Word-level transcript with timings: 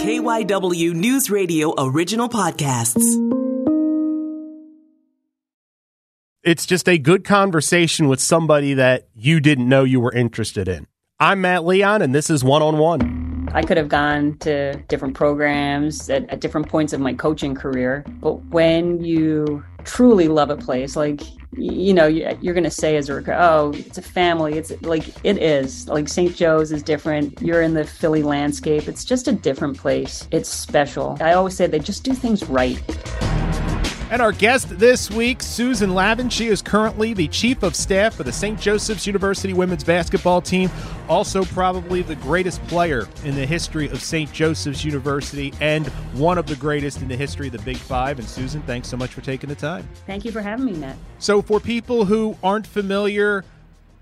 KYW 0.00 0.94
News 0.94 1.28
Radio 1.28 1.74
original 1.76 2.30
podcasts. 2.30 3.04
It's 6.42 6.64
just 6.64 6.88
a 6.88 6.96
good 6.96 7.22
conversation 7.22 8.08
with 8.08 8.18
somebody 8.18 8.72
that 8.72 9.08
you 9.14 9.40
didn't 9.40 9.68
know 9.68 9.84
you 9.84 10.00
were 10.00 10.10
interested 10.10 10.68
in. 10.68 10.86
I'm 11.18 11.42
Matt 11.42 11.66
Leon, 11.66 12.00
and 12.00 12.14
this 12.14 12.30
is 12.30 12.42
One 12.42 12.62
on 12.62 12.78
One. 12.78 13.19
I 13.52 13.62
could 13.62 13.76
have 13.76 13.88
gone 13.88 14.36
to 14.38 14.76
different 14.88 15.14
programs 15.14 16.08
at, 16.08 16.28
at 16.30 16.40
different 16.40 16.68
points 16.68 16.92
of 16.92 17.00
my 17.00 17.12
coaching 17.12 17.54
career, 17.54 18.04
but 18.20 18.34
when 18.46 19.02
you 19.02 19.64
truly 19.84 20.28
love 20.28 20.50
a 20.50 20.56
place, 20.56 20.94
like 20.94 21.22
you 21.56 21.92
know, 21.92 22.06
you're 22.06 22.54
going 22.54 22.64
to 22.64 22.70
say 22.70 22.96
as 22.96 23.08
a 23.08 23.14
recruiter, 23.14 23.38
oh, 23.40 23.72
it's 23.74 23.98
a 23.98 24.02
family. 24.02 24.56
It's 24.56 24.70
like 24.82 25.08
it 25.24 25.38
is. 25.38 25.88
Like 25.88 26.08
St. 26.08 26.34
Joe's 26.34 26.70
is 26.70 26.82
different. 26.82 27.42
You're 27.42 27.62
in 27.62 27.74
the 27.74 27.84
Philly 27.84 28.22
landscape. 28.22 28.86
It's 28.86 29.04
just 29.04 29.26
a 29.26 29.32
different 29.32 29.76
place. 29.76 30.28
It's 30.30 30.48
special. 30.48 31.18
I 31.20 31.32
always 31.32 31.56
say 31.56 31.66
they 31.66 31.80
just 31.80 32.04
do 32.04 32.14
things 32.14 32.48
right. 32.48 32.80
And 34.10 34.20
our 34.20 34.32
guest 34.32 34.76
this 34.76 35.08
week, 35.08 35.40
Susan 35.40 35.94
Lavin. 35.94 36.28
She 36.28 36.48
is 36.48 36.60
currently 36.60 37.14
the 37.14 37.28
chief 37.28 37.62
of 37.62 37.76
staff 37.76 38.16
for 38.16 38.24
the 38.24 38.32
St. 38.32 38.60
Joseph's 38.60 39.06
University 39.06 39.52
women's 39.52 39.84
basketball 39.84 40.42
team. 40.42 40.68
Also, 41.08 41.44
probably 41.44 42.02
the 42.02 42.16
greatest 42.16 42.60
player 42.66 43.06
in 43.24 43.36
the 43.36 43.46
history 43.46 43.88
of 43.88 44.02
St. 44.02 44.32
Joseph's 44.32 44.84
University 44.84 45.54
and 45.60 45.86
one 46.14 46.38
of 46.38 46.46
the 46.46 46.56
greatest 46.56 47.02
in 47.02 47.06
the 47.06 47.16
history 47.16 47.46
of 47.46 47.52
the 47.52 47.60
Big 47.60 47.76
Five. 47.76 48.18
And 48.18 48.26
Susan, 48.26 48.62
thanks 48.62 48.88
so 48.88 48.96
much 48.96 49.14
for 49.14 49.20
taking 49.20 49.48
the 49.48 49.54
time. 49.54 49.88
Thank 50.08 50.24
you 50.24 50.32
for 50.32 50.42
having 50.42 50.64
me, 50.64 50.72
Matt. 50.72 50.96
So, 51.20 51.40
for 51.40 51.60
people 51.60 52.06
who 52.06 52.36
aren't 52.42 52.66
familiar, 52.66 53.44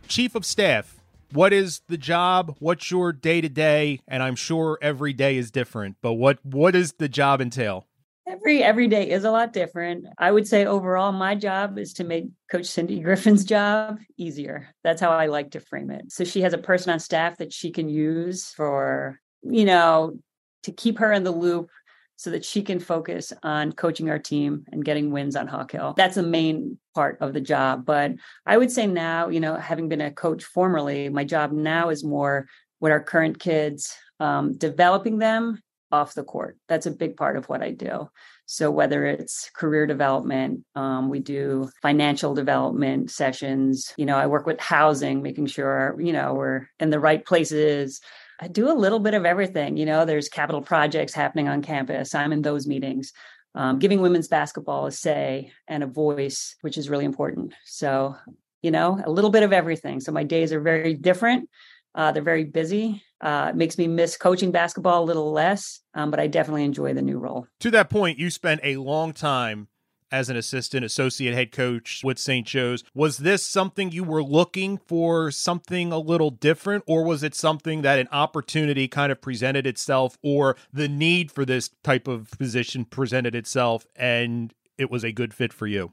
chief 0.06 0.34
of 0.34 0.46
staff, 0.46 1.02
what 1.32 1.52
is 1.52 1.82
the 1.86 1.98
job? 1.98 2.56
What's 2.60 2.90
your 2.90 3.12
day 3.12 3.42
to 3.42 3.48
day? 3.50 4.00
And 4.08 4.22
I'm 4.22 4.36
sure 4.36 4.78
every 4.80 5.12
day 5.12 5.36
is 5.36 5.50
different, 5.50 5.96
but 6.00 6.14
what 6.14 6.42
what 6.46 6.70
does 6.70 6.94
the 6.94 7.10
job 7.10 7.42
entail? 7.42 7.87
Every 8.28 8.62
every 8.62 8.88
day 8.88 9.10
is 9.10 9.24
a 9.24 9.30
lot 9.30 9.52
different. 9.52 10.06
I 10.18 10.30
would 10.30 10.46
say 10.46 10.66
overall 10.66 11.12
my 11.12 11.34
job 11.34 11.78
is 11.78 11.94
to 11.94 12.04
make 12.04 12.26
coach 12.50 12.66
cindy 12.66 13.00
griffin's 13.00 13.44
job 13.44 13.98
easier. 14.16 14.68
That's 14.84 15.00
how 15.00 15.10
i 15.10 15.26
like 15.26 15.52
to 15.52 15.60
frame 15.60 15.90
it. 15.90 16.12
So 16.12 16.24
she 16.24 16.42
has 16.42 16.52
a 16.52 16.58
person 16.58 16.92
on 16.92 17.00
staff 17.00 17.38
that 17.38 17.52
she 17.52 17.70
can 17.70 17.88
use 17.88 18.50
for 18.50 19.18
you 19.42 19.64
know 19.64 20.18
to 20.64 20.72
keep 20.72 20.98
her 20.98 21.12
in 21.12 21.24
the 21.24 21.30
loop 21.30 21.70
so 22.16 22.30
that 22.30 22.44
she 22.44 22.62
can 22.62 22.80
focus 22.80 23.32
on 23.44 23.70
coaching 23.72 24.10
our 24.10 24.18
team 24.18 24.64
and 24.72 24.84
getting 24.84 25.12
wins 25.12 25.36
on 25.36 25.46
hawk 25.46 25.70
hill. 25.70 25.94
That's 25.96 26.16
the 26.16 26.22
main 26.24 26.76
part 26.92 27.18
of 27.20 27.32
the 27.32 27.40
job. 27.40 27.86
But 27.86 28.12
i 28.46 28.56
would 28.56 28.70
say 28.70 28.86
now 28.86 29.28
you 29.28 29.40
know 29.40 29.56
having 29.56 29.88
been 29.88 30.00
a 30.00 30.10
coach 30.10 30.44
formerly 30.44 31.08
my 31.08 31.24
job 31.24 31.52
now 31.52 31.88
is 31.90 32.04
more 32.04 32.46
with 32.80 32.92
our 32.92 33.02
current 33.02 33.38
kids 33.40 33.96
um, 34.20 34.52
developing 34.56 35.18
them 35.18 35.60
off 35.90 36.14
the 36.14 36.24
court. 36.24 36.58
That's 36.68 36.86
a 36.86 36.90
big 36.90 37.16
part 37.16 37.36
of 37.36 37.48
what 37.48 37.62
I 37.62 37.70
do. 37.70 38.10
So 38.46 38.70
whether 38.70 39.06
it's 39.06 39.50
career 39.54 39.86
development, 39.86 40.64
um, 40.74 41.08
we 41.08 41.20
do 41.20 41.70
financial 41.82 42.34
development 42.34 43.10
sessions. 43.10 43.92
You 43.96 44.06
know, 44.06 44.16
I 44.16 44.26
work 44.26 44.46
with 44.46 44.60
housing, 44.60 45.22
making 45.22 45.46
sure 45.46 45.96
you 45.98 46.12
know 46.12 46.34
we're 46.34 46.68
in 46.80 46.90
the 46.90 47.00
right 47.00 47.24
places. 47.24 48.00
I 48.40 48.48
do 48.48 48.70
a 48.70 48.72
little 48.72 49.00
bit 49.00 49.14
of 49.14 49.26
everything. 49.26 49.76
You 49.76 49.86
know, 49.86 50.04
there's 50.04 50.28
capital 50.28 50.62
projects 50.62 51.12
happening 51.12 51.48
on 51.48 51.62
campus. 51.62 52.14
I'm 52.14 52.32
in 52.32 52.42
those 52.42 52.66
meetings. 52.66 53.12
Um, 53.54 53.78
giving 53.78 54.00
women's 54.00 54.28
basketball 54.28 54.86
a 54.86 54.92
say 54.92 55.52
and 55.66 55.82
a 55.82 55.86
voice, 55.86 56.54
which 56.60 56.78
is 56.78 56.88
really 56.88 57.04
important. 57.04 57.54
So, 57.64 58.14
you 58.62 58.70
know, 58.70 59.02
a 59.04 59.10
little 59.10 59.30
bit 59.30 59.42
of 59.42 59.52
everything. 59.52 60.00
So 60.00 60.12
my 60.12 60.22
days 60.22 60.52
are 60.52 60.60
very 60.60 60.94
different. 60.94 61.48
Uh, 61.94 62.12
they're 62.12 62.22
very 62.22 62.44
busy. 62.44 63.02
Uh, 63.20 63.48
it 63.50 63.56
makes 63.56 63.78
me 63.78 63.88
miss 63.88 64.16
coaching 64.16 64.50
basketball 64.50 65.02
a 65.02 65.06
little 65.06 65.32
less, 65.32 65.80
um, 65.94 66.10
but 66.10 66.20
I 66.20 66.26
definitely 66.26 66.64
enjoy 66.64 66.94
the 66.94 67.02
new 67.02 67.18
role. 67.18 67.46
To 67.60 67.70
that 67.72 67.90
point, 67.90 68.18
you 68.18 68.30
spent 68.30 68.60
a 68.62 68.76
long 68.76 69.12
time 69.12 69.68
as 70.10 70.30
an 70.30 70.36
assistant 70.36 70.84
associate 70.84 71.34
head 71.34 71.52
coach 71.52 72.02
with 72.02 72.18
St. 72.18 72.46
Joe's. 72.46 72.82
Was 72.94 73.18
this 73.18 73.44
something 73.44 73.90
you 73.90 74.04
were 74.04 74.22
looking 74.22 74.78
for 74.78 75.30
something 75.30 75.92
a 75.92 75.98
little 75.98 76.30
different, 76.30 76.84
or 76.86 77.04
was 77.04 77.22
it 77.22 77.34
something 77.34 77.82
that 77.82 77.98
an 77.98 78.08
opportunity 78.12 78.88
kind 78.88 79.12
of 79.12 79.20
presented 79.20 79.66
itself, 79.66 80.16
or 80.22 80.56
the 80.72 80.88
need 80.88 81.30
for 81.30 81.44
this 81.44 81.70
type 81.82 82.08
of 82.08 82.30
position 82.38 82.84
presented 82.84 83.34
itself 83.34 83.86
and 83.96 84.54
it 84.78 84.90
was 84.90 85.04
a 85.04 85.12
good 85.12 85.34
fit 85.34 85.52
for 85.52 85.66
you? 85.66 85.92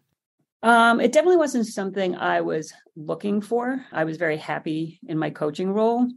Um, 0.63 0.99
it 0.99 1.11
definitely 1.11 1.37
wasn't 1.37 1.67
something 1.67 2.15
I 2.15 2.41
was 2.41 2.73
looking 2.95 3.41
for. 3.41 3.85
I 3.91 4.03
was 4.03 4.17
very 4.17 4.37
happy 4.37 4.99
in 5.07 5.17
my 5.17 5.29
coaching 5.29 5.71
role. 5.71 6.07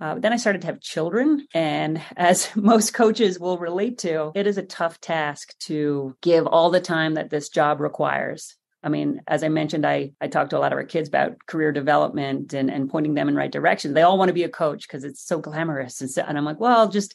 Uh, 0.00 0.18
then 0.18 0.32
I 0.32 0.36
started 0.36 0.62
to 0.62 0.66
have 0.66 0.80
children. 0.80 1.46
And 1.54 2.02
as 2.16 2.50
most 2.56 2.94
coaches 2.94 3.38
will 3.38 3.58
relate 3.58 3.98
to, 3.98 4.32
it 4.34 4.46
is 4.46 4.58
a 4.58 4.62
tough 4.62 5.00
task 5.00 5.56
to 5.60 6.16
give 6.20 6.46
all 6.46 6.70
the 6.70 6.80
time 6.80 7.14
that 7.14 7.30
this 7.30 7.48
job 7.48 7.80
requires. 7.80 8.56
I 8.82 8.90
mean, 8.90 9.22
as 9.26 9.42
I 9.42 9.48
mentioned, 9.48 9.86
I, 9.86 10.12
I 10.20 10.28
talked 10.28 10.50
to 10.50 10.58
a 10.58 10.60
lot 10.60 10.72
of 10.72 10.76
our 10.76 10.84
kids 10.84 11.08
about 11.08 11.46
career 11.46 11.72
development 11.72 12.52
and, 12.52 12.70
and 12.70 12.90
pointing 12.90 13.14
them 13.14 13.28
in 13.28 13.34
right 13.34 13.50
direction. 13.50 13.94
They 13.94 14.02
all 14.02 14.18
want 14.18 14.28
to 14.28 14.34
be 14.34 14.44
a 14.44 14.48
coach 14.48 14.86
because 14.86 15.04
it's 15.04 15.24
so 15.24 15.38
glamorous. 15.38 16.02
And, 16.02 16.10
so, 16.10 16.22
and 16.22 16.36
I'm 16.36 16.44
like, 16.44 16.60
well, 16.60 16.88
just, 16.88 17.14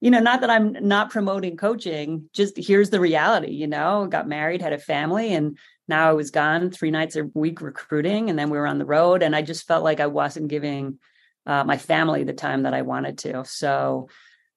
you 0.00 0.12
know, 0.12 0.20
not 0.20 0.42
that 0.42 0.50
I'm 0.50 0.76
not 0.86 1.10
promoting 1.10 1.56
coaching, 1.56 2.30
just 2.32 2.56
here's 2.56 2.90
the 2.90 3.00
reality, 3.00 3.50
you 3.50 3.66
know, 3.66 4.06
got 4.06 4.28
married, 4.28 4.62
had 4.62 4.72
a 4.72 4.78
family, 4.78 5.34
and 5.34 5.58
now 5.88 6.08
I 6.08 6.12
was 6.12 6.30
gone 6.30 6.70
three 6.70 6.92
nights 6.92 7.16
a 7.16 7.24
week 7.34 7.60
recruiting, 7.60 8.30
and 8.30 8.38
then 8.38 8.48
we 8.48 8.58
were 8.58 8.66
on 8.68 8.78
the 8.78 8.84
road, 8.84 9.24
and 9.24 9.34
I 9.34 9.42
just 9.42 9.66
felt 9.66 9.82
like 9.82 9.98
I 9.98 10.06
wasn't 10.06 10.46
giving 10.46 11.00
uh, 11.48 11.64
my 11.64 11.78
family 11.78 12.22
the 12.22 12.32
time 12.34 12.62
that 12.62 12.74
I 12.74 12.82
wanted 12.82 13.18
to. 13.18 13.44
So 13.46 14.08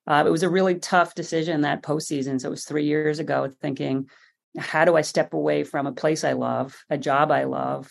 uh, 0.05 0.23
it 0.27 0.29
was 0.29 0.43
a 0.43 0.49
really 0.49 0.75
tough 0.75 1.15
decision 1.15 1.61
that 1.61 1.83
postseason. 1.83 2.39
So 2.39 2.49
it 2.49 2.51
was 2.51 2.65
three 2.65 2.85
years 2.85 3.19
ago, 3.19 3.49
thinking, 3.61 4.09
how 4.57 4.83
do 4.83 4.97
I 4.97 5.01
step 5.01 5.33
away 5.33 5.63
from 5.63 5.87
a 5.87 5.93
place 5.93 6.23
I 6.25 6.33
love, 6.33 6.77
a 6.89 6.97
job 6.97 7.31
I 7.31 7.45
love, 7.45 7.89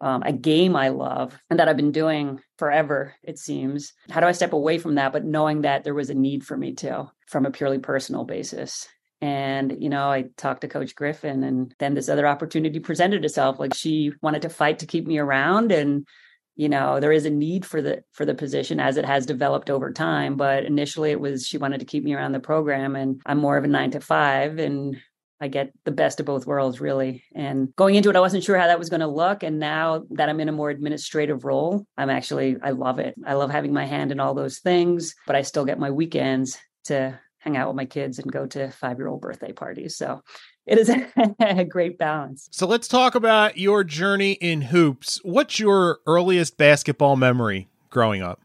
um, 0.00 0.22
a 0.24 0.32
game 0.32 0.74
I 0.74 0.88
love, 0.88 1.38
and 1.50 1.60
that 1.60 1.68
I've 1.68 1.76
been 1.76 1.92
doing 1.92 2.40
forever, 2.56 3.14
it 3.22 3.38
seems. 3.38 3.92
How 4.10 4.20
do 4.20 4.26
I 4.26 4.32
step 4.32 4.54
away 4.54 4.78
from 4.78 4.94
that, 4.94 5.12
but 5.12 5.24
knowing 5.24 5.62
that 5.62 5.84
there 5.84 5.94
was 5.94 6.10
a 6.10 6.14
need 6.14 6.44
for 6.44 6.56
me 6.56 6.72
to, 6.76 7.12
from 7.28 7.44
a 7.44 7.50
purely 7.50 7.78
personal 7.78 8.24
basis? 8.24 8.88
And, 9.20 9.76
you 9.80 9.90
know, 9.90 10.10
I 10.10 10.30
talked 10.36 10.62
to 10.62 10.68
Coach 10.68 10.96
Griffin, 10.96 11.44
and 11.44 11.74
then 11.78 11.94
this 11.94 12.08
other 12.08 12.26
opportunity 12.26 12.80
presented 12.80 13.24
itself. 13.24 13.60
Like 13.60 13.74
she 13.74 14.12
wanted 14.22 14.42
to 14.42 14.48
fight 14.48 14.80
to 14.80 14.86
keep 14.86 15.06
me 15.06 15.18
around. 15.18 15.70
And, 15.70 16.06
you 16.54 16.68
know, 16.68 17.00
there 17.00 17.12
is 17.12 17.24
a 17.24 17.30
need 17.30 17.64
for 17.64 17.80
the 17.80 18.02
for 18.12 18.24
the 18.24 18.34
position 18.34 18.78
as 18.78 18.96
it 18.96 19.04
has 19.04 19.26
developed 19.26 19.70
over 19.70 19.92
time. 19.92 20.36
But 20.36 20.64
initially 20.64 21.10
it 21.10 21.20
was 21.20 21.46
she 21.46 21.58
wanted 21.58 21.80
to 21.80 21.86
keep 21.86 22.04
me 22.04 22.14
around 22.14 22.32
the 22.32 22.40
program 22.40 22.96
and 22.96 23.20
I'm 23.24 23.38
more 23.38 23.56
of 23.56 23.64
a 23.64 23.68
nine 23.68 23.90
to 23.92 24.00
five 24.00 24.58
and 24.58 24.96
I 25.42 25.48
get 25.48 25.72
the 25.84 25.90
best 25.90 26.20
of 26.20 26.26
both 26.26 26.46
worlds, 26.46 26.80
really. 26.80 27.24
And 27.34 27.74
going 27.74 27.96
into 27.96 28.08
it, 28.08 28.14
I 28.14 28.20
wasn't 28.20 28.44
sure 28.44 28.56
how 28.56 28.68
that 28.68 28.78
was 28.78 28.90
going 28.90 29.00
to 29.00 29.08
look. 29.08 29.42
And 29.42 29.58
now 29.58 30.04
that 30.10 30.28
I'm 30.28 30.38
in 30.38 30.48
a 30.48 30.52
more 30.52 30.70
administrative 30.70 31.44
role, 31.44 31.84
I'm 31.98 32.10
actually, 32.10 32.58
I 32.62 32.70
love 32.70 33.00
it. 33.00 33.16
I 33.26 33.34
love 33.34 33.50
having 33.50 33.72
my 33.72 33.84
hand 33.84 34.12
in 34.12 34.20
all 34.20 34.34
those 34.34 34.60
things, 34.60 35.16
but 35.26 35.34
I 35.34 35.42
still 35.42 35.64
get 35.64 35.80
my 35.80 35.90
weekends 35.90 36.58
to 36.84 37.18
hang 37.38 37.56
out 37.56 37.66
with 37.66 37.76
my 37.76 37.86
kids 37.86 38.20
and 38.20 38.30
go 38.30 38.46
to 38.46 38.70
five 38.70 38.98
year 38.98 39.08
old 39.08 39.20
birthday 39.20 39.52
parties. 39.52 39.96
So 39.96 40.22
it 40.66 40.78
is 40.78 40.90
a 41.40 41.64
great 41.64 41.98
balance. 41.98 42.48
So 42.50 42.66
let's 42.66 42.88
talk 42.88 43.14
about 43.14 43.58
your 43.58 43.84
journey 43.84 44.32
in 44.32 44.62
hoops. 44.62 45.20
What's 45.24 45.58
your 45.58 45.98
earliest 46.06 46.56
basketball 46.56 47.16
memory 47.16 47.68
growing 47.90 48.22
up? 48.22 48.40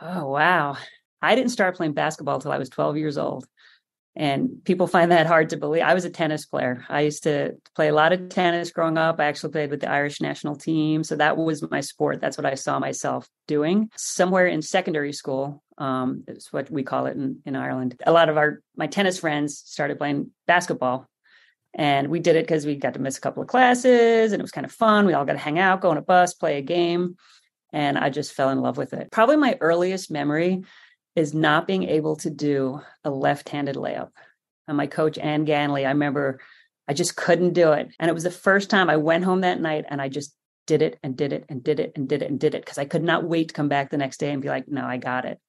Oh, 0.00 0.28
wow. 0.28 0.76
I 1.20 1.34
didn't 1.34 1.50
start 1.50 1.76
playing 1.76 1.92
basketball 1.92 2.36
until 2.36 2.52
I 2.52 2.58
was 2.58 2.68
12 2.68 2.96
years 2.96 3.18
old. 3.18 3.46
And 4.14 4.62
people 4.64 4.86
find 4.86 5.10
that 5.10 5.26
hard 5.26 5.50
to 5.50 5.56
believe. 5.56 5.82
I 5.82 5.94
was 5.94 6.04
a 6.04 6.10
tennis 6.10 6.44
player. 6.44 6.84
I 6.90 7.00
used 7.00 7.22
to 7.22 7.56
play 7.74 7.88
a 7.88 7.94
lot 7.94 8.12
of 8.12 8.28
tennis 8.28 8.70
growing 8.70 8.98
up. 8.98 9.18
I 9.18 9.24
actually 9.24 9.52
played 9.52 9.70
with 9.70 9.80
the 9.80 9.90
Irish 9.90 10.20
national 10.20 10.56
team. 10.56 11.02
So 11.02 11.16
that 11.16 11.38
was 11.38 11.64
my 11.70 11.80
sport. 11.80 12.20
That's 12.20 12.36
what 12.36 12.44
I 12.44 12.54
saw 12.54 12.78
myself 12.78 13.26
doing. 13.46 13.88
Somewhere 13.96 14.46
in 14.46 14.60
secondary 14.60 15.14
school, 15.14 15.62
um, 15.78 16.24
it's 16.26 16.52
what 16.52 16.70
we 16.70 16.82
call 16.82 17.06
it 17.06 17.16
in, 17.16 17.38
in 17.46 17.56
Ireland. 17.56 18.02
A 18.04 18.12
lot 18.12 18.28
of 18.28 18.36
our 18.36 18.60
my 18.76 18.86
tennis 18.86 19.18
friends 19.18 19.62
started 19.64 19.96
playing 19.96 20.30
basketball. 20.46 21.06
And 21.74 22.08
we 22.08 22.20
did 22.20 22.36
it 22.36 22.46
because 22.46 22.66
we 22.66 22.76
got 22.76 22.94
to 22.94 23.00
miss 23.00 23.16
a 23.16 23.20
couple 23.20 23.42
of 23.42 23.48
classes 23.48 24.32
and 24.32 24.40
it 24.40 24.42
was 24.42 24.50
kind 24.50 24.66
of 24.66 24.72
fun. 24.72 25.06
We 25.06 25.14
all 25.14 25.24
got 25.24 25.32
to 25.32 25.38
hang 25.38 25.58
out, 25.58 25.80
go 25.80 25.90
on 25.90 25.96
a 25.96 26.02
bus, 26.02 26.34
play 26.34 26.58
a 26.58 26.62
game. 26.62 27.16
And 27.72 27.96
I 27.96 28.10
just 28.10 28.34
fell 28.34 28.50
in 28.50 28.60
love 28.60 28.76
with 28.76 28.92
it. 28.92 29.10
Probably 29.10 29.36
my 29.36 29.56
earliest 29.60 30.10
memory 30.10 30.64
is 31.16 31.32
not 31.32 31.66
being 31.66 31.84
able 31.84 32.16
to 32.16 32.30
do 32.30 32.80
a 33.04 33.10
left-handed 33.10 33.76
layup. 33.76 34.10
And 34.68 34.76
my 34.76 34.86
coach 34.86 35.16
Ann 35.18 35.46
Ganley, 35.46 35.86
I 35.86 35.90
remember 35.90 36.40
I 36.86 36.92
just 36.92 37.16
couldn't 37.16 37.54
do 37.54 37.72
it. 37.72 37.88
And 37.98 38.10
it 38.10 38.14
was 38.14 38.24
the 38.24 38.30
first 38.30 38.68
time 38.68 38.90
I 38.90 38.96
went 38.96 39.24
home 39.24 39.40
that 39.40 39.60
night 39.60 39.86
and 39.88 40.00
I 40.00 40.08
just 40.08 40.34
did 40.66 40.82
it 40.82 40.98
and 41.02 41.16
did 41.16 41.32
it 41.32 41.44
and 41.48 41.62
did 41.62 41.80
it 41.80 41.92
and 41.96 42.08
did 42.08 42.22
it 42.22 42.30
and 42.30 42.38
did 42.38 42.54
it 42.54 42.64
because 42.64 42.78
I 42.78 42.84
could 42.84 43.02
not 43.02 43.24
wait 43.24 43.48
to 43.48 43.54
come 43.54 43.68
back 43.68 43.90
the 43.90 43.96
next 43.96 44.18
day 44.18 44.30
and 44.30 44.42
be 44.42 44.48
like, 44.48 44.68
no, 44.68 44.84
I 44.84 44.96
got 44.98 45.24
it. 45.24 45.40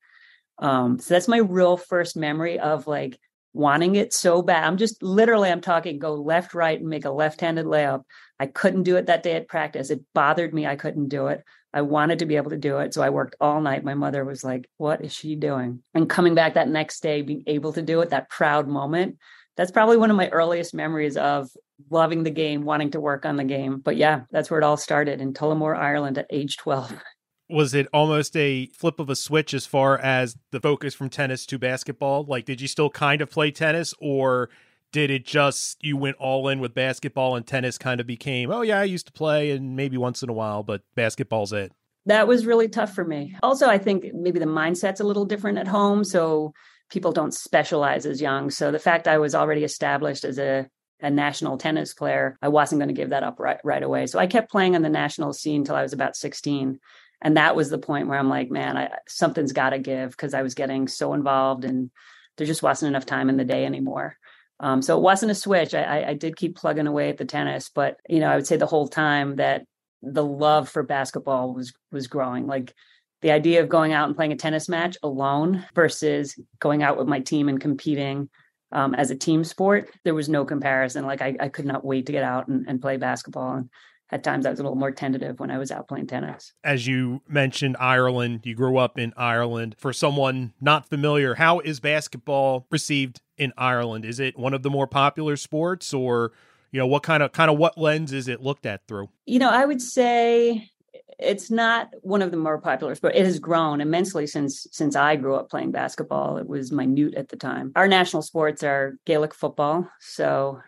Um, 0.60 1.00
so 1.00 1.14
that's 1.14 1.28
my 1.28 1.38
real 1.38 1.78
first 1.78 2.16
memory 2.16 2.60
of 2.60 2.88
like 2.88 3.20
wanting 3.54 3.96
it 3.96 4.14
so 4.14 4.42
bad. 4.42 4.66
I'm 4.66 4.78
just 4.78 5.02
literally, 5.02 5.50
I'm 5.50 5.62
talking 5.62 6.00
go 6.00 6.16
left, 6.16 6.54
right, 6.54 6.80
and 6.80 6.90
make 6.90 7.06
a 7.06 7.12
left 7.12 7.42
handed 7.42 7.66
layup. 7.66 8.04
I 8.40 8.48
couldn't 8.48 8.84
do 8.84 8.98
it 8.98 9.06
that 9.06 9.24
day 9.24 9.34
at 9.34 9.48
practice. 9.48 9.90
It 9.90 10.02
bothered 10.14 10.54
me. 10.54 10.66
I 10.66 10.76
couldn't 10.76 11.10
do 11.10 11.28
it. 11.28 11.44
I 11.74 11.82
wanted 11.82 12.20
to 12.20 12.26
be 12.26 12.36
able 12.36 12.52
to 12.52 12.58
do 12.58 12.80
it. 12.80 12.94
So 12.94 13.02
I 13.02 13.10
worked 13.10 13.36
all 13.40 13.62
night. 13.62 13.84
My 13.84 13.94
mother 13.94 14.26
was 14.26 14.44
like, 14.44 14.70
What 14.78 15.04
is 15.04 15.14
she 15.14 15.36
doing? 15.36 15.82
And 15.94 16.10
coming 16.10 16.36
back 16.36 16.56
that 16.56 16.68
next 16.68 17.02
day, 17.02 17.22
being 17.22 17.44
able 17.48 17.74
to 17.74 17.82
do 17.82 18.02
it, 18.02 18.10
that 18.10 18.30
proud 18.30 18.68
moment, 18.68 19.18
that's 19.56 19.72
probably 19.72 19.98
one 19.98 20.12
of 20.12 20.18
my 20.18 20.30
earliest 20.30 20.74
memories 20.74 21.18
of 21.18 21.50
loving 21.90 22.24
the 22.24 22.32
game, 22.32 22.64
wanting 22.64 22.92
to 22.92 23.00
work 23.00 23.26
on 23.26 23.36
the 23.36 23.44
game. 23.44 23.80
But 23.80 23.98
yeah, 23.98 24.22
that's 24.32 24.50
where 24.50 24.60
it 24.60 24.64
all 24.64 24.78
started 24.78 25.22
in 25.22 25.34
Tullamore, 25.34 25.78
Ireland 25.78 26.18
at 26.18 26.28
age 26.30 26.58
12. 26.58 26.94
Was 27.50 27.74
it 27.74 27.88
almost 27.94 28.36
a 28.38 28.68
flip 28.68 29.00
of 29.00 29.10
a 29.10 29.16
switch 29.16 29.54
as 29.54 29.66
far 29.66 29.98
as 29.98 30.38
the 30.52 30.60
focus 30.60 30.96
from 30.96 31.10
tennis 31.10 31.46
to 31.48 31.60
basketball? 31.60 32.24
Like, 32.24 32.46
did 32.46 32.62
you 32.62 32.68
still 32.68 32.90
kind 32.90 33.22
of 33.22 33.30
play 33.30 33.52
tennis 33.52 33.94
or 34.00 34.50
did 34.92 35.12
it 35.12 35.26
just 35.26 35.84
you 35.84 35.98
went 35.98 36.16
all 36.18 36.48
in 36.48 36.60
with 36.60 36.74
basketball 36.74 37.36
and 37.36 37.46
tennis 37.46 37.80
kind 37.80 38.00
of 38.00 38.06
became 38.06 38.52
oh 38.52 38.62
yeah 38.62 38.80
i 38.80 38.84
used 38.84 39.08
to 39.08 39.12
play 39.12 39.50
and 39.50 39.76
maybe 39.76 39.98
once 39.98 40.22
in 40.22 40.30
a 40.30 40.34
while 40.34 40.62
but 40.62 40.84
basketball's 40.94 41.52
it 41.52 41.72
that 42.06 42.28
was 42.28 42.46
really 42.46 42.68
tough 42.68 42.94
for 42.94 43.06
me. 43.06 43.36
Also 43.42 43.68
i 43.68 43.78
think 43.78 44.14
maybe 44.14 44.40
the 44.40 44.46
mindset's 44.46 45.00
a 45.00 45.06
little 45.06 45.26
different 45.26 45.58
at 45.58 45.68
home 45.68 46.04
so 46.04 46.54
people 46.90 47.12
don't 47.12 47.34
specialize 47.34 48.06
as 48.06 48.22
young. 48.22 48.50
So 48.50 48.72
the 48.72 48.80
fact 48.80 49.08
i 49.08 49.18
was 49.18 49.36
already 49.36 49.64
established 49.64 50.24
as 50.24 50.38
a 50.38 50.68
a 51.02 51.10
national 51.10 51.58
tennis 51.58 51.94
player 51.94 52.38
i 52.42 52.48
wasn't 52.48 52.80
going 52.80 52.88
to 52.88 52.94
give 52.94 53.10
that 53.10 53.24
up 53.24 53.40
right, 53.40 53.60
right 53.64 53.84
away. 53.84 54.06
So 54.08 54.20
i 54.20 54.28
kept 54.28 54.52
playing 54.52 54.76
on 54.76 54.82
the 54.82 54.90
national 54.90 55.34
scene 55.34 55.62
until 55.62 55.76
i 55.76 55.82
was 55.82 55.94
about 55.94 56.16
16 56.16 56.80
and 57.24 57.38
that 57.38 57.56
was 57.56 57.70
the 57.70 57.80
point 57.80 58.08
where 58.08 58.20
i'm 58.20 58.30
like 58.30 58.52
man 58.52 58.78
I, 58.78 58.92
something's 59.08 59.54
got 59.54 59.72
to 59.72 59.80
give 59.80 60.12
because 60.12 60.36
i 60.36 60.44
was 60.44 60.54
getting 60.54 60.88
so 60.88 61.14
involved 61.14 61.66
and 61.66 61.90
there 62.38 62.48
just 62.48 62.64
wasn't 62.64 62.90
enough 62.90 63.06
time 63.06 63.30
in 63.30 63.38
the 63.38 63.44
day 63.44 63.66
anymore 63.66 64.18
um, 64.60 64.82
so 64.82 64.98
it 64.98 65.02
wasn't 65.02 65.32
a 65.32 65.36
switch. 65.36 65.74
I, 65.74 66.06
I 66.10 66.14
did 66.14 66.38
keep 66.38 66.56
plugging 66.56 66.88
away 66.88 67.10
at 67.10 67.18
the 67.18 67.26
tennis, 67.26 67.70
but 67.70 67.98
you 68.08 68.22
know, 68.22 68.28
I 68.28 68.36
would 68.36 68.48
say 68.48 68.56
the 68.56 68.66
whole 68.66 68.88
time 68.88 69.36
that 69.36 69.66
the 70.02 70.24
love 70.24 70.70
for 70.70 70.84
basketball 70.84 71.54
was 71.54 71.74
was 71.92 72.08
growing. 72.08 72.48
Like 72.48 72.74
the 73.22 73.32
idea 73.32 73.62
of 73.62 73.70
going 73.70 73.94
out 73.94 74.08
and 74.08 74.16
playing 74.16 74.32
a 74.32 74.38
tennis 74.38 74.70
match 74.70 74.98
alone 75.04 75.66
versus 75.76 76.40
going 76.60 76.84
out 76.84 76.98
with 76.98 77.08
my 77.08 77.20
team 77.20 77.50
and 77.50 77.60
competing 77.60 78.30
um, 78.72 78.96
as 78.96 79.12
a 79.12 79.16
team 79.16 79.44
sport, 79.44 79.90
there 80.04 80.16
was 80.16 80.30
no 80.30 80.46
comparison. 80.46 81.06
Like 81.06 81.22
I, 81.22 81.36
I 81.40 81.50
could 81.50 81.66
not 81.66 81.86
wait 81.86 82.06
to 82.06 82.12
get 82.12 82.24
out 82.24 82.48
and, 82.48 82.66
and 82.68 82.82
play 82.82 82.98
basketball. 82.98 83.56
And 83.56 83.70
at 84.14 84.24
times 84.24 84.46
I 84.46 84.52
was 84.52 84.60
a 84.60 84.64
little 84.64 84.78
more 84.78 84.92
tentative 84.92 85.40
when 85.40 85.50
I 85.50 85.58
was 85.58 85.72
out 85.72 85.88
playing 85.88 86.06
tennis. 86.06 86.54
As 86.64 86.86
you 86.86 87.22
mentioned, 87.28 87.76
Ireland, 87.80 88.42
you 88.44 88.54
grew 88.54 88.78
up 88.78 89.00
in 89.00 89.12
Ireland. 89.18 89.76
For 89.80 89.92
someone 89.92 90.54
not 90.62 90.88
familiar, 90.88 91.34
how 91.34 91.60
is 91.60 91.80
basketball 91.80 92.68
received 92.70 93.22
in 93.38 93.54
Ireland? 93.58 94.06
Is 94.06 94.20
it 94.20 94.38
one 94.38 94.54
of 94.54 94.62
the 94.62 94.70
more 94.70 94.86
popular 94.86 95.36
sports 95.36 95.96
or 95.96 96.32
you 96.72 96.80
know 96.80 96.86
what 96.86 97.02
kind 97.02 97.24
of 97.24 97.32
kind 97.32 97.50
of 97.50 97.58
what 97.58 97.78
lens 97.78 98.14
is 98.14 98.28
it 98.28 98.42
looked 98.42 98.66
at 98.66 98.88
through 98.88 99.08
you 99.28 99.38
know 99.38 99.52
i 99.52 99.64
would 99.64 99.80
say 99.80 100.72
it's 101.20 101.52
not 101.52 101.90
one 102.02 102.24
of 102.24 102.32
the 102.32 102.38
more 102.38 102.60
popular 102.60 102.96
sports. 102.96 103.16
It 103.16 103.26
has 103.26 103.38
grown 103.38 103.82
immensely 103.82 104.26
since 104.26 104.68
since 104.72 104.96
I 104.96 105.16
grew 105.16 105.36
up 105.36 105.50
playing 105.50 105.72
basketball. 105.72 106.38
It 106.38 106.48
was 106.48 106.72
minute 106.72 107.14
at 107.14 107.30
the 107.30 107.38
time. 107.38 107.72
Our 107.76 107.88
national 107.88 108.24
sports 108.24 108.64
are 108.64 108.98
Gaelic 109.06 109.36
football, 109.36 109.88
so 110.00 110.60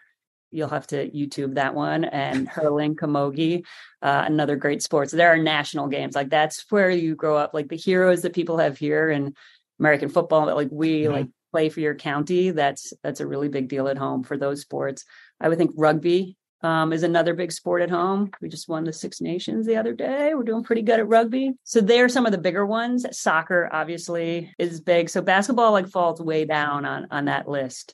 you'll 0.56 0.70
have 0.70 0.88
to 0.88 1.10
YouTube 1.12 1.56
that 1.56 1.76
one, 1.76 2.06
and 2.06 2.48
hurling, 2.48 2.96
camogie, 2.96 3.66
uh, 4.02 4.24
another 4.26 4.56
great 4.56 4.82
sport. 4.82 5.10
So 5.10 5.18
there 5.18 5.32
are 5.32 5.38
national 5.38 5.88
games 5.88 6.16
like 6.16 6.30
that's 6.30 6.66
where 6.70 6.90
you 6.90 7.16
grow 7.16 7.38
up. 7.38 7.54
Like 7.54 7.70
the 7.70 7.76
heroes 7.76 8.22
that 8.22 8.34
people 8.34 8.58
have 8.58 8.78
here 8.78 9.10
in 9.10 9.34
American 9.80 10.10
football, 10.10 10.46
like 10.46 10.70
we 10.72 11.02
mm-hmm. 11.02 11.14
like 11.14 11.28
play 11.52 11.70
for 11.70 11.80
your 11.80 11.96
county, 11.96 12.52
that's 12.52 12.94
that's 13.04 13.20
a 13.20 13.28
really 13.28 13.50
big 13.50 13.68
deal 13.68 13.88
at 13.88 13.98
home 13.98 14.24
for 14.24 14.38
those 14.38 14.62
sports. 14.62 15.06
I 15.40 15.50
would 15.50 15.58
think 15.58 15.72
rugby 15.76 16.38
um, 16.62 16.94
is 16.94 17.04
another 17.04 17.34
big 17.34 17.52
sport 17.52 17.82
at 17.82 17.90
home. 17.90 18.32
We 18.42 18.50
just 18.50 18.68
won 18.68 18.86
the 18.86 18.94
Six 18.94 19.22
Nations 19.22 19.68
the 19.68 19.78
other 19.78 19.94
day. 19.94 20.34
We're 20.34 20.44
doing 20.44 20.64
pretty 20.64 20.82
good 20.82 21.00
at 21.00 21.08
rugby. 21.08 21.54
So 21.64 21.80
they're 21.82 22.10
some 22.10 22.26
of 22.26 22.32
the 22.32 22.40
bigger 22.40 22.66
ones. 22.66 23.06
Soccer 23.12 23.70
obviously 23.72 24.54
is 24.58 24.82
big. 24.82 25.10
So 25.10 25.22
basketball 25.22 25.74
like 25.74 25.88
falls 25.88 26.22
way 26.22 26.46
down 26.46 26.86
on 26.86 27.08
on 27.12 27.26
that 27.26 27.48
list. 27.48 27.94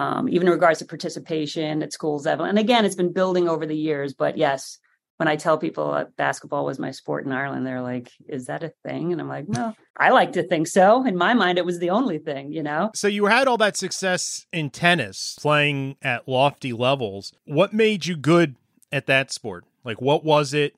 Um, 0.00 0.30
even 0.30 0.48
in 0.48 0.52
regards 0.52 0.78
to 0.78 0.86
participation 0.86 1.82
at 1.82 1.92
schools 1.92 2.24
level. 2.24 2.46
And 2.46 2.58
again, 2.58 2.86
it's 2.86 2.94
been 2.94 3.12
building 3.12 3.50
over 3.50 3.66
the 3.66 3.76
years, 3.76 4.14
but 4.14 4.38
yes, 4.38 4.78
when 5.18 5.28
I 5.28 5.36
tell 5.36 5.58
people 5.58 5.92
that 5.92 6.16
basketball 6.16 6.64
was 6.64 6.78
my 6.78 6.90
sport 6.90 7.26
in 7.26 7.32
Ireland, 7.32 7.66
they're 7.66 7.82
like, 7.82 8.10
"Is 8.26 8.46
that 8.46 8.62
a 8.62 8.72
thing?" 8.82 9.12
And 9.12 9.20
I'm 9.20 9.28
like, 9.28 9.46
"No, 9.46 9.74
I 9.94 10.08
like 10.08 10.32
to 10.32 10.42
think 10.42 10.68
so." 10.68 11.04
In 11.04 11.18
my 11.18 11.34
mind, 11.34 11.58
it 11.58 11.66
was 11.66 11.78
the 11.78 11.90
only 11.90 12.16
thing, 12.16 12.50
you 12.50 12.62
know. 12.62 12.90
So 12.94 13.08
you 13.08 13.26
had 13.26 13.46
all 13.46 13.58
that 13.58 13.76
success 13.76 14.46
in 14.50 14.70
tennis, 14.70 15.36
playing 15.38 15.96
at 16.00 16.26
lofty 16.26 16.72
levels. 16.72 17.34
What 17.44 17.74
made 17.74 18.06
you 18.06 18.16
good 18.16 18.56
at 18.90 19.04
that 19.04 19.30
sport? 19.30 19.66
Like, 19.84 20.00
what 20.00 20.24
was 20.24 20.54
it 20.54 20.76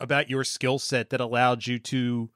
about 0.00 0.28
your 0.28 0.42
skill 0.42 0.80
set 0.80 1.10
that 1.10 1.20
allowed 1.20 1.68
you 1.68 1.78
to 1.78 2.30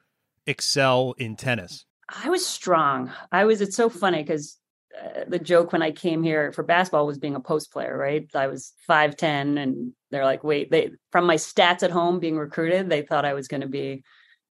excel 0.46 1.16
in 1.18 1.34
tennis? 1.34 1.84
I 2.24 2.30
was 2.30 2.46
strong. 2.46 3.10
I 3.32 3.44
was. 3.46 3.60
It's 3.60 3.74
so 3.74 3.88
funny 3.88 4.22
because 4.22 4.57
the 5.26 5.38
joke 5.38 5.72
when 5.72 5.82
I 5.82 5.90
came 5.90 6.22
here 6.22 6.52
for 6.52 6.62
basketball 6.62 7.06
was 7.06 7.18
being 7.18 7.34
a 7.34 7.40
post 7.40 7.72
player, 7.72 7.96
right? 7.96 8.28
I 8.34 8.46
was 8.46 8.72
5'10 8.88 9.58
and 9.58 9.92
they're 10.10 10.24
like, 10.24 10.44
wait, 10.44 10.70
they 10.70 10.90
from 11.12 11.26
my 11.26 11.36
stats 11.36 11.82
at 11.82 11.90
home 11.90 12.18
being 12.18 12.38
recruited, 12.38 12.88
they 12.88 13.02
thought 13.02 13.24
I 13.24 13.34
was 13.34 13.48
going 13.48 13.60
to 13.60 13.68
be 13.68 14.02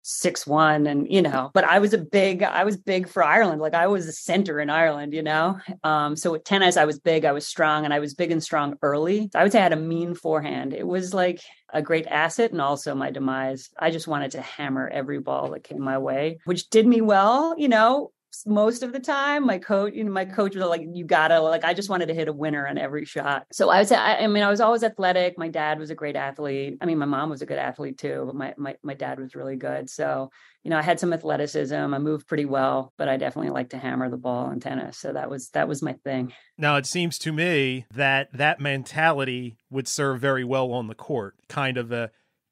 six 0.07 0.45
one 0.45 0.85
and 0.85 1.11
you 1.11 1.19
know 1.19 1.49
but 1.55 1.63
i 1.63 1.79
was 1.79 1.91
a 1.91 1.97
big 1.97 2.43
i 2.43 2.63
was 2.63 2.77
big 2.77 3.09
for 3.09 3.23
ireland. 3.23 3.59
Like 3.59 3.73
i 3.73 3.87
was 3.87 4.07
a 4.07 4.11
center 4.11 4.59
in 4.59 4.69
ireland 4.69 5.15
you 5.15 5.23
know? 5.23 5.59
Um 5.83 6.15
so 6.15 6.31
with 6.33 6.43
tennis 6.43 6.77
i 6.77 6.85
was 6.85 6.99
big 6.99 7.25
i 7.25 7.31
was 7.31 7.47
strong 7.47 7.85
and 7.85 7.91
i 7.93 7.97
was 7.97 8.13
big 8.13 8.31
and 8.31 8.43
strong 8.43 8.75
early. 8.83 9.31
I 9.33 9.41
would 9.41 9.51
say 9.51 9.57
i 9.57 9.63
had 9.63 9.73
a 9.73 9.77
mean 9.77 10.13
forehand. 10.13 10.75
It 10.75 10.85
was 10.85 11.11
like 11.11 11.41
a 11.73 11.81
great 11.81 12.05
asset 12.05 12.51
and 12.51 12.61
also 12.61 12.93
my 12.93 13.09
demise. 13.09 13.71
I 13.79 13.89
just 13.89 14.07
wanted 14.07 14.29
to 14.31 14.41
hammer 14.41 14.87
every 14.87 15.19
ball 15.19 15.49
that 15.51 15.63
came 15.63 15.81
my 15.81 15.97
way 15.97 16.37
which 16.45 16.69
did 16.69 16.85
me 16.85 17.01
well 17.01 17.55
you 17.57 17.67
know 17.67 18.11
most 18.45 18.83
of 18.83 18.93
the 18.93 18.99
time. 18.99 19.45
My 19.45 19.57
coach, 19.57 19.93
you 19.93 20.03
know, 20.03 20.11
my 20.11 20.25
coach 20.25 20.55
was 20.55 20.65
like, 20.65 20.81
"You 20.91 21.05
gotta 21.05 21.39
like." 21.39 21.63
I 21.63 21.73
just 21.73 21.89
wanted 21.89 22.07
to 22.07 22.13
hit 22.13 22.27
a 22.27 22.33
winner 22.33 22.67
on 22.67 22.77
every 22.77 23.05
shot. 23.05 23.45
So 23.51 23.69
I 23.69 23.83
say, 23.83 23.95
I, 23.95 24.23
I, 24.23 24.27
mean, 24.27 24.43
I 24.43 24.49
was 24.49 24.61
always 24.61 24.83
athletic. 24.83 25.37
My 25.37 25.47
dad 25.47 25.79
was 25.79 25.89
a 25.89 25.95
great 25.95 26.15
athlete. 26.15 26.77
I 26.81 26.85
mean, 26.85 26.97
my 26.97 27.05
mom 27.05 27.29
was 27.29 27.41
a 27.41 27.45
good 27.45 27.57
athlete 27.57 27.97
too, 27.97 28.23
but 28.25 28.35
my 28.35 28.53
my 28.57 28.75
my 28.83 28.93
dad 28.93 29.19
was 29.19 29.35
really 29.35 29.55
good. 29.55 29.89
So 29.89 30.29
you 30.65 30.71
know, 30.71 30.79
I 30.79 30.81
had 30.81 30.99
some 30.99 31.13
athleticism. 31.13 31.75
I 31.75 31.99
moved 31.99 32.27
pretty 32.27 32.45
well, 32.45 32.91
but 32.97 33.07
I 33.07 33.17
definitely 33.17 33.51
like 33.51 33.69
to 33.69 33.77
hammer 33.77 34.09
the 34.09 34.17
ball 34.17 34.49
in 34.49 34.59
tennis. 34.59 34.97
So 34.97 35.13
that 35.13 35.29
was 35.29 35.49
that 35.49 35.67
was 35.67 35.83
my 35.83 35.93
thing. 36.03 36.33
Now 36.57 36.77
it 36.77 36.87
seems 36.87 37.19
to 37.19 37.31
me 37.31 37.85
that 37.93 38.33
that 38.33 38.59
mentality 38.59 39.57
would 39.69 39.87
serve 39.87 40.19
very 40.19 40.43
well 40.43 40.71
on 40.71 40.87
the 40.87 40.95
court. 40.95 41.35
Kind 41.47 41.77
of 41.77 41.91
a, 41.91 42.09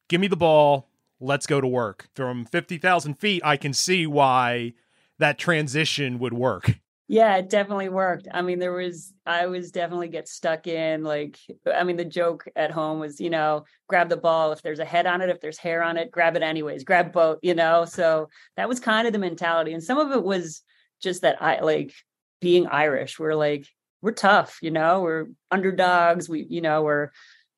give 0.09 0.21
me 0.21 0.27
the 0.27 0.37
ball. 0.37 0.89
Let's 1.19 1.47
go 1.47 1.59
to 1.59 1.67
work. 1.67 2.09
From 2.13 2.45
50,000 2.45 3.15
feet, 3.15 3.41
I 3.45 3.57
can 3.57 3.73
see 3.73 4.05
why 4.05 4.73
that 5.19 5.37
transition 5.37 6.19
would 6.19 6.33
work. 6.33 6.79
Yeah, 7.09 7.35
it 7.35 7.49
definitely 7.49 7.89
worked. 7.89 8.27
I 8.33 8.41
mean, 8.41 8.59
there 8.59 8.71
was, 8.71 9.13
I 9.25 9.45
was 9.47 9.71
definitely 9.71 10.07
get 10.07 10.27
stuck 10.27 10.67
in. 10.67 11.03
Like, 11.03 11.37
I 11.71 11.83
mean, 11.83 11.97
the 11.97 12.05
joke 12.05 12.45
at 12.55 12.71
home 12.71 12.99
was, 12.99 13.19
you 13.19 13.29
know, 13.29 13.65
grab 13.87 14.09
the 14.09 14.17
ball. 14.17 14.53
If 14.53 14.61
there's 14.61 14.79
a 14.79 14.85
head 14.85 15.05
on 15.05 15.21
it, 15.21 15.29
if 15.29 15.41
there's 15.41 15.57
hair 15.57 15.83
on 15.83 15.97
it, 15.97 16.11
grab 16.11 16.37
it 16.37 16.41
anyways, 16.41 16.85
grab 16.85 17.11
both, 17.11 17.39
you 17.43 17.55
know? 17.55 17.85
So 17.85 18.29
that 18.55 18.69
was 18.69 18.79
kind 18.79 19.05
of 19.05 19.13
the 19.13 19.19
mentality. 19.19 19.73
And 19.73 19.83
some 19.83 19.99
of 19.99 20.11
it 20.11 20.23
was 20.23 20.61
just 21.01 21.21
that 21.21 21.41
I 21.41 21.59
like 21.59 21.93
being 22.41 22.67
Irish. 22.67 23.19
We're 23.19 23.35
like, 23.35 23.67
we're 24.01 24.11
tough, 24.11 24.57
you 24.61 24.71
know, 24.71 25.01
we're 25.01 25.27
underdogs. 25.51 26.27
We, 26.29 26.47
you 26.49 26.61
know, 26.61 26.81
we're 26.81 27.09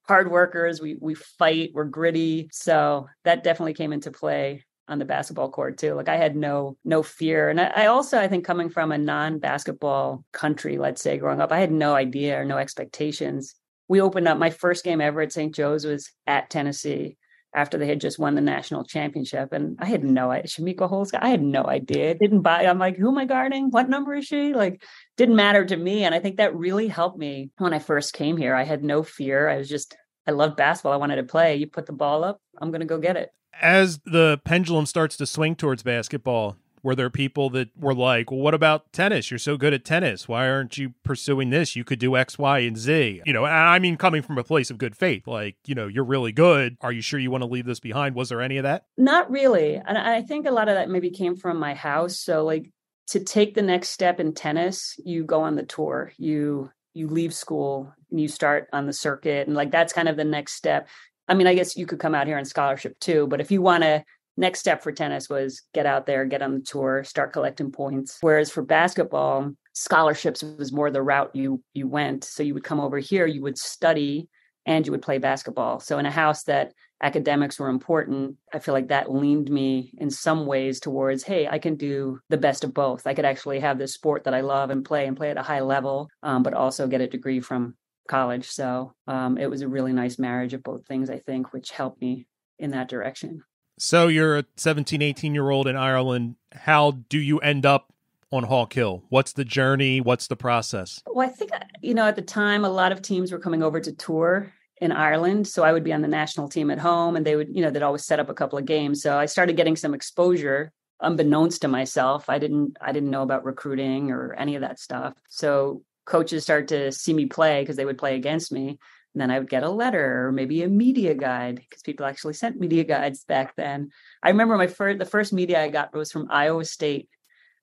hard 0.08 0.30
workers. 0.30 0.82
We, 0.82 0.98
we 1.00 1.14
fight, 1.14 1.72
we're 1.74 1.86
gritty. 1.86 2.50
So 2.52 3.08
that 3.24 3.44
definitely 3.44 3.76
came 3.76 3.94
into 3.94 4.12
play 4.12 4.65
on 4.88 5.00
the 5.00 5.06
basketball 5.06 5.50
court 5.50 5.78
too. 5.78 5.94
Like 5.94 6.10
I 6.10 6.18
had 6.18 6.36
no 6.36 6.78
no 6.84 7.04
fear, 7.04 7.50
and 7.50 7.60
I, 7.60 7.72
I, 7.76 7.86
also 7.88 8.20
I 8.20 8.28
think 8.28 8.46
coming 8.46 8.70
from 8.70 8.92
a 8.92 8.98
non 8.98 9.40
basketball 9.40 10.24
country, 10.32 10.78
let's 10.78 11.02
say 11.02 11.18
growing 11.18 11.42
up, 11.42 11.52
I 11.52 11.60
had 11.60 11.72
no 11.72 11.96
idea 11.96 12.40
or 12.40 12.46
no 12.46 12.58
expectations. 12.58 13.56
We 13.88 14.02
opened 14.02 14.28
up 14.28 14.38
my 14.38 14.50
first 14.50 14.84
game 14.84 15.02
ever 15.02 15.22
at 15.22 15.32
St. 15.32 15.54
Joe's 15.54 15.86
was 15.86 16.12
at 16.26 16.50
Tennessee 16.50 17.18
after 17.54 17.78
they 17.78 17.88
had 17.88 18.02
just 18.02 18.20
won 18.20 18.36
the 18.36 18.42
national 18.42 18.84
championship, 18.84 19.54
and 19.54 19.78
I 19.80 19.86
had 19.86 20.04
no 20.04 20.30
idea. 20.30 20.48
Chamique 20.48 20.78
Holdsclaw, 20.78 21.20
I 21.22 21.30
had 21.30 21.42
no 21.42 21.64
idea. 21.64 22.14
Didn't 22.14 22.42
buy. 22.42 22.66
I'm 22.66 22.80
like, 22.80 22.98
who 22.98 23.10
am 23.10 23.18
I 23.18 23.26
guarding? 23.26 23.70
What 23.70 23.90
number 23.90 24.14
is 24.14 24.26
she? 24.26 24.54
Like, 24.54 24.84
didn't 25.18 25.36
matter 25.36 25.66
to 25.66 25.78
me, 25.78 26.04
and 26.04 26.14
I 26.14 26.20
think 26.20 26.38
that 26.38 26.56
really 26.56 26.88
helped 26.88 27.18
me 27.18 27.52
when 27.58 27.74
I 27.74 27.80
first 27.80 28.14
came 28.14 28.38
here. 28.38 28.54
I 28.54 28.64
had 28.64 28.84
no 28.84 29.04
fear. 29.04 29.48
I 29.48 29.58
was 29.58 29.70
just 29.70 29.96
I 30.28 30.32
loved 30.32 30.58
basketball. 30.58 30.94
I 30.94 30.98
wanted 30.98 31.18
to 31.18 31.24
play. 31.24 31.56
You 31.56 31.68
put 31.68 31.86
the 31.86 31.94
ball 31.94 32.24
up, 32.24 32.42
I'm 32.60 32.72
going 32.72 32.82
to 32.82 32.88
go 32.88 32.98
get 32.98 33.16
it 33.16 33.30
as 33.62 34.00
the 34.00 34.40
pendulum 34.44 34.86
starts 34.86 35.18
to 35.18 35.26
swing 35.26 35.56
towards 35.56 35.84
basketball, 35.84 36.58
were 36.84 36.96
there 36.96 37.10
people 37.10 37.50
that 37.50 37.70
were 37.76 37.96
like, 37.96 38.30
well, 38.30 38.40
what 38.40 38.54
about 38.54 38.94
tennis? 38.94 39.32
You're 39.32 39.40
so 39.40 39.58
good 39.58 39.74
at 39.74 39.84
tennis. 39.84 40.28
Why 40.28 40.48
aren't 40.48 40.78
you 40.78 40.94
pursuing 41.04 41.50
this? 41.50 41.76
You 41.76 41.84
could 41.84 41.98
do 41.98 42.16
X, 42.16 42.38
Y, 42.38 42.60
and 42.60 42.78
Z. 42.78 43.24
You 43.26 43.34
know, 43.34 43.44
I 43.44 43.80
mean, 43.80 43.98
coming 43.98 44.22
from 44.22 44.38
a 44.38 44.44
place 44.44 44.70
of 44.70 44.78
good 44.78 44.96
faith, 44.96 45.26
like, 45.26 45.56
you 45.66 45.74
know, 45.74 45.88
you're 45.88 46.04
really 46.04 46.32
good. 46.32 46.78
Are 46.82 46.92
you 46.92 47.02
sure 47.02 47.20
you 47.20 47.32
want 47.32 47.42
to 47.42 47.50
leave 47.50 47.66
this 47.66 47.80
behind? 47.80 48.14
Was 48.14 48.30
there 48.30 48.40
any 48.40 48.58
of 48.58 48.64
that? 48.64 48.86
Not 48.98 49.32
really. 49.32 49.76
And 49.76 49.98
I 49.98 50.22
think 50.22 50.46
a 50.46 50.52
lot 50.52 50.70
of 50.70 50.76
that 50.76 50.90
maybe 50.90 51.10
came 51.10 51.36
from 51.36 51.60
my 51.60 51.74
house. 51.74 52.20
So, 52.20 52.46
like, 52.46 52.70
to 53.08 53.20
take 53.20 53.56
the 53.56 53.64
next 53.64 53.90
step 53.90 54.20
in 54.20 54.36
tennis, 54.36 54.96
you 55.04 55.24
go 55.24 55.42
on 55.42 55.56
the 55.56 55.66
tour. 55.66 56.12
You 56.18 56.70
you 56.94 57.08
leave 57.08 57.34
school 57.34 57.94
and 58.10 58.22
you 58.22 58.28
start 58.28 58.70
on 58.72 58.86
the 58.86 58.94
circuit 58.94 59.48
and 59.48 59.56
like 59.56 59.70
that's 59.70 59.92
kind 59.92 60.08
of 60.08 60.16
the 60.16 60.24
next 60.24 60.54
step 60.54 60.88
I 61.28 61.34
mean, 61.34 61.48
I 61.48 61.56
guess 61.56 61.76
you 61.76 61.86
could 61.86 62.00
come 62.00 62.16
out 62.16 62.28
here 62.28 62.38
on 62.38 62.46
scholarship 62.46 63.00
too, 63.00 63.28
but 63.28 63.42
if 63.42 63.52
you 63.52 63.62
want 63.62 63.84
to 63.84 64.04
next 64.38 64.60
step 64.60 64.84
for 64.84 64.92
tennis 64.92 65.30
was 65.30 65.62
get 65.74 65.86
out 65.86 66.06
there, 66.06 66.26
get 66.26 66.42
on 66.42 66.54
the 66.54 66.60
tour, 66.60 67.04
start 67.04 67.34
collecting 67.34 67.72
points. 67.72 68.18
Whereas 68.22 68.52
for 68.52 68.62
basketball, 68.62 69.52
scholarships 69.74 70.44
was 70.44 70.72
more 70.72 70.92
the 70.92 71.02
route 71.02 71.32
you 71.34 71.62
you 71.74 71.88
went. 71.88 72.24
So 72.24 72.44
you 72.44 72.54
would 72.54 72.64
come 72.64 72.80
over 72.80 73.00
here, 73.00 73.26
you 73.26 73.42
would 73.42 73.58
study 73.58 74.28
and 74.66 74.86
you 74.86 74.92
would 74.92 75.02
play 75.02 75.20
basketball. 75.20 75.80
So 75.80 76.00
in 76.00 76.06
a 76.06 76.12
house 76.12 76.44
that 76.44 76.74
academics 77.02 77.60
were 77.60 77.70
important, 77.70 78.36
I 78.52 78.60
feel 78.60 78.74
like 78.74 78.88
that 78.88 79.12
leaned 79.14 79.52
me 79.52 79.94
in 80.00 80.10
some 80.10 80.48
ways 80.48 80.80
towards, 80.80 81.24
hey, 81.24 81.48
I 81.48 81.60
can 81.60 81.76
do 81.76 82.20
the 82.30 82.38
best 82.38 82.64
of 82.64 82.74
both. 82.74 83.06
I 83.06 83.14
could 83.14 83.26
actually 83.26 83.60
have 83.60 83.78
this 83.78 83.94
sport 83.94 84.24
that 84.24 84.34
I 84.34 84.42
love 84.42 84.72
and 84.72 84.84
play 84.84 85.06
and 85.06 85.16
play 85.16 85.30
at 85.30 85.38
a 85.38 85.44
high 85.44 85.60
level, 85.60 86.10
um, 86.24 86.42
but 86.42 86.56
also 86.56 86.88
get 86.88 87.02
a 87.02 87.08
degree 87.08 87.42
from 87.42 87.76
college. 88.08 88.50
So 88.50 88.94
um, 89.08 89.38
it 89.38 89.50
was 89.50 89.62
a 89.62 89.68
really 89.68 89.94
nice 89.94 90.20
marriage 90.20 90.54
of 90.54 90.64
both 90.64 90.86
things, 90.86 91.10
I 91.10 91.20
think, 91.20 91.54
which 91.54 91.72
helped 91.72 92.02
me 92.02 92.28
in 92.60 92.72
that 92.72 92.88
direction. 92.88 93.44
So 93.78 94.08
you're 94.08 94.38
a 94.38 94.46
17, 94.56 95.02
18 95.02 95.34
year 95.34 95.50
old 95.50 95.68
in 95.68 95.76
Ireland. 95.76 96.36
How 96.54 96.92
do 97.10 97.20
you 97.20 97.40
end 97.40 97.66
up 97.66 97.92
on 98.32 98.44
Hawk 98.44 98.74
Hill? 98.74 99.04
What's 99.10 99.34
the 99.34 99.46
journey? 99.46 100.00
What's 100.00 100.28
the 100.28 100.36
process? 100.36 101.02
Well, 101.08 101.28
I 101.28 101.32
think, 101.32 101.52
you 101.82 101.94
know, 101.94 102.06
at 102.06 102.16
the 102.16 102.22
time, 102.22 102.64
a 102.64 102.70
lot 102.70 102.92
of 102.92 103.02
teams 103.02 103.32
were 103.32 103.40
coming 103.40 103.64
over 103.64 103.80
to 103.80 103.92
tour 103.92 104.54
in 104.82 104.92
Ireland. 104.92 105.48
So 105.48 105.64
I 105.64 105.74
would 105.74 105.84
be 105.84 105.94
on 105.94 106.02
the 106.02 106.08
national 106.08 106.50
team 106.50 106.70
at 106.70 106.80
home 106.80 107.16
and 107.16 107.26
they 107.26 107.36
would, 107.36 107.50
you 107.54 107.62
know, 107.62 107.70
they'd 107.70 107.84
always 107.84 108.06
set 108.06 108.20
up 108.20 108.30
a 108.30 108.34
couple 108.34 108.58
of 108.58 108.66
games. 108.66 109.02
So 109.02 109.18
I 109.18 109.26
started 109.26 109.58
getting 109.58 109.76
some 109.76 109.94
exposure 109.94 110.72
unbeknownst 111.02 111.62
to 111.62 111.68
myself. 111.68 112.30
I 112.30 112.40
didn't 112.40 112.78
I 112.82 112.92
didn't 112.92 113.10
know 113.10 113.22
about 113.22 113.46
recruiting 113.46 114.12
or 114.12 114.34
any 114.34 114.56
of 114.56 114.62
that 114.62 114.80
stuff. 114.80 115.14
So 115.30 115.84
coaches 116.06 116.44
start 116.44 116.68
to 116.70 116.92
see 116.92 117.14
me 117.14 117.26
play 117.26 117.62
because 117.62 117.76
they 117.76 117.86
would 117.86 117.98
play 117.98 118.16
against 118.16 118.52
me. 118.52 118.80
And 119.14 119.22
then 119.22 119.32
I 119.32 119.40
would 119.40 119.50
get 119.50 119.64
a 119.64 119.70
letter 119.70 120.28
or 120.28 120.32
maybe 120.32 120.62
a 120.64 120.68
media 120.68 121.14
guide 121.14 121.56
because 121.56 121.82
people 121.82 122.06
actually 122.06 122.34
sent 122.34 122.60
media 122.60 122.84
guides 122.84 123.24
back 123.24 123.56
then. 123.56 123.92
I 124.22 124.30
remember 124.30 124.58
my 124.58 124.68
first 124.68 125.00
the 125.00 125.06
first 125.06 125.34
media 125.34 125.62
I 125.62 125.70
got 125.70 125.94
was 125.94 126.12
from 126.12 126.28
Iowa 126.30 126.66
State 126.66 127.10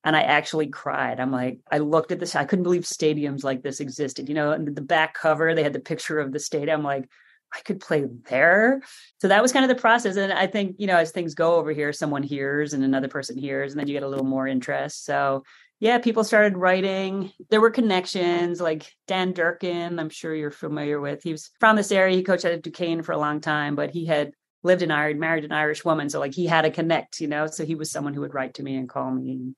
and 0.05 0.17
I 0.17 0.23
actually 0.23 0.69
cried. 0.69 1.21
I'm 1.21 1.31
like, 1.31 1.61
I 1.71 1.79
looked 1.79 2.11
at 2.11 2.21
this, 2.21 2.35
I 2.35 2.45
couldn't 2.45 2.65
believe 2.65 2.83
stadiums 2.83 3.45
like 3.45 3.63
this 3.63 3.81
existed. 3.81 4.29
You 4.29 4.35
know, 4.35 4.57
the 4.59 4.81
back 4.81 5.15
cover, 5.15 5.55
they 5.55 5.63
had 5.63 5.73
the 5.73 5.81
picture 5.81 6.19
of 6.19 6.33
the 6.33 6.41
stadium. 6.41 6.81
I'm 6.81 6.85
like, 6.85 7.09
I 7.55 7.61
could 7.61 7.81
play 7.81 8.05
there. 8.31 8.81
So 9.21 9.29
that 9.29 9.43
was 9.43 9.53
kind 9.53 9.65
of 9.65 9.69
the 9.69 9.81
process. 9.81 10.17
And 10.17 10.33
I 10.33 10.47
think, 10.47 10.77
you 10.79 10.87
know, 10.87 10.97
as 10.97 11.13
things 11.13 11.35
go 11.35 11.57
over 11.57 11.71
here, 11.71 11.93
someone 11.93 12.23
hears 12.23 12.73
and 12.73 12.83
another 12.83 13.09
person 13.09 13.37
hears, 13.37 13.73
and 13.73 13.81
then 13.81 13.87
you 13.87 13.95
get 13.95 14.03
a 14.03 14.09
little 14.09 14.25
more 14.25 14.49
interest. 14.49 15.05
So 15.05 15.45
yeah, 15.83 15.99
people 15.99 16.23
started 16.23 16.57
writing. 16.57 17.33
There 17.51 17.61
were 17.61 17.73
connections 17.73 18.61
like 18.61 18.95
Dan 19.09 19.33
Durkin, 19.33 19.99
I'm 19.99 20.11
sure 20.11 20.33
you're 20.33 20.53
familiar 20.53 21.01
with. 21.01 21.25
He 21.25 21.33
was 21.33 21.51
from 21.59 21.75
this 21.75 21.91
area. 21.91 22.15
He 22.15 22.23
coached 22.23 22.45
at 22.45 22.63
Duquesne 22.63 23.03
for 23.03 23.11
a 23.11 23.19
long 23.19 23.41
time, 23.41 23.75
but 23.75 23.91
he 23.91 24.07
had 24.07 24.31
lived 24.63 24.83
in 24.83 24.93
Ireland, 24.93 25.19
married 25.19 25.45
an 25.45 25.51
Irish 25.51 25.85
woman. 25.85 26.09
So 26.09 26.21
like 26.21 26.35
he 26.35 26.47
had 26.47 26.65
a 26.65 26.71
connect, 26.71 27.21
you 27.21 27.27
know. 27.27 27.49
So 27.49 27.65
he 27.65 27.75
was 27.75 27.91
someone 27.91 28.15
who 28.15 28.21
would 28.21 28.33
write 28.33 28.55
to 28.55 28.63
me 28.63 28.77
and 28.77 28.89
call 28.89 29.11
me. 29.11 29.57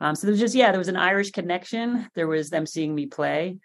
Um, 0.00 0.14
so 0.14 0.28
there 0.28 0.30
was 0.30 0.38
just, 0.38 0.54
yeah, 0.54 0.70
there 0.70 0.78
was 0.78 0.86
an 0.86 0.94
Irish 0.94 1.32
connection. 1.32 2.08
There 2.14 2.28
was 2.28 2.50
them 2.50 2.66
seeing 2.66 2.94
me 2.94 3.06
play. 3.06 3.58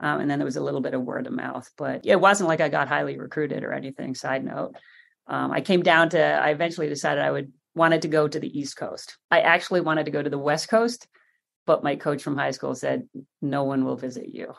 Um, 0.00 0.20
and 0.20 0.30
then 0.30 0.38
there 0.38 0.44
was 0.44 0.56
a 0.56 0.62
little 0.62 0.82
bit 0.82 0.92
of 0.92 1.00
word 1.00 1.26
of 1.26 1.32
mouth. 1.32 1.66
But 1.78 2.04
yeah, 2.04 2.12
it 2.12 2.20
wasn't 2.20 2.50
like 2.50 2.60
I 2.60 2.68
got 2.68 2.88
highly 2.88 3.18
recruited 3.18 3.64
or 3.64 3.72
anything. 3.72 4.14
Side 4.14 4.44
note. 4.44 4.74
Um, 5.26 5.50
I 5.50 5.62
came 5.62 5.82
down 5.82 6.10
to, 6.10 6.22
I 6.22 6.50
eventually 6.50 6.90
decided 6.90 7.24
I 7.24 7.30
would 7.30 7.54
wanted 7.74 8.02
to 8.02 8.08
go 8.08 8.28
to 8.28 8.38
the 8.38 8.58
East 8.58 8.76
Coast. 8.76 9.16
I 9.30 9.40
actually 9.40 9.80
wanted 9.80 10.04
to 10.04 10.12
go 10.12 10.22
to 10.22 10.28
the 10.28 10.36
West 10.36 10.68
Coast 10.68 11.08
but 11.66 11.84
my 11.84 11.96
coach 11.96 12.22
from 12.22 12.36
high 12.36 12.50
school 12.52 12.74
said, 12.74 13.08
no 13.40 13.64
one 13.64 13.84
will 13.84 13.96
visit 13.96 14.28
you. 14.32 14.52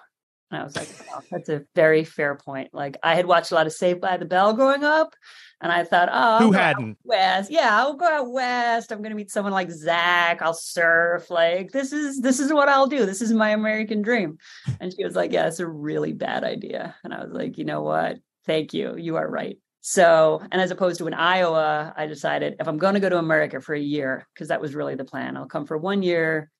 And 0.51 0.61
I 0.61 0.63
was 0.63 0.75
like, 0.75 0.87
oh, 1.11 1.21
that's 1.31 1.49
a 1.49 1.63
very 1.75 2.03
fair 2.03 2.35
point. 2.35 2.69
Like 2.71 2.97
I 3.01 3.15
had 3.15 3.25
watched 3.25 3.51
a 3.51 3.55
lot 3.55 3.65
of 3.65 3.73
Saved 3.73 3.99
by 3.99 4.17
the 4.17 4.25
Bell 4.25 4.53
growing 4.53 4.83
up, 4.83 5.15
and 5.59 5.71
I 5.71 5.83
thought, 5.83 6.09
oh, 6.11 6.37
who 6.37 6.51
hadn't? 6.51 6.99
West, 7.03 7.49
yeah, 7.49 7.69
I'll 7.71 7.95
go 7.95 8.05
out 8.05 8.31
west. 8.31 8.91
I'm 8.91 8.99
going 8.99 9.09
to 9.09 9.15
meet 9.15 9.31
someone 9.31 9.53
like 9.53 9.71
Zach. 9.71 10.43
I'll 10.43 10.53
surf. 10.53 11.31
Like 11.31 11.71
this 11.71 11.91
is 11.91 12.21
this 12.21 12.39
is 12.39 12.53
what 12.53 12.69
I'll 12.69 12.85
do. 12.85 13.07
This 13.07 13.23
is 13.23 13.33
my 13.33 13.49
American 13.49 14.03
dream. 14.03 14.37
And 14.79 14.93
she 14.93 15.03
was 15.03 15.15
like, 15.15 15.31
yeah, 15.31 15.47
it's 15.47 15.59
a 15.59 15.67
really 15.67 16.13
bad 16.13 16.43
idea. 16.43 16.95
And 17.03 17.11
I 17.11 17.23
was 17.23 17.33
like, 17.33 17.57
you 17.57 17.65
know 17.65 17.81
what? 17.81 18.17
Thank 18.45 18.73
you. 18.75 18.95
You 18.95 19.15
are 19.15 19.27
right. 19.27 19.57
So, 19.81 20.41
and 20.51 20.61
as 20.61 20.71
opposed 20.71 20.99
to 20.99 21.07
in 21.07 21.13
Iowa, 21.13 21.93
I 21.97 22.05
decided 22.05 22.57
if 22.59 22.67
I'm 22.67 22.77
going 22.77 22.93
to 22.93 22.99
go 22.99 23.09
to 23.09 23.17
America 23.17 23.61
for 23.61 23.73
a 23.73 23.79
year, 23.79 24.27
because 24.33 24.49
that 24.49 24.61
was 24.61 24.75
really 24.75 24.95
the 24.95 25.05
plan, 25.05 25.37
I'll 25.37 25.47
come 25.47 25.65
for 25.65 25.77
one 25.77 26.03
year, 26.03 26.51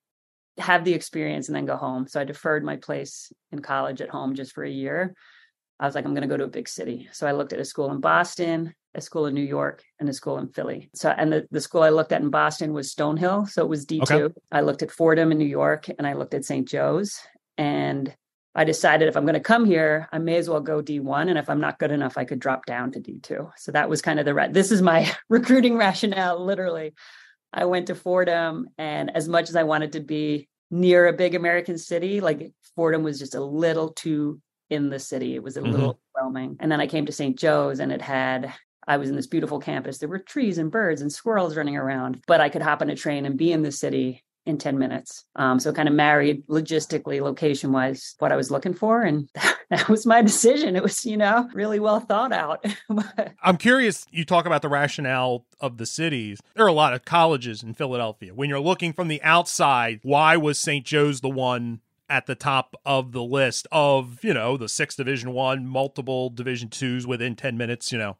have 0.58 0.84
the 0.84 0.94
experience 0.94 1.48
and 1.48 1.56
then 1.56 1.66
go 1.66 1.76
home. 1.76 2.08
So 2.08 2.20
I 2.20 2.24
deferred 2.24 2.64
my 2.64 2.78
place 2.78 3.32
in 3.52 3.60
college 3.60 4.02
at 4.02 4.10
home 4.10 4.36
just 4.36 4.54
for 4.54 4.64
a 4.64 4.70
year. 4.70 5.16
I 5.80 5.86
was 5.86 5.96
like, 5.96 6.06
I'm 6.06 6.14
going 6.14 6.22
to 6.22 6.28
go 6.28 6.38
to 6.38 6.46
a 6.46 6.50
big 6.50 6.70
city. 6.70 7.10
So 7.12 7.28
I 7.28 7.34
looked 7.34 7.52
at 7.52 7.60
a 7.60 7.66
school 7.66 7.92
in 7.92 8.00
Boston, 8.00 8.74
a 8.94 9.02
school 9.02 9.26
in 9.26 9.34
New 9.34 9.42
York, 9.42 9.84
and 10.00 10.08
a 10.08 10.14
school 10.14 10.38
in 10.38 10.48
Philly. 10.48 10.90
So, 10.96 11.10
and 11.10 11.32
the, 11.32 11.48
the 11.52 11.60
school 11.60 11.84
I 11.84 11.90
looked 11.90 12.14
at 12.14 12.22
in 12.22 12.30
Boston 12.30 12.72
was 12.72 12.94
Stonehill. 12.94 13.50
So 13.50 13.62
it 13.62 13.68
was 13.68 13.86
D2. 13.86 14.12
Okay. 14.12 14.34
I 14.52 14.62
looked 14.62 14.84
at 14.84 14.92
Fordham 14.92 15.32
in 15.34 15.38
New 15.38 15.46
York 15.46 15.88
and 15.98 16.08
I 16.08 16.14
looked 16.14 16.34
at 16.34 16.46
St. 16.46 16.68
Joe's. 16.68 17.20
And 17.58 18.16
I 18.58 18.64
decided 18.64 19.10
if 19.10 19.18
I'm 19.18 19.26
going 19.26 19.34
to 19.34 19.42
come 19.42 19.66
here, 19.66 20.08
I 20.14 20.18
may 20.18 20.38
as 20.38 20.50
well 20.50 20.62
go 20.62 20.82
D1. 20.82 21.28
And 21.28 21.38
if 21.38 21.50
I'm 21.50 21.60
not 21.60 21.78
good 21.78 21.92
enough, 21.92 22.18
I 22.18 22.24
could 22.24 22.40
drop 22.40 22.66
down 22.66 22.94
to 22.94 23.02
D2. 23.02 23.52
So 23.58 23.74
that 23.74 23.90
was 23.90 24.02
kind 24.02 24.18
of 24.18 24.26
the, 24.26 24.34
right 24.34 24.52
this 24.52 24.72
is 24.72 24.82
my 24.82 25.12
recruiting 25.30 25.76
rationale, 25.76 26.44
literally. 26.44 26.94
I 27.56 27.66
went 27.66 27.88
to 27.88 27.96
Fordham, 27.96 28.68
and 28.78 29.16
as 29.16 29.30
much 29.30 29.50
as 29.50 29.56
I 29.56 29.64
wanted 29.64 29.94
to 29.94 30.02
be 30.02 30.50
near 30.70 31.08
a 31.08 31.14
big 31.14 31.36
American 31.36 31.78
city, 31.78 32.20
like 32.20 32.52
Fordham 32.76 33.02
was 33.02 33.18
just 33.18 33.34
a 33.34 33.44
little 33.44 33.94
too 33.94 34.42
in 34.70 34.90
the 34.90 35.00
city. 35.00 35.36
It 35.36 35.42
was 35.42 35.56
a 35.56 35.62
mm-hmm. 35.62 35.72
little 35.72 36.00
overwhelming. 36.18 36.58
And 36.60 36.70
then 36.70 36.82
I 36.82 36.88
came 36.88 37.06
to 37.06 37.14
St. 37.14 37.40
Joe's, 37.40 37.80
and 37.80 37.94
it 37.94 38.02
had 38.02 38.54
I 38.88 38.98
was 38.98 39.10
in 39.10 39.16
this 39.16 39.28
beautiful 39.28 39.60
campus. 39.60 39.98
There 39.98 40.10
were 40.10 40.20
trees 40.20 40.58
and 40.58 40.70
birds 40.70 41.02
and 41.02 41.12
squirrels 41.12 41.56
running 41.56 41.78
around, 41.78 42.22
but 42.28 42.42
I 42.42 42.50
could 42.50 42.62
hop 42.62 42.82
on 42.82 42.90
a 42.90 42.96
train 42.96 43.26
and 43.26 43.38
be 43.38 43.52
in 43.52 43.64
the 43.64 43.72
city 43.72 44.24
in 44.46 44.58
10 44.58 44.78
minutes. 44.78 45.26
Um, 45.36 45.60
so 45.60 45.74
kind 45.74 45.90
of 45.90 45.96
married 45.96 46.46
logistically, 46.48 47.20
location 47.22 47.72
wise, 47.72 48.16
what 48.20 48.32
I 48.32 48.36
was 48.36 48.52
looking 48.52 48.74
for. 48.74 49.02
And 49.02 49.28
that, 49.34 49.58
that 49.70 49.90
was 49.90 50.06
my 50.06 50.22
decision. 50.22 50.76
It 50.76 50.84
was, 50.84 51.06
you 51.06 51.18
know, 51.18 51.50
really 51.54 51.80
well 51.80 52.00
thought 52.00 52.32
out. 52.32 52.66
I'm 53.44 53.58
curious, 53.58 54.06
you 54.12 54.26
talk 54.26 54.46
about 54.46 54.62
the 54.62 54.70
rationale 54.70 55.46
of 55.60 55.78
the 55.78 55.86
cities. 55.86 56.40
There 56.56 56.66
are 56.66 56.70
a 56.70 56.74
lot 56.74 56.94
of 56.94 57.06
colleges 57.06 57.64
in 57.64 57.74
Philadelphia. 57.74 58.34
When 58.34 58.50
you're 58.50 58.60
looking 58.60 58.94
from 58.94 59.08
the 59.08 59.22
outside, 59.24 60.00
why 60.04 60.38
was 60.38 60.60
St. 60.60 60.86
Joe's 60.86 61.22
the 61.22 61.30
one 61.30 61.82
at 62.08 62.28
the 62.28 62.36
top 62.36 62.76
of 62.86 63.14
the 63.14 63.24
list 63.24 63.68
of, 63.72 64.24
you 64.24 64.34
know, 64.34 64.58
the 64.58 64.70
six 64.70 64.96
division 64.96 65.32
one, 65.34 65.66
multiple 65.66 66.30
division 66.30 66.70
twos 66.70 67.08
within 67.08 67.36
10 67.36 67.58
minutes, 67.58 67.92
you 67.92 67.98
know? 67.98 68.18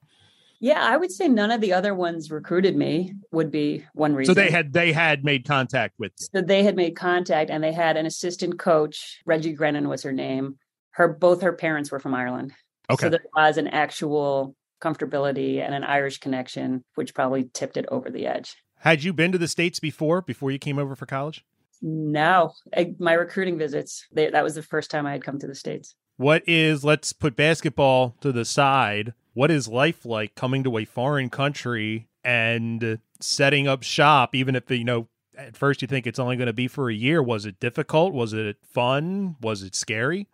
Yeah, 0.66 0.84
I 0.84 0.98
would 0.98 1.12
say 1.12 1.28
none 1.28 1.52
of 1.52 1.62
the 1.62 1.74
other 1.74 1.94
ones 1.94 2.32
recruited 2.32 2.76
me 2.76 3.14
would 3.32 3.52
be 3.52 3.86
one 3.94 4.16
reason. 4.16 4.34
So 4.34 4.42
they 4.42 4.50
had 4.50 4.74
they 4.74 4.92
had 4.92 5.24
made 5.24 5.46
contact 5.46 5.94
with 6.00 6.14
you. 6.20 6.28
So 6.34 6.42
they 6.42 6.64
had 6.64 6.76
made 6.76 6.96
contact 6.96 7.52
and 7.52 7.64
they 7.64 7.72
had 7.72 7.98
an 7.98 8.08
assistant 8.08 8.58
coach, 8.58 9.22
Reggie 9.28 9.54
Grennan 9.54 9.88
was 9.88 10.02
her 10.02 10.12
name. 10.12 10.58
Her 10.90 11.08
both 11.08 11.44
her 11.44 11.54
parents 11.54 11.92
were 11.92 12.00
from 12.00 12.16
Ireland. 12.16 12.52
Okay. 12.90 13.06
So 13.06 13.10
there 13.12 13.26
was 13.36 13.58
an 13.58 13.68
actual 13.68 14.56
comfortability 14.82 15.64
and 15.64 15.76
an 15.76 15.84
Irish 15.84 16.18
connection, 16.18 16.84
which 16.96 17.14
probably 17.14 17.48
tipped 17.54 17.78
it 17.78 17.86
over 17.90 18.10
the 18.10 18.26
edge. 18.26 18.56
Had 18.80 19.04
you 19.04 19.14
been 19.14 19.32
to 19.34 19.38
the 19.38 19.48
States 19.48 19.80
before, 19.80 20.24
before 20.24 20.50
you 20.50 20.58
came 20.58 20.80
over 20.80 20.96
for 20.96 21.06
college? 21.06 21.46
No, 21.84 22.54
I, 22.76 22.96
my 22.98 23.14
recruiting 23.14 23.60
visits, 23.60 24.08
they, 24.12 24.32
that 24.32 24.44
was 24.44 24.56
the 24.56 24.64
first 24.64 24.90
time 24.90 25.06
I 25.06 25.12
had 25.12 25.24
come 25.24 25.38
to 25.38 25.48
the 25.48 25.54
States. 25.54 25.94
What 26.18 26.42
is, 26.48 26.84
let's 26.84 27.14
put 27.14 27.36
basketball 27.36 28.16
to 28.22 28.32
the 28.32 28.46
side 28.46 29.14
what 29.36 29.52
is 29.52 29.68
life 29.68 30.06
like 30.06 30.34
coming 30.34 30.64
to 30.64 30.78
a 30.78 30.86
foreign 30.86 31.30
country 31.30 32.08
and 32.24 33.00
setting 33.20 33.68
up 33.68 33.84
shop 33.84 34.34
even 34.34 34.56
if 34.56 34.72
you 34.72 34.84
know 34.84 35.08
at 35.38 35.56
first 35.56 35.82
you 35.82 35.88
think 35.88 36.08
it's 36.08 36.18
only 36.18 36.38
going 36.38 36.48
to 36.48 36.54
be 36.54 36.68
for 36.68 36.90
a 36.90 36.94
year? 36.94 37.22
Was 37.22 37.46
it 37.46 37.60
difficult? 37.60 38.14
Was 38.14 38.32
it 38.32 38.56
fun? 38.64 39.36
Was 39.42 39.62
it 39.62 39.76
scary? 39.76 40.28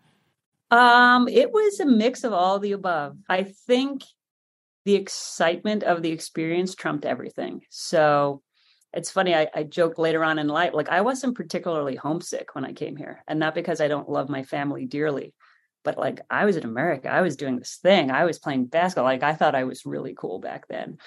Um 0.69 1.27
it 1.27 1.51
was 1.51 1.79
a 1.79 1.85
mix 1.85 2.23
of 2.23 2.31
all 2.31 2.59
the 2.59 2.71
above. 2.71 3.17
I 3.27 3.43
think 3.43 4.03
the 4.85 4.95
excitement 4.95 5.83
of 5.83 6.01
the 6.01 6.11
experience 6.11 6.75
trumped 6.75 7.05
everything. 7.05 7.61
So 7.69 8.41
it's 8.93 9.09
funny 9.09 9.33
I, 9.33 9.47
I 9.53 9.63
joke 9.63 9.97
later 9.97 10.23
on 10.23 10.37
in 10.37 10.47
life 10.47 10.73
like 10.73 10.89
i 10.89 10.99
wasn't 10.99 11.37
particularly 11.37 11.95
homesick 11.95 12.55
when 12.55 12.65
i 12.65 12.73
came 12.73 12.97
here 12.97 13.23
and 13.25 13.39
not 13.39 13.55
because 13.55 13.79
i 13.79 13.87
don't 13.87 14.09
love 14.09 14.27
my 14.27 14.43
family 14.43 14.85
dearly 14.85 15.33
but 15.83 15.97
like 15.97 16.21
I 16.29 16.45
was 16.45 16.57
in 16.57 16.65
America, 16.65 17.09
I 17.09 17.21
was 17.21 17.35
doing 17.35 17.57
this 17.57 17.77
thing, 17.81 18.11
I 18.11 18.25
was 18.25 18.39
playing 18.39 18.65
basketball. 18.65 19.05
Like 19.05 19.23
I 19.23 19.33
thought 19.33 19.55
I 19.55 19.63
was 19.63 19.85
really 19.85 20.13
cool 20.17 20.39
back 20.39 20.67
then. 20.67 20.97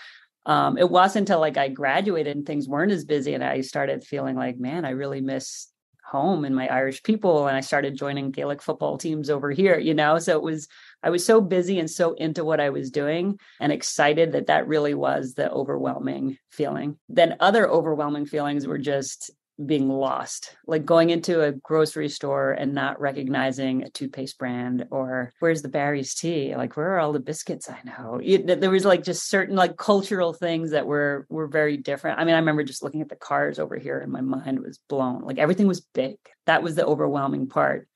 Um, 0.46 0.76
it 0.76 0.90
wasn't 0.90 1.22
until 1.28 1.40
like 1.40 1.56
I 1.56 1.68
graduated 1.68 2.36
and 2.36 2.46
things 2.46 2.68
weren't 2.68 2.92
as 2.92 3.04
busy, 3.04 3.34
and 3.34 3.42
I 3.42 3.62
started 3.62 4.04
feeling 4.04 4.36
like, 4.36 4.58
man, 4.58 4.84
I 4.84 4.90
really 4.90 5.20
miss 5.20 5.68
home 6.04 6.44
and 6.44 6.54
my 6.54 6.68
Irish 6.68 7.02
people. 7.02 7.48
And 7.48 7.56
I 7.56 7.60
started 7.60 7.96
joining 7.96 8.30
Gaelic 8.30 8.62
football 8.62 8.98
teams 8.98 9.30
over 9.30 9.50
here, 9.50 9.78
you 9.78 9.94
know. 9.94 10.18
So 10.18 10.36
it 10.36 10.42
was 10.42 10.68
I 11.02 11.10
was 11.10 11.24
so 11.24 11.40
busy 11.40 11.78
and 11.78 11.90
so 11.90 12.12
into 12.14 12.44
what 12.44 12.60
I 12.60 12.70
was 12.70 12.90
doing 12.90 13.38
and 13.60 13.72
excited 13.72 14.32
that 14.32 14.46
that 14.46 14.68
really 14.68 14.94
was 14.94 15.34
the 15.34 15.50
overwhelming 15.50 16.38
feeling. 16.50 16.98
Then 17.08 17.36
other 17.40 17.68
overwhelming 17.68 18.26
feelings 18.26 18.66
were 18.66 18.78
just 18.78 19.30
being 19.64 19.88
lost, 19.88 20.56
like 20.66 20.84
going 20.84 21.10
into 21.10 21.42
a 21.42 21.52
grocery 21.52 22.08
store 22.08 22.52
and 22.52 22.74
not 22.74 23.00
recognizing 23.00 23.82
a 23.82 23.90
toothpaste 23.90 24.36
brand 24.36 24.86
or 24.90 25.32
where's 25.38 25.62
the 25.62 25.68
Barry's 25.68 26.14
tea? 26.14 26.56
Like 26.56 26.76
where 26.76 26.94
are 26.94 26.98
all 26.98 27.12
the 27.12 27.20
biscuits 27.20 27.70
I 27.70 27.78
know? 27.84 28.20
It, 28.22 28.60
there 28.60 28.70
was 28.70 28.84
like 28.84 29.04
just 29.04 29.28
certain 29.28 29.54
like 29.54 29.76
cultural 29.76 30.32
things 30.32 30.72
that 30.72 30.86
were 30.86 31.26
were 31.28 31.46
very 31.46 31.76
different. 31.76 32.18
I 32.18 32.24
mean, 32.24 32.34
I 32.34 32.38
remember 32.38 32.64
just 32.64 32.82
looking 32.82 33.00
at 33.00 33.08
the 33.08 33.16
cars 33.16 33.58
over 33.58 33.76
here 33.76 34.00
and 34.00 34.10
my 34.10 34.20
mind 34.20 34.60
was 34.60 34.80
blown. 34.88 35.22
Like 35.22 35.38
everything 35.38 35.68
was 35.68 35.82
big. 35.94 36.16
That 36.46 36.62
was 36.62 36.74
the 36.74 36.86
overwhelming 36.86 37.46
part 37.46 37.86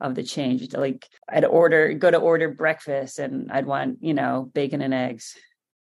of 0.00 0.14
the 0.14 0.22
change. 0.22 0.74
Like 0.74 1.08
I'd 1.28 1.46
order 1.46 1.94
go 1.94 2.10
to 2.10 2.18
order 2.18 2.50
breakfast 2.50 3.18
and 3.18 3.50
I'd 3.50 3.66
want, 3.66 3.98
you 4.02 4.12
know, 4.12 4.50
bacon 4.52 4.82
and 4.82 4.92
eggs 4.92 5.34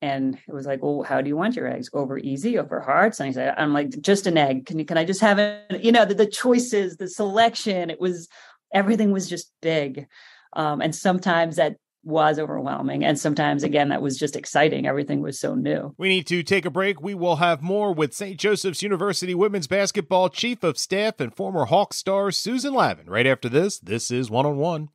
and 0.02 0.38
it 0.48 0.52
was 0.52 0.66
like, 0.66 0.82
well, 0.82 1.02
how 1.02 1.20
do 1.20 1.28
you 1.28 1.36
want 1.36 1.56
your 1.56 1.68
eggs? 1.68 1.90
Over 1.92 2.18
easy, 2.18 2.58
over 2.58 2.80
hard? 2.80 3.14
And 3.18 3.28
I 3.28 3.32
said, 3.32 3.54
I'm 3.58 3.74
like, 3.74 4.00
just 4.00 4.26
an 4.26 4.38
egg. 4.38 4.66
Can 4.66 4.78
you, 4.78 4.84
can 4.84 4.96
I 4.96 5.04
just 5.04 5.20
have 5.20 5.38
it? 5.38 5.82
You 5.82 5.92
know, 5.92 6.04
the, 6.04 6.14
the 6.14 6.26
choices, 6.26 6.96
the 6.96 7.08
selection, 7.08 7.90
it 7.90 8.00
was, 8.00 8.28
everything 8.72 9.12
was 9.12 9.28
just 9.28 9.52
big. 9.60 10.06
Um, 10.54 10.80
and 10.80 10.94
sometimes 10.94 11.56
that 11.56 11.76
was 12.02 12.38
overwhelming. 12.38 13.04
And 13.04 13.18
sometimes, 13.18 13.62
again, 13.62 13.90
that 13.90 14.00
was 14.00 14.18
just 14.18 14.36
exciting. 14.36 14.86
Everything 14.86 15.20
was 15.20 15.38
so 15.38 15.54
new. 15.54 15.94
We 15.98 16.08
need 16.08 16.26
to 16.28 16.42
take 16.42 16.64
a 16.64 16.70
break. 16.70 17.02
We 17.02 17.14
will 17.14 17.36
have 17.36 17.60
more 17.60 17.92
with 17.92 18.14
St. 18.14 18.40
Joseph's 18.40 18.82
University 18.82 19.34
women's 19.34 19.66
basketball 19.66 20.30
chief 20.30 20.64
of 20.64 20.78
staff 20.78 21.20
and 21.20 21.34
former 21.34 21.66
Hawk 21.66 21.92
star 21.92 22.30
Susan 22.30 22.72
Lavin. 22.72 23.06
Right 23.06 23.26
after 23.26 23.50
this, 23.50 23.78
this 23.78 24.10
is 24.10 24.30
one 24.30 24.46
on 24.46 24.56
one. 24.56 24.88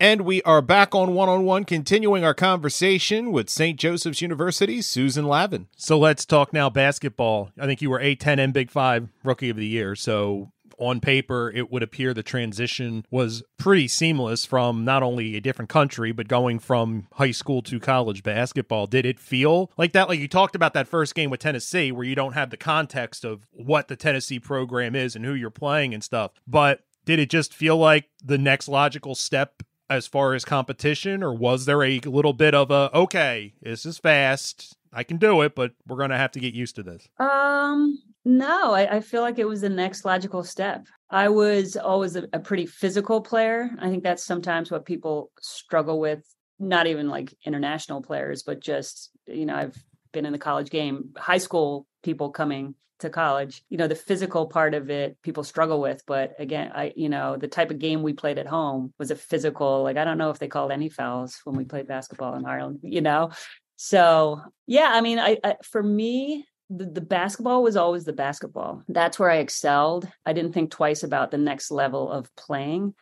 And 0.00 0.22
we 0.22 0.42
are 0.42 0.60
back 0.60 0.92
on 0.92 1.14
one 1.14 1.28
on 1.28 1.44
one, 1.44 1.64
continuing 1.64 2.24
our 2.24 2.34
conversation 2.34 3.30
with 3.30 3.48
St. 3.48 3.78
Joseph's 3.78 4.20
University, 4.20 4.82
Susan 4.82 5.24
Lavin. 5.24 5.68
So 5.76 5.96
let's 5.98 6.26
talk 6.26 6.52
now 6.52 6.68
basketball. 6.68 7.50
I 7.58 7.66
think 7.66 7.80
you 7.80 7.90
were 7.90 8.00
A10 8.00 8.38
and 8.38 8.52
Big 8.52 8.72
Five 8.72 9.08
Rookie 9.22 9.50
of 9.50 9.56
the 9.56 9.66
Year. 9.66 9.94
So 9.94 10.50
on 10.80 11.00
paper, 11.00 11.52
it 11.54 11.70
would 11.70 11.84
appear 11.84 12.12
the 12.12 12.24
transition 12.24 13.06
was 13.08 13.44
pretty 13.56 13.86
seamless 13.86 14.44
from 14.44 14.84
not 14.84 15.04
only 15.04 15.36
a 15.36 15.40
different 15.40 15.68
country, 15.68 16.10
but 16.10 16.26
going 16.26 16.58
from 16.58 17.06
high 17.12 17.30
school 17.30 17.62
to 17.62 17.78
college 17.78 18.24
basketball. 18.24 18.88
Did 18.88 19.06
it 19.06 19.20
feel 19.20 19.70
like 19.76 19.92
that? 19.92 20.08
Like 20.08 20.18
you 20.18 20.26
talked 20.26 20.56
about 20.56 20.74
that 20.74 20.88
first 20.88 21.14
game 21.14 21.30
with 21.30 21.38
Tennessee, 21.38 21.92
where 21.92 22.04
you 22.04 22.16
don't 22.16 22.34
have 22.34 22.50
the 22.50 22.56
context 22.56 23.24
of 23.24 23.46
what 23.52 23.86
the 23.86 23.96
Tennessee 23.96 24.40
program 24.40 24.96
is 24.96 25.14
and 25.14 25.24
who 25.24 25.34
you're 25.34 25.50
playing 25.50 25.94
and 25.94 26.02
stuff. 26.02 26.32
But 26.48 26.80
did 27.04 27.20
it 27.20 27.30
just 27.30 27.54
feel 27.54 27.76
like 27.76 28.08
the 28.24 28.38
next 28.38 28.66
logical 28.66 29.14
step 29.14 29.62
as 29.94 30.06
far 30.06 30.34
as 30.34 30.44
competition, 30.44 31.22
or 31.22 31.32
was 31.32 31.64
there 31.64 31.82
a 31.82 32.00
little 32.00 32.32
bit 32.32 32.54
of 32.54 32.70
a 32.70 32.90
okay, 32.94 33.54
this 33.62 33.86
is 33.86 33.98
fast, 33.98 34.76
I 34.92 35.02
can 35.02 35.16
do 35.16 35.42
it, 35.42 35.54
but 35.54 35.72
we're 35.86 35.96
to 36.08 36.16
have 36.16 36.32
to 36.32 36.40
get 36.40 36.54
used 36.54 36.76
to 36.76 36.82
this? 36.82 37.08
Um, 37.18 37.98
no, 38.24 38.72
I, 38.72 38.96
I, 38.96 39.00
feel 39.00 39.22
like 39.22 39.38
it 39.38 39.48
was 39.48 39.60
the 39.60 39.68
next 39.68 40.04
logical 40.04 40.44
step. 40.44 40.86
I 41.10 41.28
was 41.28 41.76
always 41.76 42.16
a, 42.16 42.28
a 42.32 42.38
pretty 42.38 42.66
physical 42.66 43.20
player. 43.20 43.70
I 43.80 43.90
think 43.90 44.02
that's 44.02 44.24
sometimes 44.24 44.70
what 44.70 44.86
people 44.86 45.30
struggle 45.40 46.00
with. 46.00 46.24
Not 46.60 46.86
even 46.86 47.08
like 47.08 47.34
international 47.44 48.00
players, 48.00 48.44
but 48.44 48.60
just 48.60 49.10
you 49.26 49.46
know, 49.46 49.56
I've 49.56 49.76
been 50.12 50.26
in 50.26 50.32
the 50.32 50.38
college 50.38 50.70
game. 50.70 51.10
High 51.16 51.38
school 51.38 51.86
people 52.02 52.30
coming 52.30 52.74
to 53.04 53.10
college 53.10 53.62
you 53.68 53.76
know 53.76 53.86
the 53.86 53.94
physical 53.94 54.46
part 54.46 54.74
of 54.74 54.90
it 54.90 55.20
people 55.22 55.44
struggle 55.44 55.80
with 55.80 56.02
but 56.06 56.34
again 56.38 56.72
i 56.74 56.92
you 56.96 57.08
know 57.08 57.36
the 57.36 57.46
type 57.46 57.70
of 57.70 57.78
game 57.78 58.02
we 58.02 58.12
played 58.12 58.38
at 58.38 58.46
home 58.46 58.92
was 58.98 59.10
a 59.10 59.16
physical 59.16 59.82
like 59.82 59.96
i 59.98 60.04
don't 60.04 60.18
know 60.18 60.30
if 60.30 60.38
they 60.38 60.48
called 60.48 60.72
any 60.72 60.88
fouls 60.88 61.38
when 61.44 61.54
we 61.54 61.64
played 61.64 61.86
basketball 61.86 62.34
in 62.34 62.44
ireland 62.44 62.80
you 62.82 63.00
know? 63.00 63.30
So 63.76 64.40
yeah 64.66 64.90
i 64.92 65.00
mean 65.00 65.18
i, 65.18 65.38
I 65.44 65.56
for 65.62 65.82
me 65.82 66.46
the, 66.70 66.86
the 66.86 67.00
basketball 67.02 67.62
was 67.62 67.76
always 67.76 68.04
the 68.04 68.14
basketball. 68.14 68.82
That's 68.88 69.18
where 69.18 69.30
i 69.30 69.36
excelled. 69.36 70.08
I 70.24 70.32
didn't 70.32 70.52
think 70.52 70.70
twice 70.70 71.02
about 71.02 71.30
the 71.30 71.38
next 71.38 71.70
level 71.70 72.10
of 72.10 72.34
playing. 72.36 72.94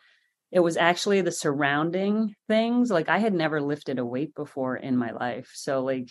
It 0.51 0.59
was 0.59 0.75
actually 0.75 1.21
the 1.21 1.31
surrounding 1.31 2.35
things 2.47 2.91
like 2.91 3.07
i 3.09 3.19
had 3.19 3.33
never 3.33 3.61
lifted 3.61 3.99
a 3.99 4.05
weight 4.05 4.35
before 4.35 4.75
in 4.75 4.97
my 4.97 5.11
life. 5.11 5.51
So 5.53 5.81
like 5.81 6.09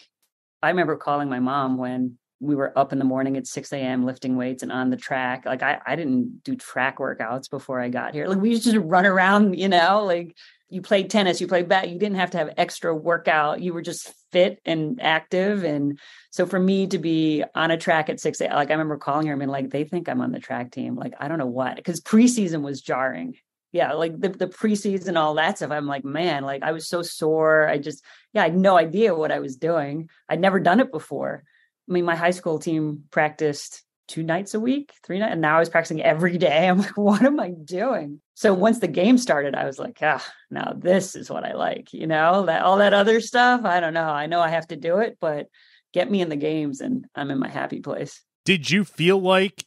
i 0.62 0.70
remember 0.70 0.96
calling 0.96 1.28
my 1.28 1.40
mom 1.40 1.76
when 1.76 2.18
we 2.42 2.56
were 2.56 2.76
up 2.76 2.92
in 2.92 2.98
the 2.98 3.04
morning 3.04 3.36
at 3.36 3.46
6 3.46 3.72
a.m. 3.72 4.04
lifting 4.04 4.36
weights 4.36 4.64
and 4.64 4.72
on 4.72 4.90
the 4.90 4.96
track. 4.96 5.46
Like 5.46 5.62
I, 5.62 5.80
I 5.86 5.94
didn't 5.94 6.42
do 6.42 6.56
track 6.56 6.98
workouts 6.98 7.48
before 7.48 7.80
I 7.80 7.88
got 7.88 8.14
here. 8.14 8.26
Like 8.26 8.40
we 8.40 8.50
used 8.50 8.68
to 8.68 8.80
run 8.80 9.06
around, 9.06 9.56
you 9.56 9.68
know, 9.68 10.04
like 10.04 10.36
you 10.68 10.82
played 10.82 11.08
tennis, 11.08 11.40
you 11.40 11.46
played 11.46 11.68
bat, 11.68 11.88
you 11.88 11.98
didn't 12.00 12.16
have 12.16 12.32
to 12.32 12.38
have 12.38 12.54
extra 12.56 12.94
workout. 12.94 13.60
You 13.60 13.72
were 13.72 13.80
just 13.80 14.12
fit 14.32 14.58
and 14.64 15.00
active. 15.00 15.62
And 15.62 16.00
so 16.30 16.44
for 16.44 16.58
me 16.58 16.88
to 16.88 16.98
be 16.98 17.44
on 17.54 17.70
a 17.70 17.76
track 17.76 18.08
at 18.08 18.18
6 18.18 18.40
a.m., 18.40 18.56
like 18.56 18.70
I 18.70 18.72
remember 18.72 18.96
calling 18.96 19.28
her 19.28 19.34
and 19.34 19.40
being 19.40 19.48
like, 19.48 19.70
they 19.70 19.84
think 19.84 20.08
I'm 20.08 20.20
on 20.20 20.32
the 20.32 20.40
track 20.40 20.72
team. 20.72 20.96
Like, 20.96 21.14
I 21.20 21.28
don't 21.28 21.38
know 21.38 21.46
what, 21.46 21.76
because 21.76 22.00
preseason 22.00 22.62
was 22.62 22.82
jarring. 22.82 23.36
Yeah, 23.70 23.92
like 23.92 24.20
the, 24.20 24.30
the 24.30 24.48
preseason, 24.48 25.16
all 25.16 25.34
that 25.34 25.58
stuff. 25.58 25.70
I'm 25.70 25.86
like, 25.86 26.04
man, 26.04 26.42
like 26.42 26.62
I 26.62 26.72
was 26.72 26.88
so 26.88 27.02
sore. 27.02 27.68
I 27.68 27.78
just, 27.78 28.04
yeah, 28.32 28.42
I 28.42 28.44
had 28.46 28.56
no 28.56 28.76
idea 28.76 29.14
what 29.14 29.32
I 29.32 29.38
was 29.38 29.56
doing. 29.56 30.10
I'd 30.28 30.40
never 30.40 30.58
done 30.58 30.80
it 30.80 30.90
before. 30.90 31.44
I 31.88 31.92
mean, 31.92 32.04
my 32.04 32.16
high 32.16 32.30
school 32.30 32.58
team 32.58 33.04
practiced 33.10 33.82
two 34.08 34.22
nights 34.22 34.54
a 34.54 34.60
week, 34.60 34.92
three 35.04 35.18
nights, 35.18 35.32
and 35.32 35.40
now 35.40 35.56
I 35.56 35.60
was 35.60 35.68
practicing 35.68 36.02
every 36.02 36.38
day. 36.38 36.68
I'm 36.68 36.78
like, 36.78 36.96
what 36.96 37.22
am 37.22 37.40
I 37.40 37.50
doing? 37.50 38.20
So 38.34 38.52
once 38.52 38.78
the 38.78 38.88
game 38.88 39.18
started, 39.18 39.54
I 39.54 39.64
was 39.64 39.78
like, 39.78 39.98
ah, 40.02 40.24
now 40.50 40.74
this 40.76 41.14
is 41.14 41.30
what 41.30 41.44
I 41.44 41.54
like. 41.54 41.92
You 41.92 42.06
know, 42.06 42.46
that 42.46 42.62
all 42.62 42.78
that 42.78 42.94
other 42.94 43.20
stuff, 43.20 43.64
I 43.64 43.80
don't 43.80 43.94
know. 43.94 44.08
I 44.08 44.26
know 44.26 44.40
I 44.40 44.48
have 44.48 44.68
to 44.68 44.76
do 44.76 44.98
it, 44.98 45.18
but 45.20 45.46
get 45.92 46.10
me 46.10 46.20
in 46.20 46.28
the 46.28 46.36
games 46.36 46.80
and 46.80 47.06
I'm 47.14 47.30
in 47.30 47.38
my 47.38 47.48
happy 47.48 47.80
place. 47.80 48.20
Did 48.44 48.70
you 48.70 48.84
feel 48.84 49.20
like 49.20 49.64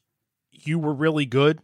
you 0.52 0.80
were 0.80 0.94
really 0.94 1.26
good? 1.26 1.60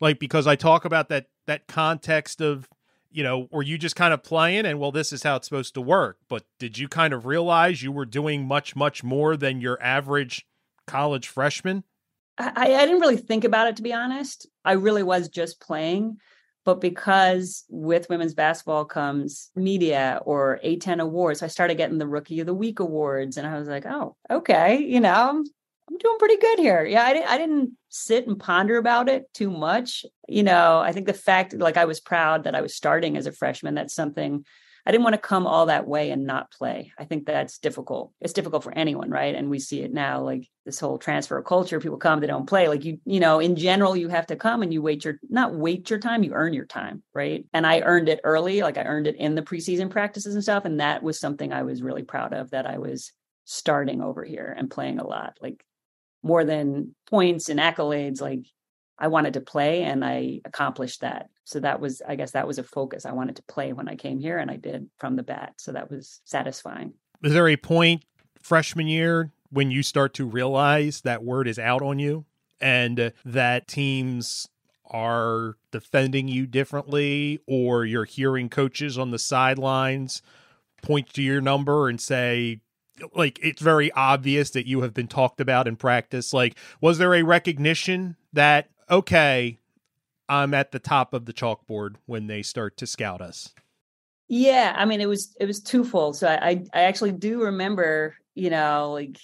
Like 0.00 0.18
because 0.18 0.46
I 0.46 0.56
talk 0.56 0.84
about 0.84 1.08
that 1.08 1.26
that 1.46 1.66
context 1.66 2.40
of 2.40 2.68
you 3.10 3.22
know, 3.22 3.48
were 3.50 3.62
you 3.62 3.78
just 3.78 3.96
kind 3.96 4.12
of 4.12 4.22
playing 4.22 4.66
and 4.66 4.78
well, 4.78 4.92
this 4.92 5.12
is 5.12 5.22
how 5.22 5.36
it's 5.36 5.48
supposed 5.48 5.74
to 5.74 5.80
work? 5.80 6.18
But 6.28 6.44
did 6.58 6.78
you 6.78 6.88
kind 6.88 7.12
of 7.12 7.26
realize 7.26 7.82
you 7.82 7.92
were 7.92 8.06
doing 8.06 8.46
much, 8.46 8.76
much 8.76 9.02
more 9.02 9.36
than 9.36 9.60
your 9.60 9.82
average 9.82 10.46
college 10.86 11.28
freshman? 11.28 11.84
I, 12.38 12.74
I 12.74 12.86
didn't 12.86 13.00
really 13.00 13.16
think 13.16 13.44
about 13.44 13.68
it 13.68 13.76
to 13.76 13.82
be 13.82 13.92
honest. 13.92 14.46
I 14.64 14.72
really 14.72 15.02
was 15.02 15.28
just 15.28 15.60
playing. 15.60 16.18
But 16.64 16.82
because 16.82 17.64
with 17.70 18.10
women's 18.10 18.34
basketball 18.34 18.84
comes 18.84 19.50
media 19.56 20.20
or 20.26 20.60
A10 20.62 21.00
awards, 21.00 21.42
I 21.42 21.46
started 21.46 21.76
getting 21.76 21.96
the 21.96 22.06
Rookie 22.06 22.40
of 22.40 22.46
the 22.46 22.52
Week 22.52 22.78
awards. 22.78 23.38
And 23.38 23.46
I 23.46 23.58
was 23.58 23.68
like, 23.68 23.86
oh, 23.86 24.16
okay, 24.30 24.76
you 24.76 25.00
know, 25.00 25.44
I'm 25.88 25.98
doing 25.98 26.18
pretty 26.18 26.36
good 26.36 26.58
here. 26.58 26.84
Yeah, 26.84 27.02
I 27.02 27.14
didn't 27.14 27.28
I 27.28 27.38
didn't 27.38 27.72
sit 27.88 28.26
and 28.26 28.38
ponder 28.38 28.76
about 28.76 29.08
it 29.08 29.24
too 29.32 29.50
much. 29.50 30.04
You 30.28 30.42
know, 30.42 30.78
I 30.78 30.92
think 30.92 31.06
the 31.06 31.14
fact 31.14 31.54
like 31.54 31.76
I 31.76 31.86
was 31.86 32.00
proud 32.00 32.44
that 32.44 32.54
I 32.54 32.60
was 32.60 32.74
starting 32.74 33.16
as 33.16 33.26
a 33.26 33.32
freshman, 33.32 33.74
that's 33.74 33.94
something 33.94 34.44
I 34.88 34.90
didn't 34.90 35.04
want 35.04 35.14
to 35.14 35.20
come 35.20 35.46
all 35.46 35.66
that 35.66 35.86
way 35.86 36.10
and 36.10 36.24
not 36.24 36.50
play. 36.50 36.92
I 36.98 37.04
think 37.04 37.26
that's 37.26 37.58
difficult. 37.58 38.12
It's 38.20 38.32
difficult 38.32 38.64
for 38.64 38.72
anyone, 38.72 39.10
right? 39.10 39.34
And 39.34 39.50
we 39.50 39.58
see 39.58 39.82
it 39.82 39.92
now, 39.92 40.22
like 40.22 40.48
this 40.64 40.80
whole 40.80 40.96
transfer 40.96 41.36
of 41.36 41.44
culture. 41.44 41.78
People 41.78 41.98
come, 41.98 42.20
they 42.20 42.26
don't 42.26 42.48
play. 42.48 42.68
Like 42.68 42.86
you, 42.86 42.98
you 43.04 43.20
know, 43.20 43.38
in 43.38 43.54
general, 43.54 43.94
you 43.94 44.08
have 44.08 44.26
to 44.28 44.36
come 44.36 44.62
and 44.62 44.72
you 44.72 44.80
wait 44.80 45.04
your 45.04 45.18
not 45.28 45.54
wait 45.54 45.90
your 45.90 45.98
time, 45.98 46.22
you 46.22 46.32
earn 46.32 46.54
your 46.54 46.64
time, 46.64 47.02
right? 47.14 47.44
And 47.52 47.66
I 47.66 47.80
earned 47.80 48.08
it 48.08 48.20
early, 48.24 48.62
like 48.62 48.78
I 48.78 48.84
earned 48.84 49.06
it 49.06 49.16
in 49.16 49.34
the 49.34 49.42
preseason 49.42 49.90
practices 49.90 50.34
and 50.34 50.42
stuff. 50.42 50.64
And 50.64 50.80
that 50.80 51.02
was 51.02 51.20
something 51.20 51.52
I 51.52 51.64
was 51.64 51.82
really 51.82 52.02
proud 52.02 52.32
of 52.32 52.50
that 52.50 52.66
I 52.66 52.78
was 52.78 53.12
starting 53.44 54.00
over 54.00 54.24
here 54.24 54.54
and 54.56 54.70
playing 54.70 55.00
a 55.00 55.06
lot. 55.06 55.36
Like 55.42 55.62
more 56.22 56.44
than 56.44 56.94
points 57.08 57.48
and 57.48 57.60
accolades 57.60 58.20
like 58.20 58.46
i 58.98 59.08
wanted 59.08 59.34
to 59.34 59.40
play 59.40 59.82
and 59.82 60.04
i 60.04 60.40
accomplished 60.44 61.00
that. 61.00 61.28
So 61.44 61.60
that 61.60 61.80
was 61.80 62.02
i 62.06 62.14
guess 62.16 62.32
that 62.32 62.46
was 62.46 62.58
a 62.58 62.64
focus. 62.64 63.06
I 63.06 63.12
wanted 63.12 63.36
to 63.36 63.42
play 63.44 63.72
when 63.72 63.88
i 63.88 63.96
came 63.96 64.18
here 64.18 64.38
and 64.38 64.50
i 64.50 64.56
did 64.56 64.88
from 64.98 65.16
the 65.16 65.22
bat. 65.22 65.54
So 65.58 65.72
that 65.72 65.90
was 65.90 66.20
satisfying. 66.24 66.94
Is 67.22 67.32
there 67.32 67.48
a 67.48 67.56
point 67.56 68.04
freshman 68.40 68.86
year 68.86 69.32
when 69.50 69.70
you 69.70 69.82
start 69.82 70.14
to 70.14 70.24
realize 70.24 71.00
that 71.02 71.24
word 71.24 71.48
is 71.48 71.58
out 71.58 71.82
on 71.82 71.98
you 71.98 72.24
and 72.60 73.00
uh, 73.00 73.10
that 73.24 73.68
teams 73.68 74.48
are 74.90 75.56
defending 75.70 76.28
you 76.28 76.46
differently 76.46 77.38
or 77.46 77.84
you're 77.84 78.04
hearing 78.04 78.48
coaches 78.48 78.98
on 78.98 79.10
the 79.10 79.18
sidelines 79.18 80.22
point 80.82 81.12
to 81.12 81.22
your 81.22 81.40
number 81.40 81.88
and 81.88 82.00
say 82.00 82.60
like 83.14 83.38
it's 83.42 83.62
very 83.62 83.90
obvious 83.92 84.50
that 84.50 84.66
you 84.66 84.82
have 84.82 84.94
been 84.94 85.08
talked 85.08 85.40
about 85.40 85.68
in 85.68 85.76
practice. 85.76 86.32
Like 86.32 86.56
was 86.80 86.98
there 86.98 87.14
a 87.14 87.22
recognition 87.22 88.16
that 88.32 88.70
okay 88.90 89.58
i'm 90.28 90.54
at 90.54 90.72
the 90.72 90.78
top 90.78 91.14
of 91.14 91.24
the 91.24 91.32
chalkboard 91.32 91.96
when 92.06 92.26
they 92.26 92.42
start 92.42 92.76
to 92.76 92.86
scout 92.86 93.20
us? 93.20 93.50
Yeah 94.28 94.74
i 94.76 94.84
mean 94.84 95.00
it 95.00 95.08
was 95.08 95.34
it 95.40 95.46
was 95.46 95.60
twofold. 95.60 96.16
So 96.16 96.28
i 96.28 96.64
i 96.72 96.82
actually 96.82 97.12
do 97.12 97.42
remember 97.42 98.16
you 98.34 98.50
know 98.50 98.92
like 98.92 99.18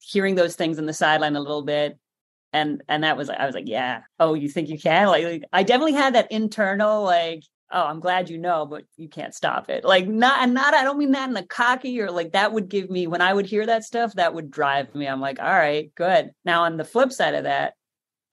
hearing 0.00 0.34
those 0.34 0.56
things 0.56 0.78
in 0.78 0.86
the 0.86 0.92
sideline 0.92 1.36
a 1.36 1.40
little 1.40 1.62
bit. 1.62 1.98
And 2.52 2.82
and 2.88 3.04
that 3.04 3.16
was 3.16 3.28
i 3.28 3.44
was 3.44 3.54
like 3.54 3.68
yeah. 3.68 4.02
Oh 4.18 4.34
you 4.34 4.48
think 4.48 4.68
you 4.68 4.78
can? 4.78 5.08
Like, 5.08 5.24
like 5.24 5.44
i 5.52 5.62
definitely 5.62 5.94
had 5.94 6.14
that 6.14 6.30
internal 6.32 7.02
like 7.02 7.42
oh 7.72 7.84
i'm 7.84 8.00
glad 8.00 8.30
you 8.30 8.38
know 8.38 8.66
but 8.66 8.84
you 8.96 9.08
can't 9.08 9.34
stop 9.34 9.68
it 9.68 9.84
like 9.84 10.06
not 10.06 10.42
and 10.42 10.54
not 10.54 10.74
i 10.74 10.84
don't 10.84 10.98
mean 10.98 11.12
that 11.12 11.28
in 11.28 11.36
a 11.36 11.46
cocky 11.46 12.00
or 12.00 12.10
like 12.10 12.32
that 12.32 12.52
would 12.52 12.68
give 12.68 12.90
me 12.90 13.06
when 13.06 13.20
i 13.20 13.32
would 13.32 13.46
hear 13.46 13.66
that 13.66 13.84
stuff 13.84 14.12
that 14.14 14.34
would 14.34 14.50
drive 14.50 14.94
me 14.94 15.06
i'm 15.06 15.20
like 15.20 15.40
all 15.40 15.46
right 15.46 15.92
good 15.94 16.30
now 16.44 16.62
on 16.62 16.76
the 16.76 16.84
flip 16.84 17.12
side 17.12 17.34
of 17.34 17.44
that 17.44 17.74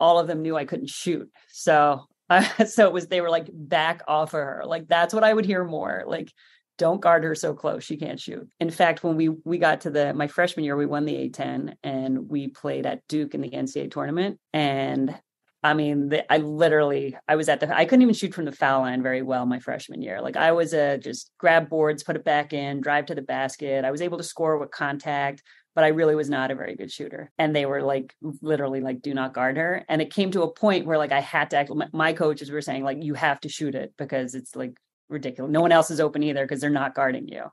all 0.04 0.19
of 0.19 0.28
them 0.28 0.41
knew 0.41 0.58
I 0.58 0.65
couldn't 0.65 0.89
shoot. 0.89 1.32
So, 1.50 2.02
uh, 2.30 2.43
so 2.65 2.86
it 2.86 2.93
was, 2.93 3.08
they 3.08 3.22
were 3.22 3.30
like, 3.30 3.48
back 3.52 4.02
off 4.08 4.34
of 4.34 4.39
her. 4.39 4.63
Like, 4.65 4.88
that's 4.88 5.13
what 5.13 5.24
I 5.24 5.34
would 5.34 5.46
hear 5.46 5.63
more. 5.63 6.04
Like, 6.06 6.32
don't 6.80 7.02
guard 7.02 7.24
her 7.24 7.36
so 7.36 7.54
close 7.54 7.84
she 7.84 7.98
can't 7.98 8.19
shoot 8.19 8.50
in 8.60 8.72
fact 8.72 9.04
when 9.04 9.15
we 9.15 9.30
we 9.30 9.60
got 9.60 9.82
to 9.82 9.91
the 9.91 10.12
my 10.15 10.26
freshman 10.26 10.65
year 10.65 10.76
we 10.76 10.88
won 10.88 11.06
the 11.06 11.30
a10 11.30 11.76
and 11.84 12.28
we 12.30 12.48
played 12.48 12.88
at 12.88 13.08
duke 13.08 13.36
in 13.36 13.41
the 13.41 13.50
ncaa 13.52 13.91
tournament 13.91 14.39
and 14.54 15.15
I 15.63 15.73
mean, 15.73 16.10
the, 16.10 16.32
I 16.32 16.38
literally, 16.38 17.15
I 17.28 17.38
was 17.38 17.47
at 17.47 17.62
the, 17.62 17.73
I 17.73 17.86
couldn't 17.86 18.02
even 18.02 18.13
shoot 18.13 18.34
from 18.34 18.43
the 18.43 18.52
foul 18.52 18.82
line 18.82 19.02
very 19.02 19.21
well 19.21 19.45
my 19.45 19.60
freshman 19.60 20.02
year. 20.02 20.21
Like 20.21 20.36
I 20.36 20.52
was 20.52 20.73
a 20.73 20.97
just 20.97 21.32
grab 21.38 21.69
boards, 21.69 22.04
put 22.04 22.17
it 22.17 22.26
back 22.26 22.52
in, 22.52 22.82
drive 22.82 23.06
to 23.06 23.15
the 23.15 23.21
basket. 23.21 23.86
I 23.86 23.91
was 23.91 24.02
able 24.02 24.17
to 24.17 24.26
score 24.26 24.58
with 24.58 24.71
contact, 24.71 25.41
but 25.73 25.86
I 25.86 25.88
really 25.88 26.15
was 26.15 26.30
not 26.30 26.52
a 26.52 26.56
very 26.56 26.76
good 26.76 26.91
shooter. 26.91 27.32
And 27.38 27.56
they 27.56 27.65
were 27.65 27.82
like, 27.82 28.13
literally, 28.41 28.82
like, 28.82 29.02
do 29.02 29.13
not 29.13 29.34
guard 29.34 29.56
her. 29.56 29.86
And 29.88 30.02
it 30.02 30.13
came 30.13 30.32
to 30.32 30.43
a 30.43 30.54
point 30.54 30.86
where 30.86 30.97
like 30.97 31.13
I 31.13 31.21
had 31.21 31.49
to, 31.52 31.58
act, 31.58 31.71
my 31.93 32.12
coaches 32.12 32.52
were 32.52 32.62
saying 32.62 32.84
like, 32.84 33.02
you 33.02 33.13
have 33.13 33.39
to 33.41 33.49
shoot 33.49 33.73
it 33.73 33.93
because 33.97 34.36
it's 34.36 34.58
like 34.58 34.76
ridiculous. 35.08 35.52
No 35.52 35.62
one 35.62 35.71
else 35.71 35.89
is 35.91 36.02
open 36.02 36.23
either 36.23 36.43
because 36.43 36.60
they're 36.60 36.69
not 36.69 36.93
guarding 36.93 37.30
you. 37.30 37.45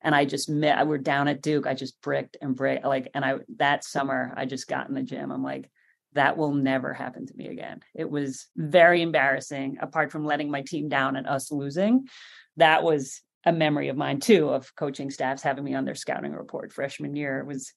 And 0.00 0.14
I 0.14 0.24
just 0.24 0.48
met, 0.48 0.78
I 0.78 0.84
were 0.84 0.96
down 0.96 1.28
at 1.28 1.42
Duke. 1.42 1.66
I 1.66 1.74
just 1.74 2.00
bricked 2.00 2.38
and 2.40 2.56
bricked 2.56 2.86
like, 2.86 3.10
and 3.12 3.22
I, 3.22 3.34
that 3.58 3.84
summer 3.84 4.32
I 4.34 4.46
just 4.46 4.66
got 4.66 4.88
in 4.88 4.94
the 4.94 5.02
gym. 5.02 5.30
I'm 5.30 5.42
like, 5.42 5.70
that 6.14 6.36
will 6.36 6.52
never 6.52 6.92
happen 6.92 7.26
to 7.26 7.36
me 7.36 7.48
again. 7.48 7.80
It 7.94 8.10
was 8.10 8.46
very 8.56 9.02
embarrassing, 9.02 9.78
apart 9.80 10.10
from 10.10 10.24
letting 10.24 10.50
my 10.50 10.62
team 10.62 10.88
down 10.88 11.16
and 11.16 11.26
us 11.26 11.52
losing. 11.52 12.08
That 12.56 12.82
was 12.82 13.20
a 13.44 13.52
memory 13.52 13.88
of 13.88 13.96
mine 13.96 14.20
too, 14.20 14.48
of 14.48 14.74
coaching 14.74 15.10
staffs 15.10 15.42
having 15.42 15.64
me 15.64 15.74
on 15.74 15.84
their 15.84 15.94
scouting 15.94 16.32
report 16.32 16.72
freshman 16.72 17.16
year. 17.16 17.38
It 17.38 17.46
was 17.46 17.72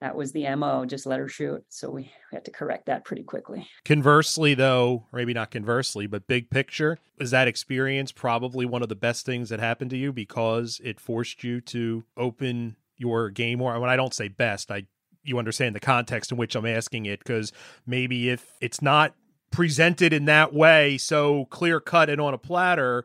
that 0.00 0.14
was 0.14 0.32
the 0.32 0.46
MO, 0.56 0.84
just 0.84 1.06
let 1.06 1.20
her 1.20 1.28
shoot. 1.28 1.64
So 1.70 1.90
we 1.90 2.12
had 2.30 2.44
to 2.44 2.50
correct 2.50 2.86
that 2.86 3.04
pretty 3.04 3.22
quickly. 3.22 3.66
Conversely, 3.84 4.52
though, 4.52 5.06
maybe 5.12 5.32
not 5.32 5.50
conversely, 5.50 6.06
but 6.06 6.26
big 6.26 6.50
picture, 6.50 6.98
is 7.18 7.30
that 7.30 7.48
experience 7.48 8.12
probably 8.12 8.66
one 8.66 8.82
of 8.82 8.90
the 8.90 8.94
best 8.94 9.24
things 9.24 9.48
that 9.48 9.58
happened 9.58 9.90
to 9.92 9.96
you 9.96 10.12
because 10.12 10.80
it 10.84 11.00
forced 11.00 11.42
you 11.42 11.62
to 11.62 12.04
open 12.16 12.76
your 12.98 13.30
game 13.30 13.58
more? 13.58 13.78
When 13.80 13.88
I 13.88 13.96
don't 13.96 14.12
say 14.12 14.28
best, 14.28 14.70
I 14.70 14.86
you 15.26 15.38
understand 15.38 15.74
the 15.74 15.80
context 15.80 16.30
in 16.30 16.38
which 16.38 16.54
I'm 16.54 16.66
asking 16.66 17.06
it 17.06 17.18
because 17.18 17.52
maybe 17.86 18.30
if 18.30 18.54
it's 18.60 18.80
not 18.80 19.14
presented 19.50 20.12
in 20.12 20.26
that 20.26 20.52
way, 20.52 20.98
so 20.98 21.46
clear 21.46 21.80
cut 21.80 22.10
and 22.10 22.20
on 22.20 22.34
a 22.34 22.38
platter, 22.38 23.04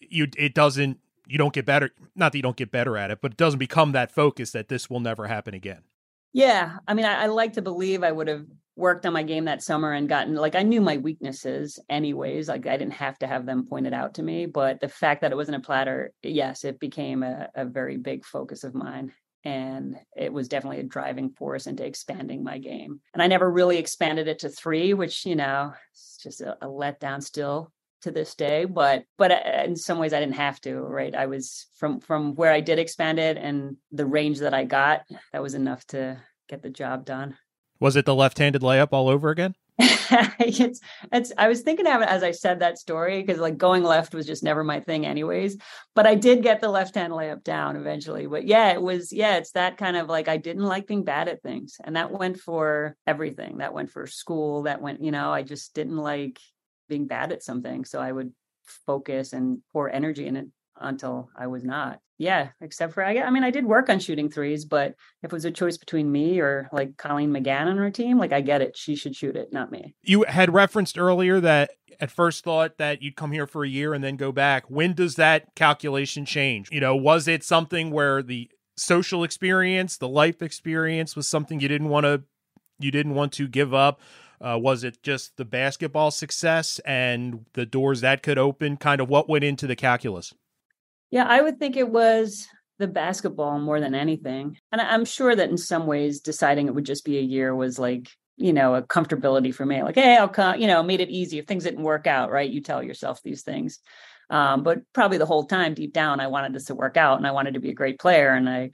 you 0.00 0.28
it 0.36 0.54
doesn't 0.54 0.98
you 1.26 1.38
don't 1.38 1.52
get 1.52 1.66
better. 1.66 1.90
Not 2.14 2.32
that 2.32 2.38
you 2.38 2.42
don't 2.42 2.56
get 2.56 2.70
better 2.70 2.96
at 2.96 3.10
it, 3.10 3.20
but 3.20 3.32
it 3.32 3.36
doesn't 3.36 3.58
become 3.58 3.92
that 3.92 4.10
focus 4.10 4.52
that 4.52 4.68
this 4.68 4.88
will 4.88 5.00
never 5.00 5.26
happen 5.26 5.54
again. 5.54 5.82
Yeah, 6.32 6.78
I 6.86 6.94
mean, 6.94 7.04
I, 7.04 7.24
I 7.24 7.26
like 7.26 7.54
to 7.54 7.62
believe 7.62 8.02
I 8.02 8.12
would 8.12 8.28
have 8.28 8.46
worked 8.76 9.04
on 9.06 9.12
my 9.12 9.24
game 9.24 9.46
that 9.46 9.62
summer 9.62 9.92
and 9.92 10.08
gotten 10.08 10.36
like 10.36 10.54
I 10.54 10.62
knew 10.62 10.80
my 10.80 10.98
weaknesses 10.98 11.78
anyways. 11.90 12.48
Like 12.48 12.66
I 12.66 12.76
didn't 12.76 12.92
have 12.92 13.18
to 13.18 13.26
have 13.26 13.44
them 13.44 13.66
pointed 13.66 13.92
out 13.92 14.14
to 14.14 14.22
me, 14.22 14.46
but 14.46 14.80
the 14.80 14.88
fact 14.88 15.22
that 15.22 15.32
it 15.32 15.36
wasn't 15.36 15.56
a 15.56 15.66
platter, 15.66 16.12
yes, 16.22 16.64
it 16.64 16.78
became 16.78 17.22
a, 17.22 17.48
a 17.54 17.64
very 17.64 17.96
big 17.96 18.24
focus 18.24 18.64
of 18.64 18.74
mine 18.74 19.12
and 19.44 19.96
it 20.16 20.32
was 20.32 20.48
definitely 20.48 20.80
a 20.80 20.84
driving 20.84 21.30
force 21.30 21.66
into 21.66 21.84
expanding 21.84 22.42
my 22.42 22.58
game. 22.58 23.00
And 23.14 23.22
I 23.22 23.26
never 23.26 23.50
really 23.50 23.78
expanded 23.78 24.28
it 24.28 24.40
to 24.40 24.48
three, 24.48 24.94
which 24.94 25.24
you 25.24 25.36
know, 25.36 25.72
it's 25.92 26.18
just 26.22 26.40
a, 26.40 26.56
a 26.64 26.66
letdown 26.66 27.22
still 27.22 27.72
to 28.02 28.10
this 28.10 28.34
day. 28.34 28.64
But 28.64 29.04
but 29.16 29.30
uh, 29.30 29.62
in 29.64 29.76
some 29.76 29.98
ways, 29.98 30.12
I 30.12 30.20
didn't 30.20 30.36
have 30.36 30.60
to. 30.62 30.76
Right, 30.80 31.14
I 31.14 31.26
was 31.26 31.66
from 31.76 32.00
from 32.00 32.34
where 32.34 32.52
I 32.52 32.60
did 32.60 32.78
expand 32.78 33.18
it 33.18 33.36
and 33.36 33.76
the 33.92 34.06
range 34.06 34.38
that 34.40 34.54
I 34.54 34.64
got. 34.64 35.02
That 35.32 35.42
was 35.42 35.54
enough 35.54 35.86
to 35.88 36.20
get 36.48 36.62
the 36.62 36.70
job 36.70 37.04
done. 37.04 37.36
Was 37.80 37.94
it 37.94 38.06
the 38.06 38.14
left-handed 38.14 38.62
layup 38.62 38.88
all 38.92 39.08
over 39.08 39.30
again? 39.30 39.54
it's 40.40 40.80
it's 41.12 41.32
I 41.38 41.46
was 41.46 41.60
thinking 41.60 41.86
of 41.86 42.02
it 42.02 42.08
as 42.08 42.24
I 42.24 42.32
said 42.32 42.58
that 42.58 42.78
story 42.78 43.22
because 43.22 43.40
like 43.40 43.56
going 43.56 43.84
left 43.84 44.12
was 44.12 44.26
just 44.26 44.42
never 44.42 44.64
my 44.64 44.80
thing 44.80 45.06
anyways. 45.06 45.56
But 45.94 46.04
I 46.04 46.16
did 46.16 46.42
get 46.42 46.60
the 46.60 46.68
left 46.68 46.96
hand 46.96 47.12
layup 47.12 47.44
down 47.44 47.76
eventually. 47.76 48.26
But 48.26 48.44
yeah, 48.44 48.72
it 48.72 48.82
was 48.82 49.12
yeah, 49.12 49.36
it's 49.36 49.52
that 49.52 49.76
kind 49.76 49.96
of 49.96 50.08
like 50.08 50.26
I 50.26 50.36
didn't 50.36 50.64
like 50.64 50.88
being 50.88 51.04
bad 51.04 51.28
at 51.28 51.42
things. 51.42 51.76
And 51.84 51.94
that 51.94 52.10
went 52.10 52.40
for 52.40 52.96
everything. 53.06 53.58
That 53.58 53.72
went 53.72 53.90
for 53.90 54.08
school, 54.08 54.62
that 54.64 54.82
went, 54.82 55.00
you 55.00 55.12
know, 55.12 55.32
I 55.32 55.42
just 55.42 55.74
didn't 55.74 55.96
like 55.96 56.40
being 56.88 57.06
bad 57.06 57.30
at 57.30 57.44
something. 57.44 57.84
So 57.84 58.00
I 58.00 58.10
would 58.10 58.32
focus 58.84 59.32
and 59.32 59.60
pour 59.72 59.88
energy 59.88 60.26
in 60.26 60.34
it 60.34 60.48
until 60.80 61.30
I 61.36 61.46
was 61.46 61.64
not. 61.64 62.00
Yeah, 62.18 62.48
except 62.60 62.94
for 62.94 63.04
I, 63.04 63.18
I 63.18 63.30
mean, 63.30 63.44
I 63.44 63.50
did 63.50 63.64
work 63.64 63.88
on 63.88 64.00
shooting 64.00 64.28
threes, 64.28 64.64
but 64.64 64.94
if 65.22 65.30
it 65.30 65.32
was 65.32 65.44
a 65.44 65.52
choice 65.52 65.78
between 65.78 66.10
me 66.10 66.40
or 66.40 66.68
like 66.72 66.96
Colleen 66.96 67.30
McGann 67.30 67.66
on 67.66 67.76
her 67.76 67.90
team, 67.90 68.18
like 68.18 68.32
I 68.32 68.40
get 68.40 68.60
it, 68.60 68.76
she 68.76 68.96
should 68.96 69.14
shoot 69.14 69.36
it, 69.36 69.52
not 69.52 69.70
me. 69.70 69.94
You 70.02 70.24
had 70.24 70.52
referenced 70.52 70.98
earlier 70.98 71.38
that 71.40 71.70
at 72.00 72.10
first 72.10 72.42
thought 72.42 72.78
that 72.78 73.02
you'd 73.02 73.16
come 73.16 73.30
here 73.30 73.46
for 73.46 73.64
a 73.64 73.68
year 73.68 73.94
and 73.94 74.02
then 74.02 74.16
go 74.16 74.32
back. 74.32 74.68
When 74.68 74.94
does 74.94 75.14
that 75.14 75.54
calculation 75.54 76.24
change? 76.24 76.68
You 76.72 76.80
know, 76.80 76.96
was 76.96 77.28
it 77.28 77.44
something 77.44 77.92
where 77.92 78.20
the 78.20 78.50
social 78.76 79.22
experience, 79.22 79.96
the 79.96 80.08
life 80.08 80.42
experience 80.42 81.14
was 81.14 81.28
something 81.28 81.60
you 81.60 81.68
didn't 81.68 81.88
want 81.88 82.04
to 82.04 82.24
you 82.80 82.90
didn't 82.90 83.14
want 83.14 83.32
to 83.34 83.46
give 83.48 83.72
up? 83.72 84.00
Uh, 84.40 84.58
was 84.60 84.84
it 84.84 85.02
just 85.02 85.36
the 85.36 85.44
basketball 85.44 86.10
success 86.10 86.80
and 86.84 87.44
the 87.54 87.66
doors 87.66 88.00
that 88.00 88.22
could 88.22 88.38
open? 88.38 88.76
Kind 88.76 89.00
of 89.00 89.08
what 89.08 89.28
went 89.28 89.44
into 89.44 89.66
the 89.66 89.76
calculus? 89.76 90.32
Yeah, 91.10 91.24
I 91.24 91.40
would 91.40 91.58
think 91.58 91.76
it 91.76 91.88
was 91.88 92.46
the 92.78 92.86
basketball 92.86 93.58
more 93.58 93.80
than 93.80 93.94
anything. 93.94 94.56
And 94.70 94.80
I'm 94.80 95.04
sure 95.04 95.34
that 95.34 95.50
in 95.50 95.56
some 95.56 95.86
ways 95.86 96.20
deciding 96.20 96.66
it 96.66 96.74
would 96.74 96.84
just 96.84 97.04
be 97.04 97.18
a 97.18 97.22
year 97.22 97.54
was 97.54 97.78
like, 97.78 98.08
you 98.36 98.52
know, 98.52 98.74
a 98.76 98.82
comfortability 98.82 99.52
for 99.52 99.66
me. 99.66 99.82
Like, 99.82 99.96
hey, 99.96 100.16
I'll 100.16 100.28
come, 100.28 100.60
you 100.60 100.68
know, 100.68 100.82
made 100.82 101.00
it 101.00 101.10
easy. 101.10 101.38
If 101.38 101.46
things 101.46 101.64
didn't 101.64 101.82
work 101.82 102.06
out, 102.06 102.30
right? 102.30 102.48
You 102.48 102.60
tell 102.60 102.82
yourself 102.82 103.20
these 103.22 103.42
things. 103.42 103.80
Um, 104.30 104.62
but 104.62 104.80
probably 104.92 105.18
the 105.18 105.26
whole 105.26 105.46
time 105.46 105.74
deep 105.74 105.92
down, 105.92 106.20
I 106.20 106.28
wanted 106.28 106.52
this 106.52 106.66
to 106.66 106.74
work 106.74 106.96
out 106.96 107.18
and 107.18 107.26
I 107.26 107.32
wanted 107.32 107.54
to 107.54 107.60
be 107.60 107.70
a 107.70 107.74
great 107.74 107.98
player 107.98 108.32
and 108.32 108.48
I, 108.48 108.70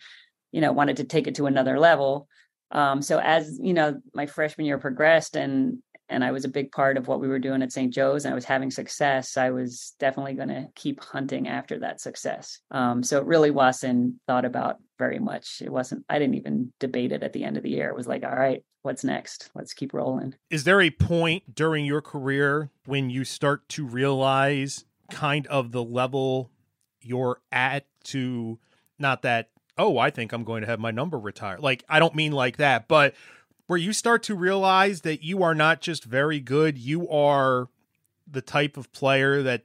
you 0.52 0.60
know, 0.60 0.72
wanted 0.72 0.98
to 0.98 1.04
take 1.04 1.26
it 1.26 1.36
to 1.36 1.46
another 1.46 1.78
level. 1.78 2.28
Um, 2.70 3.00
so 3.00 3.18
as, 3.20 3.58
you 3.62 3.72
know, 3.72 4.00
my 4.12 4.26
freshman 4.26 4.66
year 4.66 4.78
progressed 4.78 5.36
and 5.36 5.78
and 6.08 6.24
I 6.24 6.32
was 6.32 6.44
a 6.44 6.48
big 6.48 6.70
part 6.70 6.96
of 6.96 7.08
what 7.08 7.20
we 7.20 7.28
were 7.28 7.38
doing 7.38 7.62
at 7.62 7.72
St. 7.72 7.92
Joe's 7.92 8.24
and 8.24 8.32
I 8.32 8.34
was 8.34 8.44
having 8.44 8.70
success, 8.70 9.36
I 9.36 9.50
was 9.50 9.94
definitely 9.98 10.34
going 10.34 10.48
to 10.48 10.68
keep 10.74 11.02
hunting 11.02 11.48
after 11.48 11.78
that 11.80 12.00
success. 12.00 12.60
Um, 12.70 13.02
so 13.02 13.18
it 13.18 13.26
really 13.26 13.50
wasn't 13.50 14.16
thought 14.26 14.44
about 14.44 14.76
very 14.98 15.18
much. 15.18 15.62
It 15.64 15.70
wasn't, 15.70 16.04
I 16.08 16.18
didn't 16.18 16.36
even 16.36 16.72
debate 16.78 17.12
it 17.12 17.22
at 17.22 17.32
the 17.32 17.44
end 17.44 17.56
of 17.56 17.62
the 17.62 17.70
year. 17.70 17.88
It 17.88 17.96
was 17.96 18.06
like, 18.06 18.24
all 18.24 18.36
right, 18.36 18.62
what's 18.82 19.04
next? 19.04 19.50
Let's 19.54 19.72
keep 19.72 19.94
rolling. 19.94 20.34
Is 20.50 20.64
there 20.64 20.80
a 20.80 20.90
point 20.90 21.54
during 21.54 21.84
your 21.84 22.02
career 22.02 22.70
when 22.86 23.10
you 23.10 23.24
start 23.24 23.68
to 23.70 23.86
realize 23.86 24.84
kind 25.10 25.46
of 25.46 25.72
the 25.72 25.82
level 25.82 26.50
you're 27.00 27.40
at 27.52 27.86
to 28.04 28.58
not 28.98 29.22
that 29.22 29.50
oh, 29.76 29.98
I 29.98 30.10
think 30.10 30.32
I'm 30.32 30.44
going 30.44 30.60
to 30.60 30.68
have 30.68 30.78
my 30.78 30.90
number 30.90 31.18
retired. 31.18 31.60
Like, 31.60 31.84
I 31.88 31.98
don't 31.98 32.14
mean 32.14 32.32
like 32.32 32.58
that, 32.58 32.88
but 32.88 33.14
where 33.66 33.78
you 33.78 33.92
start 33.92 34.22
to 34.24 34.34
realize 34.34 35.02
that 35.02 35.22
you 35.22 35.42
are 35.42 35.54
not 35.54 35.80
just 35.80 36.04
very 36.04 36.40
good, 36.40 36.78
you 36.78 37.08
are 37.08 37.68
the 38.26 38.42
type 38.42 38.76
of 38.76 38.92
player 38.92 39.42
that 39.42 39.64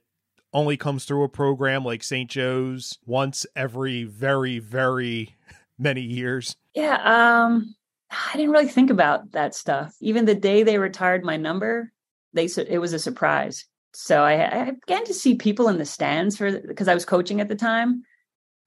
only 0.53 0.77
comes 0.77 1.05
through 1.05 1.23
a 1.23 1.29
program 1.29 1.83
like 1.83 2.03
St. 2.03 2.29
Joe's 2.29 2.97
once 3.05 3.45
every 3.55 4.03
very, 4.03 4.59
very 4.59 5.35
many 5.77 6.01
years? 6.01 6.55
Yeah, 6.73 6.95
um, 7.03 7.75
I 8.11 8.35
didn't 8.35 8.51
really 8.51 8.67
think 8.67 8.89
about 8.89 9.31
that 9.31 9.53
stuff. 9.53 9.95
Even 10.01 10.25
the 10.25 10.35
day 10.35 10.63
they 10.63 10.77
retired 10.77 11.23
my 11.23 11.37
number, 11.37 11.91
they 12.33 12.45
it 12.45 12.79
was 12.79 12.93
a 12.93 12.99
surprise. 12.99 13.65
So 13.93 14.23
I, 14.23 14.67
I 14.67 14.71
began 14.71 15.03
to 15.05 15.13
see 15.13 15.35
people 15.35 15.67
in 15.67 15.77
the 15.77 15.85
stands 15.85 16.37
for 16.37 16.59
because 16.59 16.87
I 16.87 16.93
was 16.93 17.05
coaching 17.05 17.41
at 17.41 17.47
the 17.47 17.55
time, 17.55 18.03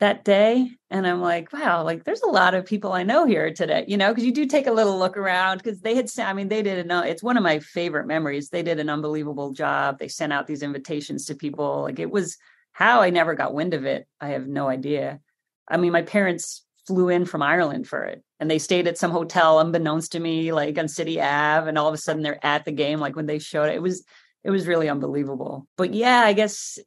that 0.02 0.24
day 0.24 0.68
and 0.90 1.06
i'm 1.06 1.20
like 1.20 1.52
wow 1.52 1.84
like 1.84 2.02
there's 2.02 2.22
a 2.22 2.28
lot 2.28 2.54
of 2.54 2.66
people 2.66 2.92
i 2.92 3.04
know 3.04 3.24
here 3.24 3.54
today 3.54 3.84
you 3.86 3.96
know 3.96 4.08
because 4.08 4.24
you 4.24 4.32
do 4.32 4.46
take 4.46 4.66
a 4.66 4.72
little 4.72 4.98
look 4.98 5.16
around 5.16 5.58
because 5.58 5.80
they 5.80 5.94
had 5.94 6.10
i 6.18 6.32
mean 6.32 6.48
they 6.48 6.60
did 6.60 6.90
a 6.90 6.94
uh, 6.94 7.02
it's 7.02 7.22
one 7.22 7.36
of 7.36 7.44
my 7.44 7.60
favorite 7.60 8.08
memories. 8.08 8.48
They 8.48 8.64
did 8.64 8.80
an 8.80 8.90
unbelievable 8.90 9.52
job. 9.52 10.00
They 10.00 10.08
sent 10.08 10.32
out 10.32 10.48
these 10.48 10.64
invitations 10.64 11.26
to 11.26 11.36
people. 11.36 11.82
Like 11.82 12.00
it 12.00 12.10
was 12.10 12.36
how 12.72 13.00
i 13.00 13.10
never 13.10 13.36
got 13.36 13.54
wind 13.54 13.74
of 13.74 13.84
it. 13.84 14.08
I 14.20 14.30
have 14.30 14.48
no 14.48 14.66
idea. 14.66 15.20
I 15.70 15.76
mean 15.76 15.92
my 15.92 16.02
parents 16.02 16.64
flew 16.88 17.08
in 17.08 17.24
from 17.24 17.42
ireland 17.42 17.86
for 17.86 18.02
it 18.02 18.24
and 18.40 18.50
they 18.50 18.58
stayed 18.58 18.88
at 18.88 18.98
some 18.98 19.12
hotel 19.12 19.60
unbeknownst 19.60 20.10
to 20.10 20.18
me 20.18 20.50
like 20.50 20.76
on 20.76 20.88
city 20.88 21.20
ave 21.20 21.68
and 21.68 21.78
all 21.78 21.86
of 21.86 21.94
a 21.94 21.96
sudden 21.96 22.22
they're 22.22 22.44
at 22.44 22.64
the 22.64 22.72
game 22.72 22.98
like 22.98 23.14
when 23.14 23.26
they 23.26 23.38
showed 23.38 23.68
it. 23.68 23.76
It 23.76 23.82
was 23.82 24.04
it 24.44 24.50
was 24.50 24.66
really 24.66 24.88
unbelievable. 24.88 25.66
But 25.76 25.94
yeah, 25.94 26.20
I 26.20 26.32
guess, 26.32 26.78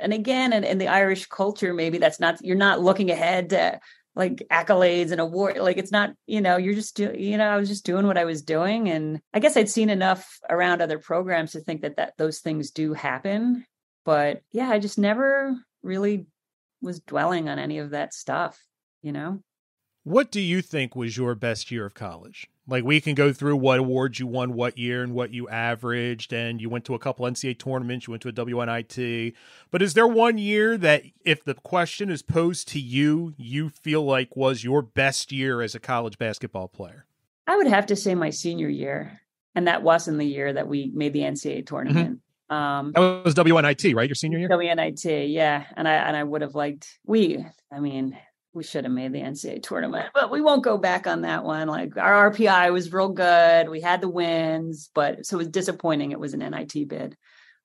and 0.00 0.12
again, 0.12 0.52
in, 0.52 0.64
in 0.64 0.78
the 0.78 0.88
Irish 0.88 1.26
culture, 1.26 1.74
maybe 1.74 1.98
that's 1.98 2.20
not, 2.20 2.38
you're 2.42 2.56
not 2.56 2.80
looking 2.80 3.10
ahead 3.10 3.50
to 3.50 3.80
like 4.14 4.46
accolades 4.50 5.10
and 5.10 5.20
award. 5.20 5.58
Like 5.58 5.78
it's 5.78 5.92
not, 5.92 6.10
you 6.26 6.40
know, 6.40 6.56
you're 6.56 6.74
just 6.74 6.96
doing, 6.96 7.20
you 7.20 7.38
know, 7.38 7.48
I 7.48 7.56
was 7.56 7.68
just 7.68 7.84
doing 7.84 8.06
what 8.06 8.18
I 8.18 8.24
was 8.24 8.42
doing. 8.42 8.88
And 8.88 9.20
I 9.32 9.40
guess 9.40 9.56
I'd 9.56 9.70
seen 9.70 9.90
enough 9.90 10.38
around 10.48 10.80
other 10.80 10.98
programs 10.98 11.52
to 11.52 11.60
think 11.60 11.82
that, 11.82 11.96
that 11.96 12.14
those 12.18 12.40
things 12.40 12.70
do 12.70 12.92
happen. 12.92 13.64
But 14.04 14.42
yeah, 14.52 14.68
I 14.68 14.78
just 14.78 14.98
never 14.98 15.54
really 15.82 16.26
was 16.80 17.00
dwelling 17.00 17.48
on 17.48 17.58
any 17.58 17.78
of 17.78 17.90
that 17.90 18.12
stuff, 18.12 18.58
you 19.02 19.12
know? 19.12 19.40
What 20.04 20.32
do 20.32 20.40
you 20.40 20.62
think 20.62 20.96
was 20.96 21.16
your 21.16 21.36
best 21.36 21.70
year 21.70 21.86
of 21.86 21.94
college? 21.94 22.48
Like 22.68 22.84
we 22.84 23.00
can 23.00 23.14
go 23.14 23.32
through 23.32 23.56
what 23.56 23.80
awards 23.80 24.20
you 24.20 24.26
won 24.28 24.54
what 24.54 24.78
year 24.78 25.02
and 25.02 25.14
what 25.14 25.32
you 25.32 25.48
averaged, 25.48 26.32
and 26.32 26.60
you 26.60 26.70
went 26.70 26.84
to 26.84 26.94
a 26.94 26.98
couple 26.98 27.26
NCAA 27.26 27.58
tournaments, 27.58 28.06
you 28.06 28.12
went 28.12 28.22
to 28.22 28.28
a 28.28 28.32
WNIT. 28.32 29.34
But 29.70 29.82
is 29.82 29.94
there 29.94 30.06
one 30.06 30.38
year 30.38 30.78
that, 30.78 31.02
if 31.24 31.44
the 31.44 31.54
question 31.54 32.08
is 32.08 32.22
posed 32.22 32.68
to 32.68 32.80
you, 32.80 33.34
you 33.36 33.68
feel 33.68 34.04
like 34.04 34.36
was 34.36 34.62
your 34.62 34.80
best 34.80 35.32
year 35.32 35.60
as 35.60 35.74
a 35.74 35.80
college 35.80 36.18
basketball 36.18 36.68
player? 36.68 37.06
I 37.48 37.56
would 37.56 37.66
have 37.66 37.86
to 37.86 37.96
say 37.96 38.14
my 38.14 38.30
senior 38.30 38.68
year, 38.68 39.20
and 39.56 39.66
that 39.66 39.82
wasn't 39.82 40.18
the 40.18 40.24
year 40.24 40.52
that 40.52 40.68
we 40.68 40.90
made 40.94 41.12
the 41.12 41.20
NCAA 41.20 41.58
mm-hmm. 41.58 41.64
tournament. 41.64 42.10
Mm-hmm. 42.10 42.54
Um, 42.54 42.92
that 42.92 43.24
was 43.24 43.34
WNIT, 43.34 43.94
right? 43.94 44.08
Your 44.08 44.14
senior 44.14 44.38
year. 44.38 44.48
WNIT, 44.48 45.32
yeah, 45.32 45.64
and 45.76 45.88
I 45.88 45.94
and 45.94 46.16
I 46.16 46.22
would 46.22 46.42
have 46.42 46.54
liked 46.54 46.98
we. 47.04 47.44
I 47.72 47.80
mean, 47.80 48.16
we 48.54 48.62
should 48.62 48.84
have 48.84 48.92
made 48.92 49.12
the 49.12 49.20
NCAA 49.20 49.62
tournament, 49.62 50.10
but 50.14 50.30
we 50.30 50.40
won't 50.40 50.64
go 50.64 50.76
back 50.76 51.06
on 51.06 51.22
that 51.22 51.44
one. 51.44 51.68
Like 51.68 51.96
our 51.96 52.30
RPI 52.30 52.72
was 52.72 52.92
real 52.92 53.08
good. 53.08 53.68
We 53.68 53.80
had 53.80 54.00
the 54.00 54.08
wins, 54.08 54.90
but 54.94 55.24
so 55.24 55.36
it 55.36 55.38
was 55.38 55.48
disappointing. 55.48 56.12
It 56.12 56.20
was 56.20 56.34
an 56.34 56.40
NIT 56.40 56.88
bid. 56.88 57.16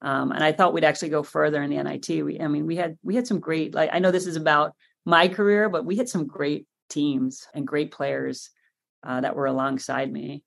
Um, 0.01 0.31
and 0.31 0.43
I 0.43 0.51
thought 0.51 0.73
we'd 0.73 0.83
actually 0.83 1.09
go 1.09 1.23
further 1.23 1.61
in 1.61 1.71
the 1.71 1.83
NIT. 1.83 2.23
We, 2.23 2.39
I 2.39 2.47
mean, 2.47 2.67
we 2.67 2.75
had 2.75 2.97
we 3.03 3.15
had 3.15 3.27
some 3.27 3.39
great. 3.39 3.73
Like 3.73 3.89
I 3.91 3.99
know 3.99 4.11
this 4.11 4.27
is 4.27 4.35
about 4.35 4.73
my 5.05 5.27
career, 5.27 5.69
but 5.69 5.85
we 5.85 5.97
had 5.97 6.09
some 6.09 6.27
great 6.27 6.67
teams 6.89 7.47
and 7.53 7.67
great 7.67 7.91
players 7.91 8.49
uh, 9.03 9.21
that 9.21 9.35
were 9.35 9.45
alongside 9.45 10.11
me. 10.11 10.43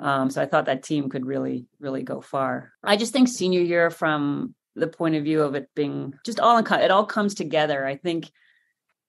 Um, 0.00 0.28
so 0.28 0.42
I 0.42 0.46
thought 0.46 0.66
that 0.66 0.82
team 0.82 1.08
could 1.08 1.24
really, 1.24 1.66
really 1.78 2.02
go 2.02 2.20
far. 2.20 2.72
I 2.82 2.96
just 2.96 3.12
think 3.12 3.28
senior 3.28 3.60
year, 3.60 3.90
from 3.90 4.54
the 4.74 4.88
point 4.88 5.14
of 5.14 5.22
view 5.22 5.42
of 5.42 5.54
it 5.54 5.68
being 5.76 6.14
just 6.26 6.40
all 6.40 6.58
in, 6.58 6.66
it 6.66 6.90
all 6.90 7.06
comes 7.06 7.34
together. 7.34 7.86
I 7.86 7.96
think 7.96 8.30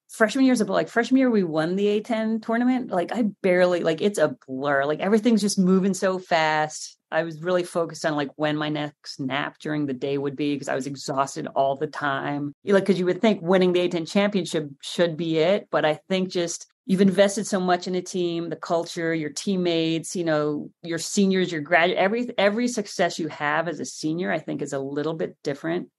freshman 0.09 0.45
years, 0.45 0.61
like 0.61 0.89
freshman 0.89 1.17
year, 1.17 1.29
we 1.29 1.43
won 1.43 1.75
the 1.75 2.01
A10 2.01 2.43
tournament. 2.43 2.91
Like 2.91 3.11
I 3.11 3.23
barely, 3.41 3.81
like 3.81 4.01
it's 4.01 4.19
a 4.19 4.35
blur. 4.47 4.85
Like 4.85 4.99
everything's 4.99 5.41
just 5.41 5.59
moving 5.59 5.93
so 5.93 6.19
fast. 6.19 6.97
I 7.11 7.23
was 7.23 7.41
really 7.41 7.63
focused 7.63 8.05
on 8.05 8.15
like 8.15 8.31
when 8.35 8.57
my 8.57 8.69
next 8.69 9.19
nap 9.19 9.57
during 9.59 9.85
the 9.85 9.93
day 9.93 10.17
would 10.17 10.35
be 10.35 10.53
because 10.53 10.67
I 10.67 10.75
was 10.75 10.87
exhausted 10.87 11.47
all 11.55 11.75
the 11.75 11.87
time. 11.87 12.53
Like, 12.65 12.83
because 12.83 12.99
you 12.99 13.05
would 13.05 13.21
think 13.21 13.41
winning 13.41 13.73
the 13.73 13.87
A10 13.87 14.09
championship 14.09 14.69
should 14.81 15.15
be 15.15 15.37
it, 15.37 15.67
but 15.71 15.85
I 15.85 15.99
think 16.09 16.29
just 16.29 16.67
you've 16.85 17.01
invested 17.01 17.47
so 17.47 17.59
much 17.59 17.87
in 17.87 17.95
a 17.95 18.01
team, 18.01 18.49
the 18.49 18.55
culture, 18.55 19.13
your 19.13 19.29
teammates, 19.29 20.15
you 20.15 20.23
know, 20.23 20.69
your 20.81 20.97
seniors, 20.97 21.51
your 21.51 21.61
graduate, 21.61 21.97
every 21.97 22.27
every 22.37 22.67
success 22.67 23.19
you 23.19 23.27
have 23.29 23.67
as 23.67 23.79
a 23.79 23.85
senior, 23.85 24.31
I 24.31 24.39
think, 24.39 24.61
is 24.61 24.73
a 24.73 24.79
little 24.79 25.13
bit 25.13 25.37
different 25.43 25.89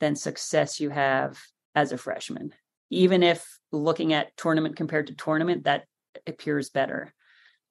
than 0.00 0.16
success 0.16 0.80
you 0.80 0.90
have 0.90 1.38
as 1.74 1.92
a 1.92 1.98
freshman 1.98 2.52
even 2.90 3.22
if 3.22 3.46
looking 3.72 4.12
at 4.12 4.36
tournament 4.36 4.76
compared 4.76 5.08
to 5.08 5.14
tournament, 5.14 5.64
that 5.64 5.84
appears 6.26 6.70
better. 6.70 7.12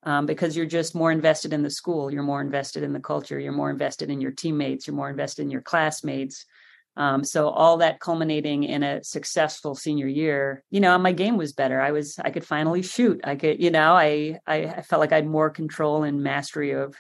Um, 0.04 0.28
because 0.28 0.56
you're 0.56 0.68
just 0.68 0.94
more 0.94 1.12
invested 1.12 1.52
in 1.52 1.64
the 1.64 1.70
school, 1.72 2.12
you're 2.12 2.22
more 2.22 2.42
invested 2.42 2.84
in 2.84 2.94
the 2.94 3.00
culture, 3.00 3.40
you're 3.40 3.52
more 3.52 3.72
invested 3.72 4.12
in 4.12 4.22
your 4.22 4.32
teammates, 4.32 4.86
you're 4.86 4.96
more 4.96 5.10
invested 5.10 5.42
in 5.42 5.50
your 5.50 5.62
classmates. 5.62 6.46
Um, 6.96 7.24
so 7.24 7.50
all 7.50 7.78
that 7.78 8.00
culminating 8.00 8.64
in 8.64 8.84
a 8.84 9.04
successful 9.04 9.74
senior 9.74 10.08
year, 10.08 10.64
you 10.70 10.80
know, 10.80 10.96
my 11.00 11.12
game 11.12 11.38
was 11.38 11.54
better. 11.54 11.82
I 11.82 11.92
was, 11.92 12.20
I 12.20 12.30
could 12.30 12.46
finally 12.46 12.84
shoot. 12.84 13.20
I 13.24 13.36
could, 13.36 13.62
you 13.62 13.72
know, 13.72 13.94
I, 13.94 14.40
I 14.46 14.82
felt 14.84 15.00
like 15.00 15.12
I 15.12 15.16
had 15.16 15.28
more 15.28 15.50
control 15.50 16.04
and 16.04 16.22
mastery 16.22 16.72
of 16.72 16.96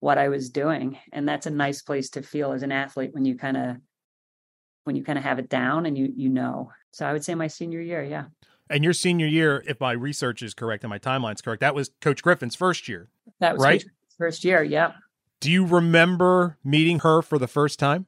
what 0.00 0.18
I 0.18 0.28
was 0.28 0.50
doing, 0.50 0.98
and 1.12 1.28
that's 1.28 1.46
a 1.46 1.50
nice 1.50 1.80
place 1.80 2.10
to 2.10 2.22
feel 2.22 2.52
as 2.52 2.62
an 2.62 2.72
athlete 2.72 3.14
when 3.14 3.24
you 3.24 3.36
kind 3.36 3.56
of, 3.56 3.76
when 4.84 4.96
you 4.96 5.04
kind 5.04 5.18
of 5.18 5.24
have 5.24 5.38
it 5.38 5.48
down 5.48 5.86
and 5.86 5.96
you, 5.96 6.12
you 6.14 6.28
know. 6.28 6.70
So 6.92 7.06
I 7.06 7.12
would 7.12 7.24
say 7.24 7.34
my 7.34 7.46
senior 7.46 7.80
year, 7.80 8.02
yeah. 8.02 8.24
And 8.70 8.82
your 8.82 8.92
senior 8.92 9.26
year, 9.26 9.62
if 9.66 9.80
my 9.80 9.92
research 9.92 10.42
is 10.42 10.54
correct 10.54 10.82
and 10.84 10.90
my 10.90 10.98
timeline's 10.98 11.42
correct, 11.42 11.60
that 11.60 11.74
was 11.74 11.90
Coach 12.00 12.22
Griffin's 12.22 12.54
first 12.54 12.88
year. 12.88 13.08
That 13.40 13.54
was 13.54 13.62
right? 13.62 13.84
first 14.18 14.44
year, 14.44 14.62
yeah. 14.62 14.92
Do 15.40 15.50
you 15.50 15.66
remember 15.66 16.58
meeting 16.64 17.00
her 17.00 17.22
for 17.22 17.38
the 17.38 17.48
first 17.48 17.78
time? 17.78 18.06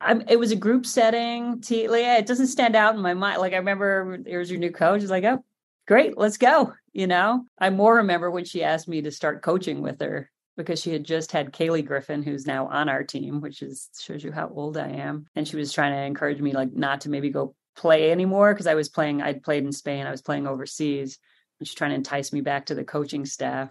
I'm, 0.00 0.22
it 0.28 0.38
was 0.38 0.50
a 0.50 0.56
group 0.56 0.86
setting. 0.86 1.60
T, 1.60 1.84
yeah, 1.84 2.18
it 2.18 2.26
doesn't 2.26 2.48
stand 2.48 2.76
out 2.76 2.94
in 2.94 3.00
my 3.00 3.14
mind. 3.14 3.40
Like 3.40 3.52
I 3.52 3.58
remember, 3.58 4.18
here's 4.26 4.50
your 4.50 4.60
new 4.60 4.70
coach. 4.70 5.02
It's 5.02 5.10
like, 5.10 5.24
oh, 5.24 5.44
great, 5.86 6.18
let's 6.18 6.38
go. 6.38 6.72
You 6.92 7.06
know, 7.06 7.44
I 7.58 7.70
more 7.70 7.96
remember 7.96 8.30
when 8.30 8.44
she 8.44 8.62
asked 8.62 8.88
me 8.88 9.02
to 9.02 9.10
start 9.10 9.42
coaching 9.42 9.82
with 9.82 10.00
her 10.00 10.30
because 10.56 10.80
she 10.80 10.92
had 10.92 11.04
just 11.04 11.32
had 11.32 11.52
Kaylee 11.52 11.84
Griffin, 11.84 12.22
who's 12.22 12.46
now 12.46 12.66
on 12.68 12.88
our 12.88 13.02
team, 13.02 13.40
which 13.40 13.62
is 13.62 13.88
shows 14.00 14.22
you 14.22 14.32
how 14.32 14.50
old 14.54 14.76
I 14.76 14.88
am. 14.88 15.26
And 15.34 15.46
she 15.46 15.56
was 15.56 15.72
trying 15.72 15.92
to 15.92 16.02
encourage 16.02 16.40
me, 16.40 16.52
like, 16.52 16.72
not 16.72 17.02
to 17.02 17.10
maybe 17.10 17.30
go 17.30 17.54
play 17.76 18.10
anymore 18.10 18.52
because 18.52 18.66
I 18.66 18.74
was 18.74 18.88
playing, 18.88 19.20
I'd 19.20 19.42
played 19.42 19.64
in 19.64 19.72
Spain, 19.72 20.06
I 20.06 20.10
was 20.10 20.22
playing 20.22 20.46
overseas. 20.46 21.18
And 21.58 21.66
she's 21.66 21.74
trying 21.74 21.90
to 21.90 21.96
entice 21.96 22.32
me 22.32 22.40
back 22.40 22.66
to 22.66 22.74
the 22.74 22.84
coaching 22.84 23.24
staff. 23.26 23.70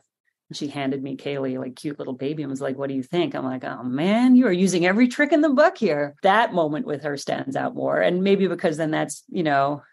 And 0.50 0.58
she 0.58 0.68
handed 0.68 1.02
me 1.02 1.16
Kaylee, 1.16 1.58
like 1.58 1.76
cute 1.76 2.00
little 2.00 2.14
baby, 2.14 2.44
and 2.44 2.50
was 2.50 2.62
like, 2.62 2.78
What 2.78 2.90
do 2.90 2.96
you 2.96 3.04
think? 3.04 3.34
I'm 3.34 3.46
like, 3.46 3.64
Oh 3.64 3.84
man, 3.84 4.36
you 4.36 4.48
are 4.48 4.52
using 4.52 4.86
every 4.86 5.08
trick 5.08 5.32
in 5.32 5.42
the 5.42 5.50
book 5.50 5.78
here. 5.78 6.16
That 6.24 6.54
moment 6.54 6.86
with 6.86 7.04
her 7.04 7.18
stands 7.18 7.56
out 7.56 7.76
more. 7.76 8.00
And 8.02 8.24
maybe 8.24 8.48
because 8.48 8.78
then 8.78 8.92
that's, 8.92 9.24
you 9.30 9.44
know, 9.44 9.84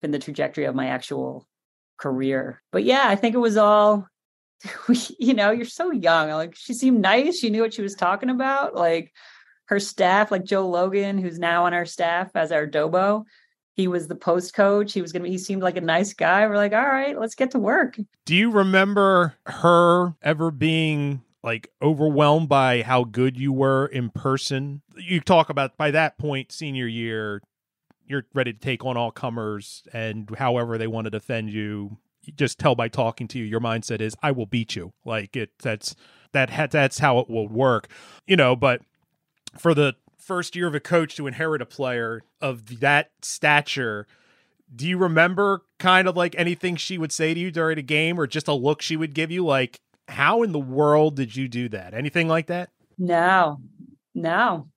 been 0.00 0.10
the 0.10 0.18
trajectory 0.18 0.64
of 0.64 0.74
my 0.74 0.88
actual 0.88 1.46
career. 1.98 2.62
But 2.72 2.84
yeah, 2.84 3.04
I 3.06 3.16
think 3.16 3.34
it 3.34 3.38
was 3.38 3.56
all 3.56 4.06
you 5.18 5.34
know, 5.34 5.50
you're 5.50 5.64
so 5.64 5.90
young. 5.90 6.30
Like 6.30 6.54
she 6.56 6.74
seemed 6.74 7.00
nice. 7.00 7.38
She 7.38 7.50
knew 7.50 7.62
what 7.62 7.74
she 7.74 7.82
was 7.82 7.94
talking 7.94 8.30
about. 8.30 8.74
Like 8.74 9.12
her 9.66 9.80
staff, 9.80 10.30
like 10.30 10.44
Joe 10.44 10.68
Logan, 10.68 11.18
who's 11.18 11.38
now 11.38 11.66
on 11.66 11.74
our 11.74 11.86
staff 11.86 12.30
as 12.34 12.52
our 12.52 12.66
Dobo, 12.66 13.24
he 13.74 13.86
was 13.86 14.08
the 14.08 14.16
post 14.16 14.54
coach. 14.54 14.92
He 14.92 15.02
was 15.02 15.12
to, 15.12 15.20
be, 15.20 15.30
he 15.30 15.38
seemed 15.38 15.62
like 15.62 15.76
a 15.76 15.82
nice 15.82 16.12
guy. 16.12 16.46
We're 16.46 16.56
like, 16.56 16.72
all 16.72 16.86
right, 16.86 17.18
let's 17.18 17.34
get 17.34 17.52
to 17.52 17.58
work. 17.58 17.96
Do 18.24 18.34
you 18.34 18.50
remember 18.50 19.36
her 19.46 20.14
ever 20.22 20.50
being 20.50 21.22
like 21.44 21.70
overwhelmed 21.80 22.48
by 22.48 22.82
how 22.82 23.04
good 23.04 23.38
you 23.38 23.52
were 23.52 23.86
in 23.86 24.10
person? 24.10 24.82
You 24.96 25.20
talk 25.20 25.48
about 25.48 25.76
by 25.76 25.92
that 25.92 26.18
point, 26.18 26.50
senior 26.50 26.88
year, 26.88 27.42
you're 28.04 28.26
ready 28.34 28.52
to 28.52 28.58
take 28.58 28.84
on 28.84 28.96
all 28.96 29.12
comers 29.12 29.84
and 29.92 30.28
however 30.36 30.78
they 30.78 30.86
want 30.86 31.04
to 31.04 31.10
defend 31.10 31.50
you. 31.50 31.98
Just 32.36 32.58
tell 32.58 32.74
by 32.74 32.88
talking 32.88 33.28
to 33.28 33.38
you, 33.38 33.44
your 33.44 33.60
mindset 33.60 34.00
is, 34.00 34.14
I 34.22 34.32
will 34.32 34.46
beat 34.46 34.76
you. 34.76 34.92
Like 35.04 35.36
it, 35.36 35.50
that's, 35.62 35.94
that, 36.32 36.70
that's 36.70 36.98
how 36.98 37.18
it 37.18 37.30
will 37.30 37.48
work, 37.48 37.88
you 38.26 38.36
know, 38.36 38.54
but 38.56 38.82
for 39.58 39.74
the 39.74 39.94
first 40.18 40.54
year 40.54 40.66
of 40.66 40.74
a 40.74 40.80
coach 40.80 41.16
to 41.16 41.26
inherit 41.26 41.62
a 41.62 41.66
player 41.66 42.22
of 42.40 42.80
that 42.80 43.10
stature 43.22 44.06
do 44.74 44.86
you 44.86 44.98
remember 44.98 45.62
kind 45.78 46.08
of 46.08 46.16
like 46.16 46.34
anything 46.36 46.76
she 46.76 46.98
would 46.98 47.12
say 47.12 47.34
to 47.34 47.40
you 47.40 47.50
during 47.50 47.78
a 47.78 47.82
game 47.82 48.18
or 48.18 48.26
just 48.26 48.48
a 48.48 48.52
look 48.52 48.82
she 48.82 48.96
would 48.96 49.14
give 49.14 49.30
you? 49.30 49.44
Like 49.44 49.80
how 50.08 50.42
in 50.42 50.52
the 50.52 50.58
world 50.58 51.16
did 51.16 51.36
you 51.36 51.48
do 51.48 51.68
that? 51.70 51.94
Anything 51.94 52.28
like 52.28 52.46
that? 52.46 52.70
No. 52.98 53.60
No. 54.14 54.68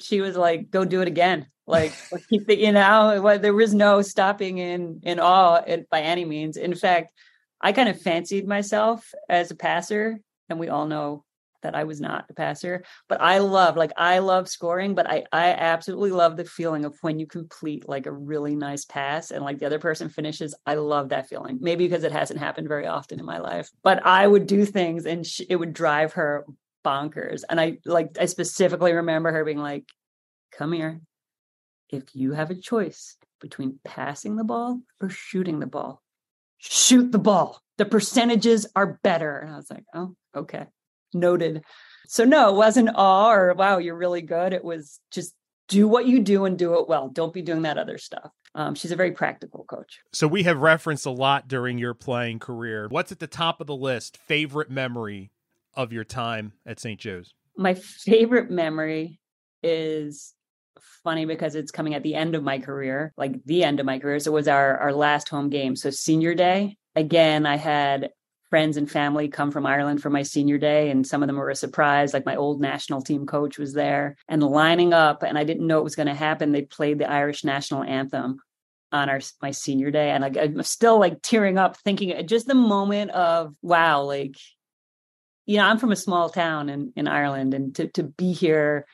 She 0.00 0.20
was 0.20 0.36
like 0.36 0.70
go 0.70 0.84
do 0.84 1.00
it 1.00 1.08
again 1.08 1.46
like 1.68 1.92
you 2.30 2.72
know 2.72 3.38
there 3.38 3.54
was 3.54 3.74
no 3.74 4.02
stopping 4.02 4.58
in 4.58 5.00
in 5.02 5.20
awe 5.20 5.60
by 5.90 6.00
any 6.00 6.24
means 6.24 6.56
in 6.56 6.74
fact 6.74 7.12
i 7.60 7.72
kind 7.72 7.88
of 7.88 8.00
fancied 8.00 8.46
myself 8.46 9.12
as 9.28 9.50
a 9.50 9.56
passer 9.56 10.20
and 10.48 10.58
we 10.58 10.68
all 10.68 10.86
know 10.86 11.24
that 11.62 11.74
I 11.74 11.84
was 11.84 12.00
not 12.00 12.26
a 12.30 12.34
passer, 12.34 12.84
but 13.08 13.20
I 13.20 13.38
love 13.38 13.76
like 13.76 13.92
I 13.96 14.20
love 14.20 14.48
scoring, 14.48 14.94
but 14.94 15.08
I 15.08 15.24
I 15.32 15.50
absolutely 15.50 16.12
love 16.12 16.36
the 16.36 16.44
feeling 16.44 16.84
of 16.84 16.96
when 17.00 17.18
you 17.18 17.26
complete 17.26 17.88
like 17.88 18.06
a 18.06 18.12
really 18.12 18.54
nice 18.54 18.84
pass 18.84 19.30
and 19.30 19.44
like 19.44 19.58
the 19.58 19.66
other 19.66 19.78
person 19.78 20.08
finishes. 20.08 20.54
I 20.66 20.74
love 20.74 21.08
that 21.08 21.28
feeling. 21.28 21.58
Maybe 21.60 21.88
because 21.88 22.04
it 22.04 22.12
hasn't 22.12 22.40
happened 22.40 22.68
very 22.68 22.86
often 22.86 23.18
in 23.18 23.26
my 23.26 23.38
life, 23.38 23.70
but 23.82 24.04
I 24.06 24.26
would 24.26 24.46
do 24.46 24.64
things 24.64 25.06
and 25.06 25.26
sh- 25.26 25.42
it 25.48 25.56
would 25.56 25.72
drive 25.72 26.12
her 26.14 26.46
bonkers. 26.84 27.42
And 27.48 27.60
I 27.60 27.78
like 27.84 28.16
I 28.20 28.26
specifically 28.26 28.92
remember 28.92 29.32
her 29.32 29.44
being 29.44 29.58
like, 29.58 29.84
"Come 30.52 30.72
here. 30.72 31.00
If 31.90 32.14
you 32.14 32.32
have 32.32 32.50
a 32.50 32.54
choice 32.54 33.16
between 33.40 33.78
passing 33.84 34.36
the 34.36 34.44
ball 34.44 34.80
or 35.00 35.08
shooting 35.08 35.60
the 35.60 35.66
ball, 35.66 36.02
shoot 36.58 37.12
the 37.12 37.18
ball. 37.18 37.62
The 37.76 37.84
percentages 37.84 38.66
are 38.74 38.98
better." 39.02 39.38
And 39.38 39.52
I 39.52 39.56
was 39.56 39.70
like, 39.70 39.84
"Oh, 39.94 40.14
okay." 40.34 40.66
noted. 41.14 41.64
So 42.06 42.24
no, 42.24 42.50
it 42.50 42.56
wasn't 42.56 42.90
awe 42.94 43.32
or 43.32 43.54
wow, 43.54 43.78
you're 43.78 43.96
really 43.96 44.22
good. 44.22 44.52
It 44.52 44.64
was 44.64 45.00
just 45.10 45.34
do 45.68 45.86
what 45.86 46.06
you 46.06 46.20
do 46.20 46.44
and 46.44 46.58
do 46.58 46.78
it 46.78 46.88
well. 46.88 47.08
Don't 47.08 47.32
be 47.32 47.42
doing 47.42 47.62
that 47.62 47.78
other 47.78 47.98
stuff. 47.98 48.30
Um, 48.54 48.74
she's 48.74 48.92
a 48.92 48.96
very 48.96 49.12
practical 49.12 49.64
coach. 49.64 50.00
So 50.12 50.26
we 50.26 50.44
have 50.44 50.62
referenced 50.62 51.04
a 51.04 51.10
lot 51.10 51.48
during 51.48 51.78
your 51.78 51.94
playing 51.94 52.38
career. 52.38 52.88
What's 52.88 53.12
at 53.12 53.18
the 53.18 53.26
top 53.26 53.60
of 53.60 53.66
the 53.66 53.76
list? 53.76 54.16
Favorite 54.16 54.70
memory 54.70 55.30
of 55.74 55.92
your 55.92 56.04
time 56.04 56.54
at 56.64 56.80
St. 56.80 56.98
Joe's? 56.98 57.34
My 57.56 57.74
favorite 57.74 58.50
memory 58.50 59.20
is 59.62 60.32
funny 61.04 61.24
because 61.24 61.54
it's 61.54 61.70
coming 61.70 61.94
at 61.94 62.02
the 62.02 62.14
end 62.14 62.34
of 62.34 62.42
my 62.42 62.58
career, 62.58 63.12
like 63.16 63.44
the 63.44 63.64
end 63.64 63.80
of 63.80 63.86
my 63.86 63.98
career. 63.98 64.18
So 64.18 64.32
it 64.32 64.34
was 64.34 64.48
our 64.48 64.78
our 64.78 64.92
last 64.92 65.28
home 65.28 65.50
game. 65.50 65.76
So 65.76 65.90
senior 65.90 66.34
day, 66.34 66.76
again, 66.94 67.46
I 67.46 67.56
had 67.56 68.10
friends 68.50 68.76
and 68.78 68.90
family 68.90 69.28
come 69.28 69.50
from 69.50 69.66
Ireland 69.66 70.02
for 70.02 70.10
my 70.10 70.22
senior 70.22 70.58
day, 70.58 70.90
and 70.90 71.06
some 71.06 71.22
of 71.22 71.26
them 71.26 71.36
were 71.36 71.50
a 71.50 71.56
surprise. 71.56 72.14
Like 72.14 72.26
my 72.26 72.36
old 72.36 72.60
national 72.60 73.02
team 73.02 73.26
coach 73.26 73.58
was 73.58 73.72
there, 73.72 74.16
and 74.28 74.42
lining 74.42 74.92
up, 74.92 75.22
and 75.22 75.38
I 75.38 75.44
didn't 75.44 75.66
know 75.66 75.78
it 75.78 75.84
was 75.84 75.96
going 75.96 76.08
to 76.08 76.14
happen. 76.14 76.52
They 76.52 76.62
played 76.62 76.98
the 76.98 77.10
Irish 77.10 77.44
national 77.44 77.84
anthem 77.84 78.38
on 78.90 79.08
our 79.10 79.20
my 79.42 79.50
senior 79.50 79.90
day, 79.90 80.10
and 80.10 80.22
like 80.22 80.36
I'm 80.36 80.62
still 80.62 80.98
like 80.98 81.22
tearing 81.22 81.58
up, 81.58 81.76
thinking 81.78 82.12
uh, 82.12 82.22
just 82.22 82.46
the 82.46 82.54
moment 82.54 83.10
of 83.12 83.54
wow, 83.62 84.02
like 84.02 84.36
you 85.48 85.56
know, 85.56 85.64
I'm 85.64 85.78
from 85.78 85.92
a 85.92 85.96
small 85.96 86.28
town 86.28 86.68
in, 86.68 86.92
in 86.94 87.08
Ireland 87.08 87.54
and 87.54 87.74
to, 87.76 87.88
to 87.92 88.02
be 88.02 88.34
here 88.34 88.84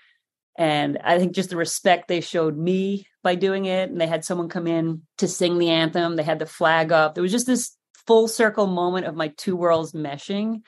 and 0.56 0.98
I 1.02 1.18
think 1.18 1.32
just 1.32 1.50
the 1.50 1.56
respect 1.56 2.08
they 2.08 2.20
showed 2.20 2.56
me 2.56 3.06
by 3.22 3.34
doing 3.34 3.64
it. 3.64 3.90
And 3.90 4.00
they 4.00 4.06
had 4.06 4.24
someone 4.24 4.48
come 4.48 4.66
in 4.66 5.02
to 5.18 5.26
sing 5.26 5.58
the 5.58 5.70
anthem. 5.70 6.16
They 6.16 6.22
had 6.22 6.38
the 6.38 6.46
flag 6.46 6.92
up. 6.92 7.14
There 7.14 7.22
was 7.22 7.32
just 7.32 7.46
this 7.46 7.76
full 8.06 8.28
circle 8.28 8.66
moment 8.66 9.06
of 9.06 9.16
my 9.16 9.28
two 9.28 9.56
worlds 9.56 9.92
meshing 9.92 10.62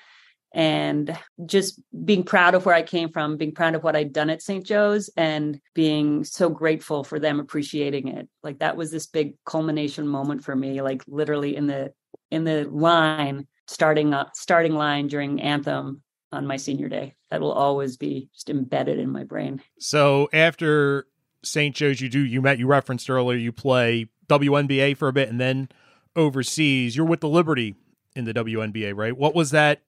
and 0.53 1.17
just 1.45 1.81
being 2.05 2.25
proud 2.25 2.55
of 2.55 2.65
where 2.65 2.75
I 2.75 2.83
came 2.83 3.11
from, 3.11 3.37
being 3.37 3.53
proud 3.53 3.75
of 3.75 3.85
what 3.85 3.95
I'd 3.95 4.13
done 4.13 4.31
at 4.31 4.43
St. 4.43 4.65
Joe's 4.65 5.11
and 5.17 5.61
being 5.75 6.25
so 6.25 6.49
grateful 6.49 7.05
for 7.05 7.19
them 7.19 7.39
appreciating 7.39 8.09
it. 8.09 8.27
Like 8.43 8.61
that 8.61 8.77
was 8.77 8.91
this 8.91 9.07
big 9.07 9.35
culmination 9.45 10.09
moment 10.09 10.43
for 10.43 10.57
me, 10.57 10.81
like 10.83 11.03
literally 11.07 11.55
in 11.55 11.67
the 11.67 11.93
in 12.31 12.45
the 12.45 12.65
line 12.65 13.47
starting 13.69 14.15
up 14.15 14.31
starting 14.35 14.75
line 14.75 15.09
during 15.09 15.43
anthem 15.43 16.03
on 16.33 16.47
my 16.47 16.57
senior 16.57 16.89
day. 16.89 17.15
That 17.31 17.41
will 17.41 17.53
always 17.53 17.97
be 17.97 18.29
just 18.33 18.51
embedded 18.51 18.99
in 18.99 19.11
my 19.11 19.25
brain. 19.25 19.63
So 19.79 20.29
after 20.33 21.07
St. 21.43 21.75
Joe's, 21.75 22.01
you 22.01 22.09
do 22.09 22.21
you 22.21 22.43
met 22.43 22.59
you 22.59 22.67
referenced 22.67 23.09
earlier. 23.09 23.39
You 23.39 23.53
play 23.53 24.09
WNBA 24.29 24.97
for 24.97 25.09
a 25.09 25.13
bit, 25.13 25.29
and 25.29 25.41
then 25.41 25.69
overseas. 26.15 26.97
You're 26.97 27.07
with 27.07 27.21
the 27.21 27.29
Liberty 27.29 27.75
in 28.15 28.25
the 28.25 28.35
WNBA, 28.35 28.95
right? 28.97 29.17
What 29.17 29.35
was 29.35 29.51
that 29.51 29.83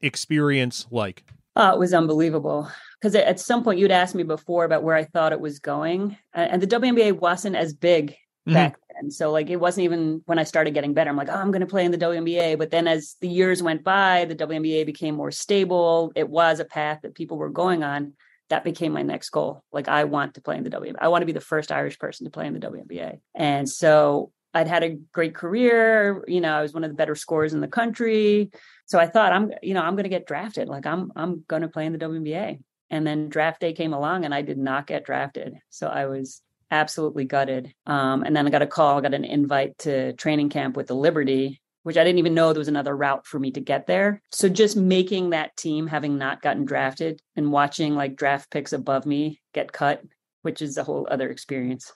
experience 0.00 0.86
like? 0.90 1.24
Oh, 1.56 1.72
it 1.72 1.78
was 1.78 1.92
unbelievable. 1.92 2.70
Because 3.00 3.14
at 3.14 3.40
some 3.40 3.64
point 3.64 3.78
you'd 3.78 3.90
asked 3.90 4.14
me 4.14 4.22
before 4.22 4.64
about 4.64 4.84
where 4.84 4.94
I 4.94 5.04
thought 5.04 5.32
it 5.32 5.40
was 5.40 5.58
going, 5.58 6.16
and 6.32 6.62
the 6.62 6.66
WNBA 6.66 7.18
wasn't 7.18 7.56
as 7.56 7.74
big 7.74 8.12
mm-hmm. 8.12 8.54
back 8.54 8.78
then. 9.02 9.10
So 9.10 9.30
like 9.30 9.50
it 9.50 9.56
wasn't 9.56 9.84
even 9.84 10.22
when 10.26 10.38
I 10.38 10.44
started 10.44 10.74
getting 10.74 10.94
better. 10.94 11.10
I'm 11.10 11.16
like, 11.16 11.28
oh, 11.28 11.34
I'm 11.34 11.50
going 11.50 11.60
to 11.60 11.66
play 11.66 11.84
in 11.84 11.90
the 11.90 11.98
WNBA. 11.98 12.58
But 12.58 12.70
then 12.70 12.86
as 12.86 13.16
the 13.20 13.28
years 13.28 13.62
went 13.62 13.84
by, 13.84 14.24
the 14.24 14.36
WNBA 14.36 14.86
became 14.86 15.14
more 15.14 15.30
stable. 15.30 16.12
It 16.14 16.28
was 16.28 16.60
a 16.60 16.64
path 16.64 17.00
that 17.02 17.14
people 17.14 17.36
were 17.36 17.50
going 17.50 17.82
on. 17.82 18.14
That 18.48 18.64
became 18.64 18.92
my 18.92 19.02
next 19.02 19.30
goal. 19.30 19.64
Like 19.72 19.88
I 19.88 20.04
want 20.04 20.34
to 20.34 20.40
play 20.40 20.56
in 20.56 20.64
the 20.64 20.70
WNBA. 20.70 20.96
I 21.00 21.08
want 21.08 21.22
to 21.22 21.26
be 21.26 21.32
the 21.32 21.40
first 21.40 21.72
Irish 21.72 21.98
person 21.98 22.24
to 22.26 22.30
play 22.30 22.46
in 22.46 22.54
the 22.54 22.60
WNBA. 22.60 23.20
And 23.34 23.68
so 23.68 24.30
I'd 24.54 24.68
had 24.68 24.82
a 24.82 24.98
great 25.12 25.34
career. 25.34 26.24
You 26.28 26.40
know, 26.40 26.54
I 26.54 26.62
was 26.62 26.74
one 26.74 26.84
of 26.84 26.90
the 26.90 26.96
better 26.96 27.14
scorers 27.14 27.54
in 27.54 27.60
the 27.60 27.68
country. 27.68 28.50
So 28.86 28.98
I 28.98 29.06
thought 29.06 29.32
I'm, 29.32 29.52
you 29.62 29.72
know, 29.72 29.80
I'm 29.80 29.94
going 29.94 30.04
to 30.04 30.10
get 30.10 30.26
drafted. 30.26 30.68
Like 30.68 30.86
I'm, 30.86 31.12
I'm 31.16 31.44
going 31.48 31.62
to 31.62 31.68
play 31.68 31.86
in 31.86 31.92
the 31.92 31.98
WNBA. 31.98 32.60
And 32.90 33.06
then 33.06 33.30
draft 33.30 33.62
day 33.62 33.72
came 33.72 33.94
along, 33.94 34.26
and 34.26 34.34
I 34.34 34.42
did 34.42 34.58
not 34.58 34.86
get 34.86 35.06
drafted. 35.06 35.54
So 35.70 35.86
I 35.86 36.04
was 36.04 36.42
absolutely 36.72 37.26
gutted. 37.26 37.72
Um, 37.86 38.24
and 38.24 38.34
then 38.34 38.46
I 38.46 38.50
got 38.50 38.62
a 38.62 38.66
call, 38.66 39.00
got 39.00 39.14
an 39.14 39.24
invite 39.24 39.78
to 39.80 40.14
training 40.14 40.48
camp 40.48 40.76
with 40.76 40.88
the 40.88 40.94
Liberty, 40.94 41.60
which 41.82 41.98
I 41.98 42.02
didn't 42.02 42.18
even 42.18 42.34
know 42.34 42.52
there 42.52 42.60
was 42.60 42.68
another 42.68 42.96
route 42.96 43.26
for 43.26 43.38
me 43.38 43.50
to 43.52 43.60
get 43.60 43.86
there. 43.86 44.22
So 44.32 44.48
just 44.48 44.76
making 44.76 45.30
that 45.30 45.56
team, 45.56 45.86
having 45.86 46.16
not 46.18 46.42
gotten 46.42 46.64
drafted 46.64 47.20
and 47.36 47.52
watching 47.52 47.94
like 47.94 48.16
draft 48.16 48.50
picks 48.50 48.72
above 48.72 49.04
me 49.04 49.40
get 49.52 49.72
cut, 49.72 50.02
which 50.40 50.62
is 50.62 50.78
a 50.78 50.84
whole 50.84 51.06
other 51.10 51.30
experience. 51.30 51.92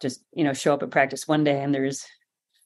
Just, 0.00 0.22
you 0.32 0.44
know, 0.44 0.52
show 0.52 0.74
up 0.74 0.82
at 0.82 0.90
practice 0.90 1.28
one 1.28 1.44
day 1.44 1.62
and 1.62 1.74
there's 1.74 2.04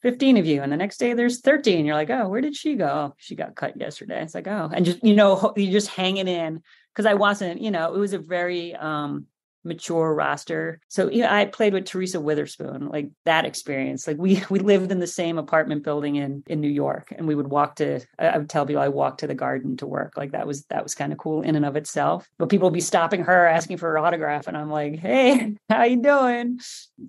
15 0.01 0.37
of 0.37 0.45
you 0.45 0.61
and 0.61 0.71
the 0.71 0.77
next 0.77 0.97
day 0.97 1.13
there's 1.13 1.39
13 1.39 1.85
you're 1.85 1.95
like 1.95 2.09
oh 2.09 2.27
where 2.27 2.41
did 2.41 2.53
she 2.53 2.75
go 2.75 2.87
oh, 2.87 3.13
she 3.15 3.35
got 3.35 3.55
cut 3.55 3.79
yesterday 3.79 4.21
it's 4.21 4.35
like 4.35 4.47
oh 4.47 4.69
and 4.73 4.83
just 4.83 5.01
you 5.01 5.15
know 5.15 5.53
you're 5.55 5.71
just 5.71 5.87
hanging 5.87 6.27
in 6.27 6.61
because 6.91 7.05
i 7.05 7.13
wasn't 7.13 7.61
you 7.61 7.71
know 7.71 7.93
it 7.93 7.97
was 7.97 8.11
a 8.11 8.19
very 8.19 8.75
um 8.75 9.27
mature 9.63 10.13
roster. 10.13 10.79
So 10.87 11.09
you 11.09 11.21
know, 11.21 11.29
I 11.29 11.45
played 11.45 11.73
with 11.73 11.85
Teresa 11.85 12.17
Weatherspoon, 12.17 12.91
like 12.91 13.09
that 13.25 13.45
experience. 13.45 14.07
Like 14.07 14.17
we 14.17 14.43
we 14.49 14.59
lived 14.59 14.91
in 14.91 14.99
the 14.99 15.07
same 15.07 15.37
apartment 15.37 15.83
building 15.83 16.15
in 16.15 16.43
in 16.47 16.61
New 16.61 16.69
York, 16.69 17.13
and 17.15 17.27
we 17.27 17.35
would 17.35 17.47
walk 17.47 17.75
to. 17.77 18.01
I 18.19 18.37
would 18.37 18.49
tell 18.49 18.65
people 18.65 18.81
I 18.81 18.89
walked 18.89 19.21
to 19.21 19.27
the 19.27 19.35
Garden 19.35 19.77
to 19.77 19.87
work. 19.87 20.13
Like 20.17 20.31
that 20.31 20.47
was 20.47 20.65
that 20.65 20.83
was 20.83 20.95
kind 20.95 21.11
of 21.11 21.17
cool 21.17 21.41
in 21.41 21.55
and 21.55 21.65
of 21.65 21.75
itself. 21.75 22.29
But 22.37 22.49
people 22.49 22.67
would 22.67 22.73
be 22.73 22.81
stopping 22.81 23.23
her, 23.23 23.47
asking 23.47 23.77
for 23.77 23.89
her 23.91 23.99
autograph, 23.99 24.47
and 24.47 24.57
I'm 24.57 24.69
like, 24.69 24.99
hey, 24.99 25.55
how 25.69 25.83
you 25.83 26.01
doing? 26.01 26.59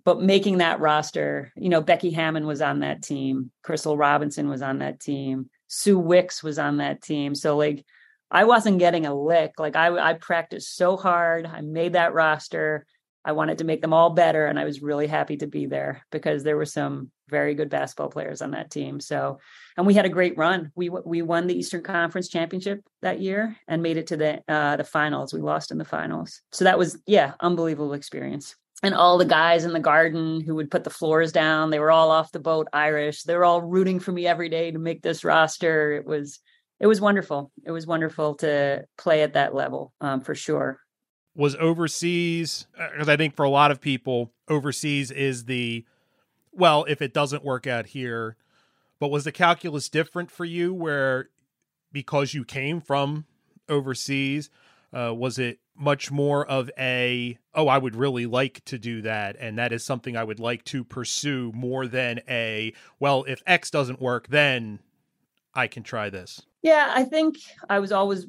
But 0.05 0.23
making 0.23 0.59
that 0.59 0.81
roster, 0.81 1.53
you 1.57 1.69
know, 1.69 1.81
Becky 1.81 2.11
Hammon 2.11 2.47
was 2.47 2.63
on 2.63 2.81
that 2.81 3.03
team, 3.03 3.51
Crystal 3.63 3.97
Robinson 3.97 4.49
was 4.49 4.63
on 4.63 4.79
that 4.79 5.01
team. 5.01 5.51
Sue 5.67 5.99
Wicks 5.99 6.43
was 6.43 6.59
on 6.59 6.77
that 6.77 7.03
team. 7.03 7.35
So 7.35 7.57
like 7.57 7.85
I 8.35 8.45
wasn't 8.45 8.81
getting 8.81 9.07
a 9.07 9.15
lick. 9.15 9.53
Like 9.61 9.77
I, 9.77 9.97
I 9.97 10.15
practiced 10.15 10.77
so 10.77 10.97
hard. 10.97 11.47
I 11.47 11.61
made 11.61 11.93
that 11.93 12.15
roster. 12.15 12.85
I 13.25 13.33
wanted 13.33 13.59
to 13.59 13.65
make 13.65 13.81
them 13.81 13.95
all 13.95 14.11
better, 14.11 14.45
and 14.47 14.59
I 14.59 14.65
was 14.65 14.83
really 14.83 15.07
happy 15.07 15.37
to 15.39 15.47
be 15.47 15.67
there 15.67 16.05
because 16.11 16.43
there 16.43 16.57
were 16.57 16.67
some 16.67 17.11
very 17.31 17.55
good 17.55 17.71
basketball 17.71 18.11
players 18.11 18.43
on 18.43 18.51
that 18.51 18.71
team. 18.71 19.01
So, 19.01 19.39
and 19.79 19.87
we 19.87 19.95
had 19.95 20.05
a 20.05 20.11
great 20.11 20.37
run. 20.37 20.73
We 20.75 20.91
we 20.91 21.23
won 21.23 21.47
the 21.47 21.57
Eastern 21.57 21.83
Conference 21.83 22.29
championship 22.29 22.81
that 23.03 23.21
year 23.21 23.57
and 23.69 23.83
made 23.83 23.97
it 23.97 24.09
to 24.09 24.17
the 24.17 24.43
uh, 24.49 24.77
the 24.77 24.85
finals. 24.85 25.33
We 25.33 25.41
lost 25.41 25.71
in 25.71 25.79
the 25.79 25.85
finals, 25.85 26.43
so 26.51 26.65
that 26.65 26.77
was 26.77 26.99
yeah, 27.07 27.35
unbelievable 27.41 27.95
experience. 27.95 28.57
And 28.83 28.95
all 28.95 29.17
the 29.17 29.25
guys 29.25 29.65
in 29.65 29.73
the 29.73 29.81
garden 29.81 30.43
who 30.43 30.57
would 30.57 30.71
put 30.71 30.85
the 30.85 30.91
floors 30.91 31.33
down, 31.33 31.71
they 31.71 31.79
were 31.79 31.93
all 31.93 32.11
off 32.11 32.33
the 32.33 32.41
boat 32.41 32.67
Irish. 32.73 33.23
They 33.23 33.37
were 33.37 33.45
all 33.45 33.63
rooting 33.63 34.01
for 34.01 34.13
me 34.13 34.27
every 34.27 34.51
day 34.51 34.73
to 34.73 34.79
make 34.79 35.01
this 35.03 35.25
roster. 35.25 35.93
It 35.93 36.05
was 36.05 36.41
it 36.81 36.87
was 36.87 37.01
wonderful. 37.01 37.53
It 37.65 37.71
was 37.71 37.87
wonderful 37.87 38.35
to 38.37 38.87
play 38.97 39.23
at 39.23 39.35
that 39.35 39.55
level 39.55 39.93
um, 40.01 40.21
for 40.21 40.35
sure. 40.35 40.81
Was 41.35 41.57
overseas, 41.57 42.67
because 42.73 43.09
uh, 43.09 43.13
I 43.13 43.17
think 43.17 43.35
for 43.35 43.45
a 43.45 43.51
lot 43.51 43.71
of 43.71 43.81
people, 43.81 44.33
overseas 44.49 45.11
is 45.11 45.47
the, 45.47 45.85
well, 46.53 46.85
if 46.89 47.03
it 47.03 47.13
doesn't 47.13 47.45
work 47.45 47.67
out 47.67 47.87
here, 47.87 48.37
but 49.01 49.11
was 49.11 49.25
the 49.25 49.33
calculus 49.33 49.89
different 49.89 50.31
for 50.31 50.45
you 50.45 50.73
where 50.73 51.29
because 51.93 52.35
you 52.35 52.45
came 52.45 52.81
from 52.81 53.25
overseas, 53.69 54.51
uh, 54.93 55.13
was 55.15 55.39
it 55.39 55.59
much 55.77 56.11
more 56.11 56.47
of 56.47 56.71
a, 56.79 57.39
oh, 57.55 57.67
I 57.67 57.79
would 57.79 57.97
really 57.97 58.27
like 58.27 58.65
to 58.67 58.79
do 58.79 59.03
that. 59.03 59.37
And 59.41 59.59
that 59.59 59.73
is 59.73 59.85
something 59.85 60.17
I 60.17 60.25
would 60.25 60.39
like 60.39 60.65
to 60.67 60.85
pursue 60.85 61.51
more 61.55 61.87
than 61.87 62.21
a, 62.29 62.73
well, 63.01 63.25
if 63.27 63.43
X 63.47 63.71
doesn't 63.71 64.01
work, 64.01 64.29
then 64.29 64.79
I 65.55 65.67
can 65.67 65.83
try 65.83 66.11
this? 66.11 66.43
Yeah, 66.65 66.91
I 66.93 67.05
think 67.05 67.37
I 67.69 67.79
was 67.79 67.93
always 67.93 68.27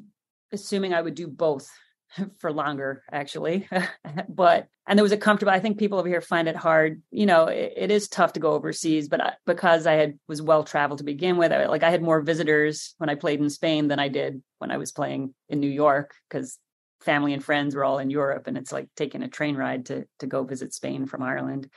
assuming 0.52 0.92
I 0.92 1.00
would 1.00 1.14
do 1.14 1.26
both 1.26 1.66
for 2.38 2.52
longer, 2.52 3.02
actually. 3.10 3.66
but, 4.28 4.68
and 4.86 4.98
there 4.98 5.02
was 5.02 5.12
a 5.12 5.16
comfortable, 5.16 5.52
I 5.52 5.58
think 5.58 5.78
people 5.78 5.98
over 5.98 6.06
here 6.06 6.20
find 6.20 6.46
it 6.46 6.54
hard. 6.54 7.00
You 7.10 7.24
know, 7.24 7.46
it, 7.46 7.72
it 7.74 7.90
is 7.90 8.08
tough 8.08 8.34
to 8.34 8.40
go 8.40 8.52
overseas, 8.52 9.08
but 9.08 9.22
I, 9.22 9.32
because 9.46 9.86
I 9.86 9.94
had 9.94 10.18
was 10.28 10.42
well 10.42 10.64
traveled 10.64 10.98
to 10.98 11.04
begin 11.04 11.38
with, 11.38 11.50
I, 11.50 11.64
like 11.64 11.82
I 11.82 11.90
had 11.90 12.02
more 12.02 12.20
visitors 12.20 12.94
when 12.98 13.08
I 13.08 13.14
played 13.14 13.40
in 13.40 13.48
Spain 13.48 13.88
than 13.88 13.98
I 13.98 14.08
did 14.08 14.42
when 14.58 14.70
I 14.70 14.76
was 14.76 14.92
playing 14.92 15.34
in 15.48 15.60
New 15.60 15.70
York 15.70 16.14
because 16.28 16.58
family 17.00 17.32
and 17.32 17.42
friends 17.42 17.74
were 17.74 17.84
all 17.84 17.98
in 17.98 18.10
Europe 18.10 18.48
and 18.48 18.58
it's 18.58 18.72
like 18.72 18.88
taking 18.96 19.22
a 19.22 19.28
train 19.28 19.56
ride 19.56 19.86
to 19.86 20.06
to 20.18 20.26
go 20.26 20.44
visit 20.44 20.74
Spain 20.74 21.06
from 21.06 21.22
Ireland. 21.22 21.70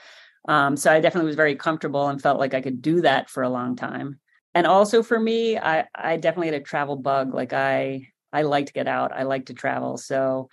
Um, 0.47 0.75
so 0.75 0.91
I 0.91 0.99
definitely 0.99 1.27
was 1.27 1.37
very 1.37 1.55
comfortable 1.55 2.09
and 2.09 2.21
felt 2.21 2.39
like 2.39 2.53
I 2.53 2.61
could 2.61 2.81
do 2.81 3.01
that 3.01 3.29
for 3.29 3.43
a 3.43 3.49
long 3.49 3.77
time 3.77 4.19
and 4.59 4.67
also 4.67 5.01
for 5.01 5.17
me 5.17 5.57
i 5.57 5.85
i 5.95 6.17
definitely 6.17 6.47
had 6.47 6.61
a 6.61 6.63
travel 6.63 6.97
bug 6.97 7.33
like 7.33 7.53
i 7.53 8.05
i 8.33 8.41
like 8.41 8.65
to 8.65 8.73
get 8.73 8.87
out 8.87 9.13
i 9.13 9.23
like 9.23 9.45
to 9.45 9.53
travel 9.53 9.97
so 9.97 10.49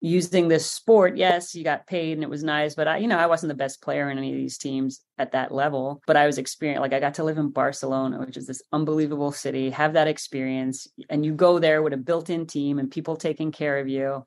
using 0.00 0.46
this 0.46 0.70
sport 0.70 1.16
yes 1.16 1.54
you 1.54 1.64
got 1.64 1.86
paid 1.86 2.12
and 2.12 2.22
it 2.22 2.30
was 2.30 2.44
nice 2.44 2.76
but 2.76 2.86
i 2.86 2.98
you 2.98 3.08
know 3.08 3.18
i 3.18 3.26
wasn't 3.26 3.48
the 3.48 3.54
best 3.54 3.82
player 3.82 4.08
in 4.08 4.18
any 4.18 4.30
of 4.30 4.36
these 4.36 4.56
teams 4.56 5.00
at 5.18 5.32
that 5.32 5.50
level 5.50 6.00
but 6.06 6.16
i 6.16 6.26
was 6.26 6.38
experienced 6.38 6.80
like 6.80 6.92
i 6.92 7.00
got 7.00 7.14
to 7.14 7.24
live 7.24 7.38
in 7.38 7.48
barcelona 7.48 8.20
which 8.20 8.36
is 8.36 8.46
this 8.46 8.62
unbelievable 8.72 9.32
city 9.32 9.70
have 9.70 9.94
that 9.94 10.06
experience 10.06 10.86
and 11.10 11.24
you 11.24 11.32
go 11.32 11.58
there 11.58 11.82
with 11.82 11.92
a 11.92 11.96
built-in 11.98 12.46
team 12.46 12.78
and 12.78 12.90
people 12.90 13.16
taking 13.16 13.50
care 13.50 13.78
of 13.78 13.88
you 13.88 14.24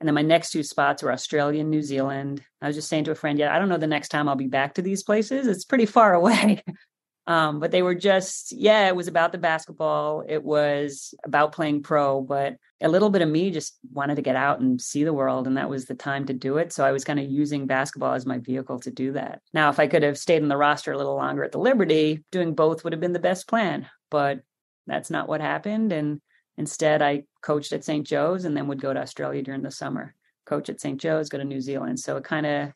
and 0.00 0.06
then 0.06 0.14
my 0.14 0.22
next 0.22 0.50
two 0.50 0.62
spots 0.62 1.02
were 1.02 1.12
Australia 1.12 1.60
and 1.60 1.70
New 1.70 1.82
Zealand. 1.82 2.40
I 2.62 2.68
was 2.68 2.76
just 2.76 2.88
saying 2.88 3.04
to 3.04 3.10
a 3.10 3.16
friend, 3.16 3.36
yeah, 3.38 3.54
I 3.54 3.58
don't 3.58 3.68
know 3.68 3.78
the 3.78 3.88
next 3.88 4.10
time 4.10 4.28
I'll 4.28 4.36
be 4.36 4.46
back 4.46 4.74
to 4.74 4.82
these 4.82 5.02
places. 5.02 5.48
It's 5.48 5.64
pretty 5.64 5.86
far 5.86 6.14
away. 6.20 6.62
Um, 7.28 7.60
but 7.60 7.70
they 7.70 7.82
were 7.82 7.94
just, 7.94 8.52
yeah, 8.52 8.88
it 8.88 8.96
was 8.96 9.06
about 9.06 9.32
the 9.32 9.38
basketball. 9.38 10.24
It 10.26 10.42
was 10.42 11.14
about 11.24 11.52
playing 11.52 11.82
pro, 11.82 12.22
but 12.22 12.56
a 12.80 12.88
little 12.88 13.10
bit 13.10 13.20
of 13.20 13.28
me 13.28 13.50
just 13.50 13.78
wanted 13.92 14.14
to 14.14 14.22
get 14.22 14.34
out 14.34 14.60
and 14.60 14.80
see 14.80 15.04
the 15.04 15.12
world. 15.12 15.46
And 15.46 15.58
that 15.58 15.68
was 15.68 15.84
the 15.84 15.94
time 15.94 16.24
to 16.26 16.32
do 16.32 16.56
it. 16.56 16.72
So 16.72 16.86
I 16.86 16.92
was 16.92 17.04
kind 17.04 17.20
of 17.20 17.30
using 17.30 17.66
basketball 17.66 18.14
as 18.14 18.24
my 18.24 18.38
vehicle 18.38 18.80
to 18.80 18.90
do 18.90 19.12
that. 19.12 19.42
Now, 19.52 19.68
if 19.68 19.78
I 19.78 19.88
could 19.88 20.02
have 20.04 20.16
stayed 20.16 20.42
in 20.42 20.48
the 20.48 20.56
roster 20.56 20.90
a 20.92 20.96
little 20.96 21.16
longer 21.16 21.44
at 21.44 21.52
the 21.52 21.58
Liberty, 21.58 22.24
doing 22.32 22.54
both 22.54 22.82
would 22.82 22.94
have 22.94 23.00
been 23.00 23.12
the 23.12 23.18
best 23.18 23.46
plan. 23.46 23.86
But 24.10 24.40
that's 24.86 25.10
not 25.10 25.28
what 25.28 25.42
happened. 25.42 25.92
And 25.92 26.22
instead, 26.56 27.02
I 27.02 27.24
coached 27.42 27.74
at 27.74 27.84
St. 27.84 28.06
Joe's 28.06 28.46
and 28.46 28.56
then 28.56 28.68
would 28.68 28.80
go 28.80 28.94
to 28.94 29.02
Australia 29.02 29.42
during 29.42 29.60
the 29.60 29.70
summer, 29.70 30.14
coach 30.46 30.70
at 30.70 30.80
St. 30.80 30.98
Joe's, 30.98 31.28
go 31.28 31.36
to 31.36 31.44
New 31.44 31.60
Zealand. 31.60 32.00
So 32.00 32.16
it 32.16 32.24
kind 32.24 32.46
of, 32.46 32.72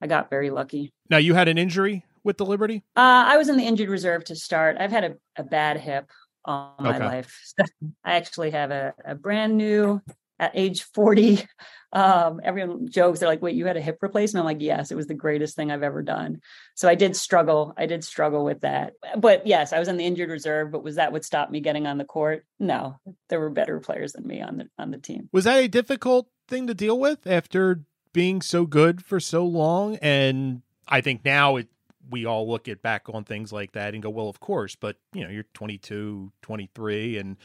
I 0.00 0.06
got 0.06 0.30
very 0.30 0.50
lucky. 0.50 0.92
Now, 1.10 1.16
you 1.16 1.34
had 1.34 1.48
an 1.48 1.58
injury 1.58 2.04
with 2.28 2.38
the 2.38 2.46
Liberty? 2.46 2.84
Uh, 2.94 3.26
I 3.26 3.36
was 3.36 3.48
in 3.48 3.56
the 3.56 3.64
injured 3.64 3.88
reserve 3.88 4.22
to 4.26 4.36
start. 4.36 4.76
I've 4.78 4.92
had 4.92 5.04
a, 5.04 5.14
a 5.34 5.42
bad 5.42 5.80
hip 5.80 6.08
all 6.44 6.76
my 6.78 6.96
okay. 6.96 7.04
life. 7.04 7.52
I 8.04 8.16
actually 8.16 8.52
have 8.52 8.70
a, 8.70 8.94
a 9.04 9.16
brand 9.16 9.56
new 9.56 10.00
at 10.38 10.52
age 10.54 10.82
40 10.82 11.44
um, 11.92 12.40
everyone 12.44 12.88
jokes 12.88 13.18
they're 13.18 13.28
like 13.28 13.42
wait 13.42 13.56
you 13.56 13.66
had 13.66 13.76
a 13.76 13.80
hip 13.80 13.98
replacement 14.02 14.42
i'm 14.42 14.46
like 14.46 14.62
yes 14.62 14.90
it 14.90 14.94
was 14.94 15.06
the 15.06 15.14
greatest 15.14 15.56
thing 15.56 15.70
i've 15.70 15.82
ever 15.82 16.02
done 16.02 16.40
so 16.74 16.88
i 16.88 16.94
did 16.94 17.16
struggle 17.16 17.74
i 17.76 17.86
did 17.86 18.04
struggle 18.04 18.44
with 18.44 18.60
that 18.60 18.92
but 19.16 19.46
yes 19.46 19.72
i 19.72 19.78
was 19.78 19.88
on 19.88 19.96
the 19.96 20.04
injured 20.04 20.30
reserve 20.30 20.70
but 20.70 20.84
was 20.84 20.96
that 20.96 21.12
what 21.12 21.24
stopped 21.24 21.50
me 21.50 21.60
getting 21.60 21.86
on 21.86 21.98
the 21.98 22.04
court 22.04 22.44
no 22.58 22.98
there 23.28 23.40
were 23.40 23.50
better 23.50 23.80
players 23.80 24.12
than 24.12 24.26
me 24.26 24.40
on 24.40 24.58
the 24.58 24.68
on 24.78 24.90
the 24.90 24.98
team 24.98 25.28
was 25.32 25.44
that 25.44 25.56
a 25.56 25.68
difficult 25.68 26.28
thing 26.46 26.66
to 26.66 26.74
deal 26.74 26.98
with 26.98 27.26
after 27.26 27.82
being 28.12 28.40
so 28.40 28.64
good 28.64 29.02
for 29.04 29.18
so 29.18 29.44
long 29.44 29.96
and 29.96 30.62
i 30.86 31.00
think 31.00 31.24
now 31.24 31.56
it 31.56 31.68
we 32.10 32.24
all 32.24 32.48
look 32.48 32.68
at 32.68 32.82
back 32.82 33.04
on 33.08 33.24
things 33.24 33.52
like 33.52 33.72
that 33.72 33.94
and 33.94 34.02
go 34.02 34.10
well 34.10 34.28
of 34.28 34.40
course 34.40 34.74
but 34.74 34.96
you 35.12 35.24
know 35.24 35.30
you're 35.30 35.44
22 35.54 36.32
23 36.42 37.18
and 37.18 37.36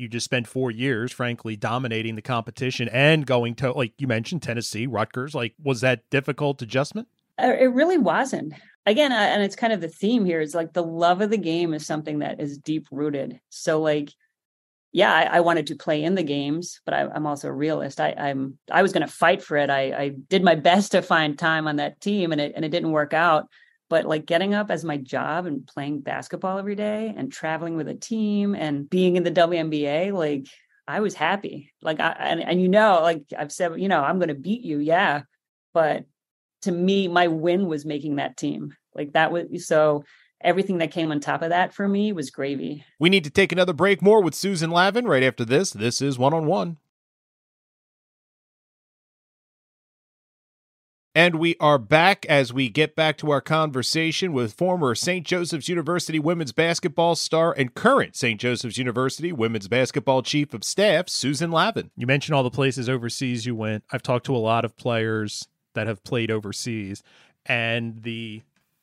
you 0.00 0.08
just 0.08 0.24
spent 0.24 0.48
four 0.48 0.70
years, 0.70 1.12
frankly, 1.12 1.56
dominating 1.56 2.16
the 2.16 2.22
competition 2.22 2.88
and 2.88 3.26
going 3.26 3.54
to, 3.56 3.72
like 3.72 3.92
you 3.98 4.06
mentioned, 4.06 4.42
Tennessee, 4.42 4.86
Rutgers. 4.86 5.34
Like, 5.34 5.54
was 5.62 5.82
that 5.82 6.08
difficult 6.10 6.62
adjustment? 6.62 7.06
Uh, 7.40 7.52
it 7.58 7.72
really 7.72 7.98
wasn't. 7.98 8.54
Again, 8.86 9.12
and 9.12 9.42
it's 9.42 9.56
kind 9.56 9.74
of 9.74 9.82
the 9.82 9.88
theme 9.88 10.24
here 10.24 10.40
is 10.40 10.54
like 10.54 10.72
the 10.72 10.82
love 10.82 11.20
of 11.20 11.28
the 11.28 11.36
game 11.36 11.74
is 11.74 11.86
something 11.86 12.20
that 12.20 12.40
is 12.40 12.56
deep 12.56 12.86
rooted. 12.90 13.40
So, 13.50 13.82
like, 13.82 14.10
yeah, 14.90 15.12
I, 15.12 15.36
I, 15.36 15.40
wanted 15.40 15.68
to 15.68 15.76
play 15.76 16.02
in 16.02 16.16
the 16.16 16.22
games, 16.24 16.80
but 16.84 16.94
I, 16.94 17.02
am 17.14 17.26
also 17.26 17.48
a 17.48 17.52
realist. 17.52 18.00
I, 18.00 18.14
am 18.16 18.58
I 18.72 18.82
was 18.82 18.92
going 18.92 19.06
to 19.06 19.12
fight 19.12 19.42
for 19.42 19.56
it. 19.56 19.70
I, 19.70 19.80
I 19.92 20.08
did 20.08 20.42
my 20.42 20.54
best 20.56 20.92
to 20.92 21.02
find 21.02 21.38
time 21.38 21.68
on 21.68 21.76
that 21.76 22.00
team, 22.00 22.32
and 22.32 22.40
it 22.40 22.54
and 22.56 22.64
it 22.64 22.70
didn't 22.70 22.90
work 22.90 23.12
out 23.12 23.48
but 23.90 24.06
like 24.06 24.24
getting 24.24 24.54
up 24.54 24.70
as 24.70 24.84
my 24.84 24.96
job 24.96 25.44
and 25.44 25.66
playing 25.66 26.00
basketball 26.00 26.58
every 26.58 26.76
day 26.76 27.12
and 27.14 27.30
traveling 27.30 27.76
with 27.76 27.88
a 27.88 27.94
team 27.94 28.54
and 28.54 28.88
being 28.88 29.16
in 29.16 29.24
the 29.24 29.32
WNBA, 29.32 30.12
like 30.12 30.46
I 30.86 31.00
was 31.00 31.12
happy. 31.12 31.72
Like 31.82 31.98
I 31.98 32.12
and, 32.12 32.40
and 32.40 32.62
you 32.62 32.68
know, 32.68 33.00
like 33.02 33.24
I've 33.36 33.52
said, 33.52 33.78
you 33.80 33.88
know, 33.88 34.00
I'm 34.00 34.18
going 34.18 34.28
to 34.28 34.34
beat 34.34 34.62
you, 34.62 34.78
yeah. 34.78 35.22
But 35.74 36.04
to 36.62 36.72
me, 36.72 37.08
my 37.08 37.26
win 37.26 37.66
was 37.66 37.84
making 37.84 38.16
that 38.16 38.36
team. 38.36 38.74
Like 38.94 39.12
that 39.12 39.32
was 39.32 39.66
so 39.66 40.04
everything 40.40 40.78
that 40.78 40.92
came 40.92 41.10
on 41.10 41.18
top 41.18 41.42
of 41.42 41.50
that 41.50 41.74
for 41.74 41.86
me 41.88 42.12
was 42.12 42.30
gravy. 42.30 42.84
We 43.00 43.10
need 43.10 43.24
to 43.24 43.30
take 43.30 43.50
another 43.50 43.72
break 43.72 44.00
more 44.00 44.22
with 44.22 44.36
Susan 44.36 44.70
Lavin 44.70 45.04
right 45.04 45.24
after 45.24 45.44
this. 45.44 45.72
This 45.72 46.00
is 46.00 46.16
one 46.16 46.32
on 46.32 46.46
one. 46.46 46.78
And 51.14 51.40
we 51.40 51.56
are 51.58 51.78
back 51.78 52.24
as 52.26 52.52
we 52.52 52.68
get 52.68 52.94
back 52.94 53.18
to 53.18 53.32
our 53.32 53.40
conversation 53.40 54.32
with 54.32 54.52
former 54.52 54.94
St. 54.94 55.26
Joseph's 55.26 55.68
University 55.68 56.20
women's 56.20 56.52
basketball 56.52 57.16
star 57.16 57.52
and 57.52 57.74
current 57.74 58.14
St. 58.14 58.40
Joseph's 58.40 58.78
University 58.78 59.32
women's 59.32 59.66
basketball 59.66 60.22
chief 60.22 60.54
of 60.54 60.62
staff, 60.62 61.08
Susan 61.08 61.50
Lavin. 61.50 61.90
You 61.96 62.06
mentioned 62.06 62.36
all 62.36 62.44
the 62.44 62.50
places 62.50 62.88
overseas 62.88 63.44
you 63.44 63.56
went. 63.56 63.82
I've 63.90 64.04
talked 64.04 64.26
to 64.26 64.36
a 64.36 64.38
lot 64.38 64.64
of 64.64 64.76
players 64.76 65.48
that 65.74 65.88
have 65.88 66.04
played 66.04 66.30
overseas, 66.30 67.02
and 67.44 68.04
the 68.04 68.42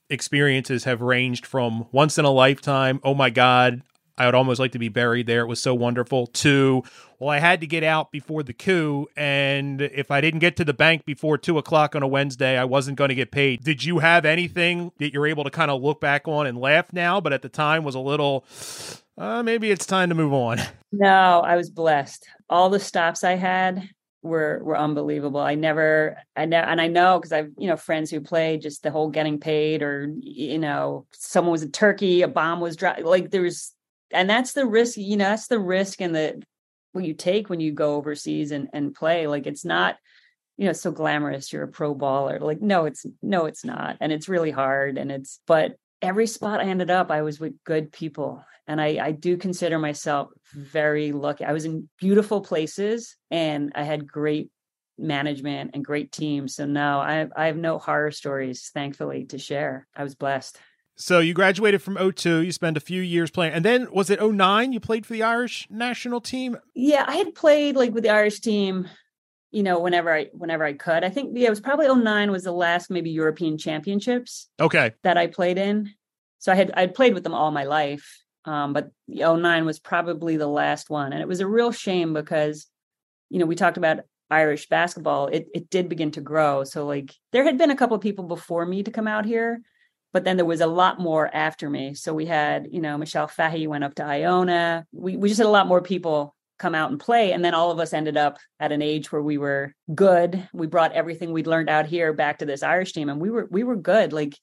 experiences 0.09 0.83
have 0.83 1.01
ranged 1.01 1.45
from 1.45 1.87
once 1.93 2.17
in 2.17 2.25
a 2.25 2.29
lifetime, 2.29 2.99
oh 3.05 3.13
my 3.13 3.29
God, 3.29 3.83
I 4.17 4.25
would 4.25 4.35
almost 4.35 4.59
like 4.59 4.71
to 4.71 4.79
be 4.79 4.89
buried 4.89 5.27
there. 5.27 5.41
It 5.41 5.47
was 5.47 5.61
so 5.61 5.75
wonderful. 5.75 6.27
To, 6.27 6.83
well, 7.19 7.29
I 7.29 7.37
had 7.37 7.61
to 7.61 7.67
get 7.67 7.83
out 7.83 8.11
before 8.11 8.41
the 8.41 8.53
coup. 8.53 9.07
And 9.15 9.81
if 9.81 10.09
I 10.09 10.21
didn't 10.21 10.39
get 10.39 10.55
to 10.57 10.65
the 10.65 10.73
bank 10.73 11.05
before 11.05 11.37
two 11.37 11.57
o'clock 11.57 11.95
on 11.95 12.01
a 12.01 12.07
Wednesday, 12.07 12.57
I 12.57 12.65
wasn't 12.65 12.97
going 12.97 13.09
to 13.09 13.15
get 13.15 13.31
paid. 13.31 13.63
Did 13.63 13.83
you 13.83 13.99
have 13.99 14.25
anything 14.25 14.91
that 14.97 15.13
you're 15.13 15.27
able 15.27 15.43
to 15.43 15.51
kind 15.51 15.69
of 15.69 15.81
look 15.83 16.01
back 16.01 16.27
on 16.27 16.47
and 16.47 16.57
laugh 16.57 16.91
now, 16.91 17.21
but 17.21 17.31
at 17.31 17.43
the 17.43 17.49
time 17.49 17.83
was 17.83 17.95
a 17.95 17.99
little, 17.99 18.43
uh, 19.17 19.43
maybe 19.43 19.69
it's 19.69 19.85
time 19.85 20.09
to 20.09 20.15
move 20.15 20.33
on? 20.33 20.59
No, 20.93 21.41
I 21.41 21.57
was 21.57 21.69
blessed. 21.69 22.25
All 22.49 22.69
the 22.69 22.79
stops 22.79 23.25
I 23.25 23.33
had 23.33 23.89
were 24.21 24.61
were 24.63 24.77
unbelievable. 24.77 25.41
I 25.41 25.55
never, 25.55 26.17
I 26.33 26.45
know, 26.45 26.59
and 26.59 26.79
I 26.79 26.87
know 26.87 27.19
because 27.19 27.33
I've 27.33 27.51
you 27.57 27.67
know 27.67 27.75
friends 27.75 28.09
who 28.09 28.21
played 28.21 28.61
just 28.61 28.83
the 28.83 28.89
whole 28.89 29.09
getting 29.09 29.37
paid, 29.37 29.83
or 29.83 30.09
you 30.21 30.57
know, 30.57 31.05
someone 31.11 31.51
was 31.51 31.61
in 31.61 31.73
Turkey, 31.73 32.21
a 32.21 32.29
bomb 32.29 32.61
was 32.61 32.77
dropped. 32.77 33.01
Like 33.03 33.31
there 33.31 33.41
was 33.41 33.73
and 34.11 34.29
that's 34.29 34.53
the 34.53 34.65
risk 34.65 34.97
you 34.97 35.17
know 35.17 35.25
that's 35.25 35.47
the 35.47 35.59
risk 35.59 36.01
and 36.01 36.15
the 36.15 36.41
what 36.93 37.05
you 37.05 37.13
take 37.13 37.49
when 37.49 37.59
you 37.59 37.71
go 37.71 37.95
overseas 37.95 38.51
and 38.51 38.69
and 38.73 38.95
play 38.95 39.27
like 39.27 39.47
it's 39.47 39.65
not 39.65 39.97
you 40.57 40.65
know 40.65 40.73
so 40.73 40.91
glamorous 40.91 41.51
you're 41.53 41.63
a 41.63 41.67
pro 41.67 41.93
baller 41.93 42.39
like 42.39 42.61
no 42.61 42.85
it's 42.85 43.05
no 43.21 43.45
it's 43.45 43.63
not 43.63 43.97
and 43.99 44.11
it's 44.11 44.29
really 44.29 44.51
hard 44.51 44.97
and 44.97 45.11
it's 45.11 45.39
but 45.47 45.75
every 46.01 46.27
spot 46.27 46.59
i 46.59 46.63
ended 46.63 46.89
up 46.89 47.11
i 47.11 47.21
was 47.21 47.39
with 47.39 47.53
good 47.63 47.91
people 47.91 48.43
and 48.67 48.81
i 48.81 48.97
i 49.01 49.11
do 49.11 49.37
consider 49.37 49.79
myself 49.79 50.29
very 50.53 51.11
lucky. 51.11 51.43
I 51.43 51.53
was 51.53 51.65
in 51.65 51.89
beautiful 51.99 52.41
places 52.41 53.15
and 53.29 53.71
i 53.75 53.83
had 53.83 54.07
great 54.07 54.49
management 54.97 55.71
and 55.75 55.85
great 55.85 56.11
teams 56.11 56.55
so 56.55 56.65
no 56.65 56.99
i 56.99 57.27
i 57.35 57.45
have 57.45 57.57
no 57.57 57.77
horror 57.77 58.09
stories 58.11 58.71
thankfully 58.73 59.25
to 59.25 59.37
share. 59.37 59.87
I 59.95 60.03
was 60.03 60.15
blessed 60.15 60.57
so 60.99 61.19
you 61.19 61.35
graduated 61.35 61.81
from 61.83 61.95
02, 61.95 62.41
you 62.41 62.51
spent 62.51 62.75
a 62.75 62.79
few 62.79 63.01
years 63.01 63.29
playing. 63.29 63.53
And 63.53 63.63
then 63.63 63.87
was 63.91 64.09
it 64.09 64.19
09 64.19 64.73
you 64.73 64.79
played 64.79 65.05
for 65.05 65.13
the 65.13 65.21
Irish 65.21 65.67
national 65.69 66.21
team? 66.21 66.57
Yeah, 66.73 67.05
I 67.07 67.17
had 67.17 67.35
played 67.35 67.75
like 67.75 67.93
with 67.93 68.03
the 68.03 68.09
Irish 68.09 68.39
team, 68.39 68.89
you 69.51 69.61
know, 69.61 69.79
whenever 69.79 70.11
I 70.11 70.25
whenever 70.33 70.65
I 70.65 70.73
could. 70.73 71.03
I 71.03 71.09
think 71.09 71.37
yeah, 71.37 71.47
it 71.47 71.51
was 71.51 71.61
probably 71.61 71.87
09 71.87 72.31
was 72.31 72.43
the 72.43 72.51
last 72.51 72.89
maybe 72.89 73.11
European 73.11 73.59
championships. 73.59 74.49
Okay. 74.59 74.93
That 75.03 75.17
I 75.17 75.27
played 75.27 75.59
in. 75.59 75.93
So 76.39 76.51
I 76.51 76.55
had 76.55 76.71
I'd 76.75 76.95
played 76.95 77.13
with 77.13 77.23
them 77.23 77.35
all 77.35 77.51
my 77.51 77.65
life. 77.65 78.23
Um, 78.45 78.73
but 78.73 78.89
09 79.07 79.65
was 79.65 79.77
probably 79.77 80.37
the 80.37 80.47
last 80.47 80.89
one. 80.89 81.13
And 81.13 81.21
it 81.21 81.27
was 81.27 81.41
a 81.41 81.47
real 81.47 81.71
shame 81.71 82.13
because, 82.13 82.65
you 83.29 83.37
know, 83.39 83.45
we 83.45 83.55
talked 83.55 83.77
about 83.77 83.99
Irish 84.31 84.67
basketball, 84.67 85.27
it 85.27 85.47
it 85.53 85.69
did 85.69 85.89
begin 85.89 86.09
to 86.11 86.21
grow. 86.21 86.63
So 86.63 86.87
like 86.87 87.13
there 87.33 87.43
had 87.43 87.59
been 87.59 87.69
a 87.69 87.75
couple 87.75 87.95
of 87.95 88.01
people 88.01 88.25
before 88.25 88.65
me 88.65 88.81
to 88.81 88.91
come 88.91 89.07
out 89.07 89.25
here 89.25 89.61
but 90.13 90.23
then 90.23 90.37
there 90.37 90.45
was 90.45 90.61
a 90.61 90.67
lot 90.67 90.99
more 90.99 91.29
after 91.33 91.69
me. 91.69 91.93
So 91.93 92.13
we 92.13 92.25
had, 92.25 92.67
you 92.71 92.81
know, 92.81 92.97
Michelle 92.97 93.27
Fahy 93.27 93.67
went 93.67 93.83
up 93.83 93.95
to 93.95 94.03
Iona. 94.03 94.85
We 94.91 95.17
we 95.17 95.29
just 95.29 95.39
had 95.39 95.47
a 95.47 95.49
lot 95.49 95.67
more 95.67 95.81
people 95.81 96.35
come 96.57 96.75
out 96.75 96.91
and 96.91 96.99
play. 96.99 97.33
And 97.33 97.43
then 97.43 97.53
all 97.53 97.71
of 97.71 97.79
us 97.79 97.93
ended 97.93 98.17
up 98.17 98.37
at 98.59 98.71
an 98.71 98.81
age 98.81 99.11
where 99.11 99.21
we 99.21 99.37
were 99.37 99.73
good. 99.93 100.47
We 100.53 100.67
brought 100.67 100.93
everything 100.93 101.31
we'd 101.31 101.47
learned 101.47 101.69
out 101.69 101.85
here 101.85 102.13
back 102.13 102.39
to 102.39 102.45
this 102.45 102.63
Irish 102.63 102.93
team. 102.93 103.09
And 103.09 103.21
we 103.21 103.29
were 103.29 103.47
we 103.51 103.63
were 103.63 103.75
good. 103.75 104.13
Like 104.13 104.35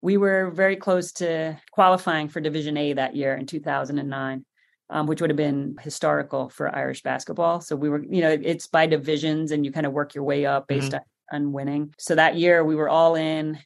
we 0.00 0.16
were 0.16 0.50
very 0.50 0.76
close 0.76 1.12
to 1.14 1.60
qualifying 1.72 2.28
for 2.28 2.40
Division 2.40 2.76
A 2.76 2.92
that 2.94 3.16
year 3.16 3.34
in 3.34 3.46
2009. 3.46 4.44
Um, 4.90 5.06
which 5.06 5.20
would 5.20 5.28
have 5.28 5.36
been 5.36 5.76
historical 5.82 6.48
for 6.48 6.74
Irish 6.74 7.02
basketball. 7.02 7.60
So 7.60 7.76
we 7.76 7.90
were, 7.90 8.02
you 8.02 8.22
know, 8.22 8.30
it's 8.30 8.68
by 8.68 8.86
divisions 8.86 9.50
and 9.50 9.62
you 9.62 9.70
kind 9.70 9.84
of 9.84 9.92
work 9.92 10.14
your 10.14 10.24
way 10.24 10.46
up 10.46 10.66
based 10.66 10.92
mm-hmm. 10.92 11.36
on, 11.36 11.42
on 11.42 11.52
winning. 11.52 11.92
So 11.98 12.14
that 12.14 12.36
year 12.36 12.64
we 12.64 12.74
were 12.74 12.88
all 12.88 13.14
in 13.14 13.58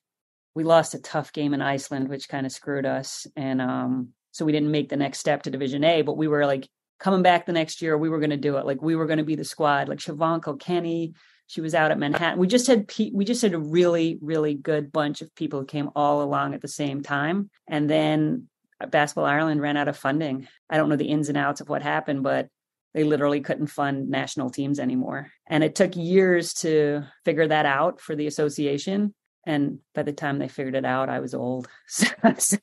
we 0.55 0.65
lost 0.65 0.95
a 0.95 1.01
tough 1.01 1.33
game 1.33 1.55
in 1.55 1.63
Iceland, 1.63 2.09
which 2.09 2.29
kind 2.29 2.47
of 2.47 2.53
screwed 2.53 2.87
us. 2.87 3.27
And 3.37 3.61
um, 3.61 4.09
so 4.33 4.45
we 4.45 4.53
didn't 4.53 4.71
make 4.71 4.89
the 4.89 4.97
next 4.97 5.19
step 5.19 5.43
to 5.43 5.51
Division 5.51 5.85
A, 5.85 6.03
but 6.03 6.17
we 6.17 6.29
were 6.29 6.47
like 6.47 6.69
coming 6.99 7.23
back 7.23 7.47
the 7.47 7.53
next 7.53 7.83
year, 7.83 7.99
we 7.99 8.09
were 8.09 8.19
going 8.19 8.31
to 8.31 8.37
do 8.37 8.57
it. 8.59 8.67
Like 8.67 8.81
we 8.81 8.95
were 8.95 9.07
going 9.07 9.19
to 9.19 9.25
be 9.25 9.35
the 9.35 9.45
squad. 9.45 9.89
Like 9.89 9.99
Siobhan 9.99 10.43
Kilkenny, 10.43 11.15
she 11.47 11.61
was 11.61 11.75
out 11.75 11.91
at 11.91 11.99
Manhattan. 11.99 12.39
We 12.39 12.47
just 12.47 12.67
had 12.67 12.91
we 13.13 13.25
just 13.25 13.43
had 13.43 13.55
a 13.55 13.59
really 13.59 14.19
really 14.21 14.55
good 14.55 14.93
bunch 14.93 15.21
of 15.21 15.35
people 15.35 15.61
who 15.61 15.67
came 15.67 15.91
all 15.97 16.23
along 16.23 16.55
at 16.55 16.63
the 16.63 16.69
same 16.69 17.03
time. 17.03 17.51
And 17.69 17.91
then 17.91 18.49
Basketball 18.91 19.27
Ireland 19.27 19.61
ran 19.61 19.77
out 19.77 19.89
of 19.89 19.97
funding. 19.97 20.49
I 20.71 20.77
don't 20.77 20.89
know 20.89 20.97
the 20.97 21.07
ins 21.07 21.29
and 21.29 21.39
outs 21.39 21.61
of 21.61 21.69
what 21.69 21.83
happened, 21.83 22.23
but 22.23 22.49
they 22.95 23.05
literally 23.05 23.41
couldn't 23.41 23.69
fund 23.69 24.09
national 24.11 24.51
teams 24.51 24.79
anymore. 24.79 25.31
And 25.47 25.65
it 25.65 25.75
took 25.75 25.97
years 25.97 26.55
to 26.55 27.05
figure 27.25 27.49
that 27.49 27.67
out 27.67 28.01
for 28.01 28.15
the 28.15 28.27
association 28.27 29.15
and 29.45 29.79
by 29.95 30.03
the 30.03 30.13
time 30.13 30.39
they 30.39 30.49
figured 30.49 30.75
it 30.75 30.85
out 30.85 31.09
i 31.09 31.21
was 31.21 31.35
old. 31.35 31.69
So, 31.89 32.07
so, 32.39 32.59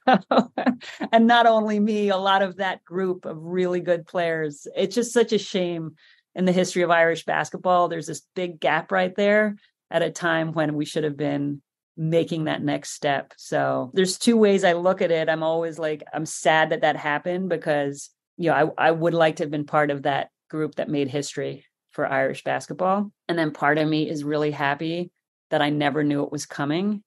and 1.12 1.28
not 1.28 1.46
only 1.46 1.80
me 1.80 2.10
a 2.10 2.18
lot 2.18 2.42
of 2.42 2.58
that 2.58 2.84
group 2.84 3.26
of 3.26 3.38
really 3.38 3.80
good 3.80 4.06
players 4.08 4.68
it's 4.76 4.96
just 4.96 5.14
such 5.14 5.34
a 5.34 5.38
shame 5.38 5.96
in 6.36 6.46
the 6.46 6.52
history 6.52 6.84
of 6.84 6.92
irish 6.92 7.26
basketball. 7.26 7.88
There's 7.88 8.08
this 8.08 8.22
big 8.36 8.60
gap 8.60 8.92
right 8.92 9.14
there 9.16 9.58
at 9.92 10.02
a 10.02 10.12
time 10.12 10.54
when 10.54 10.76
we 10.76 10.86
should 10.86 11.04
have 11.04 11.18
been 11.18 11.62
making 11.98 12.46
that 12.46 12.64
next 12.64 12.92
step. 12.92 13.34
So 13.36 13.92
there's 13.94 14.18
two 14.18 14.38
ways 14.38 14.64
i 14.64 14.74
look 14.74 15.02
at 15.02 15.12
it. 15.12 15.30
I'm 15.30 15.44
always 15.44 15.78
like 15.78 16.04
i'm 16.14 16.26
sad 16.26 16.70
that 16.70 16.82
that 16.82 16.96
happened 16.96 17.50
because 17.50 18.10
you 18.38 18.50
know 18.50 18.74
i, 18.78 18.88
I 18.88 18.92
would 18.92 19.14
like 19.14 19.38
to 19.38 19.44
have 19.44 19.52
been 19.52 19.66
part 19.66 19.92
of 19.92 20.04
that 20.04 20.30
group 20.50 20.76
that 20.76 20.90
made 20.90 21.10
history 21.10 21.66
for 21.92 22.08
irish 22.08 22.44
basketball. 22.44 23.12
And 23.28 23.38
then 23.38 23.52
part 23.52 23.78
of 23.78 23.88
me 23.88 24.10
is 24.10 24.24
really 24.24 24.52
happy 24.52 25.12
that 25.50 25.62
I 25.62 25.70
never 25.70 26.04
knew 26.04 26.24
it 26.24 26.32
was 26.32 26.46
coming 26.46 27.04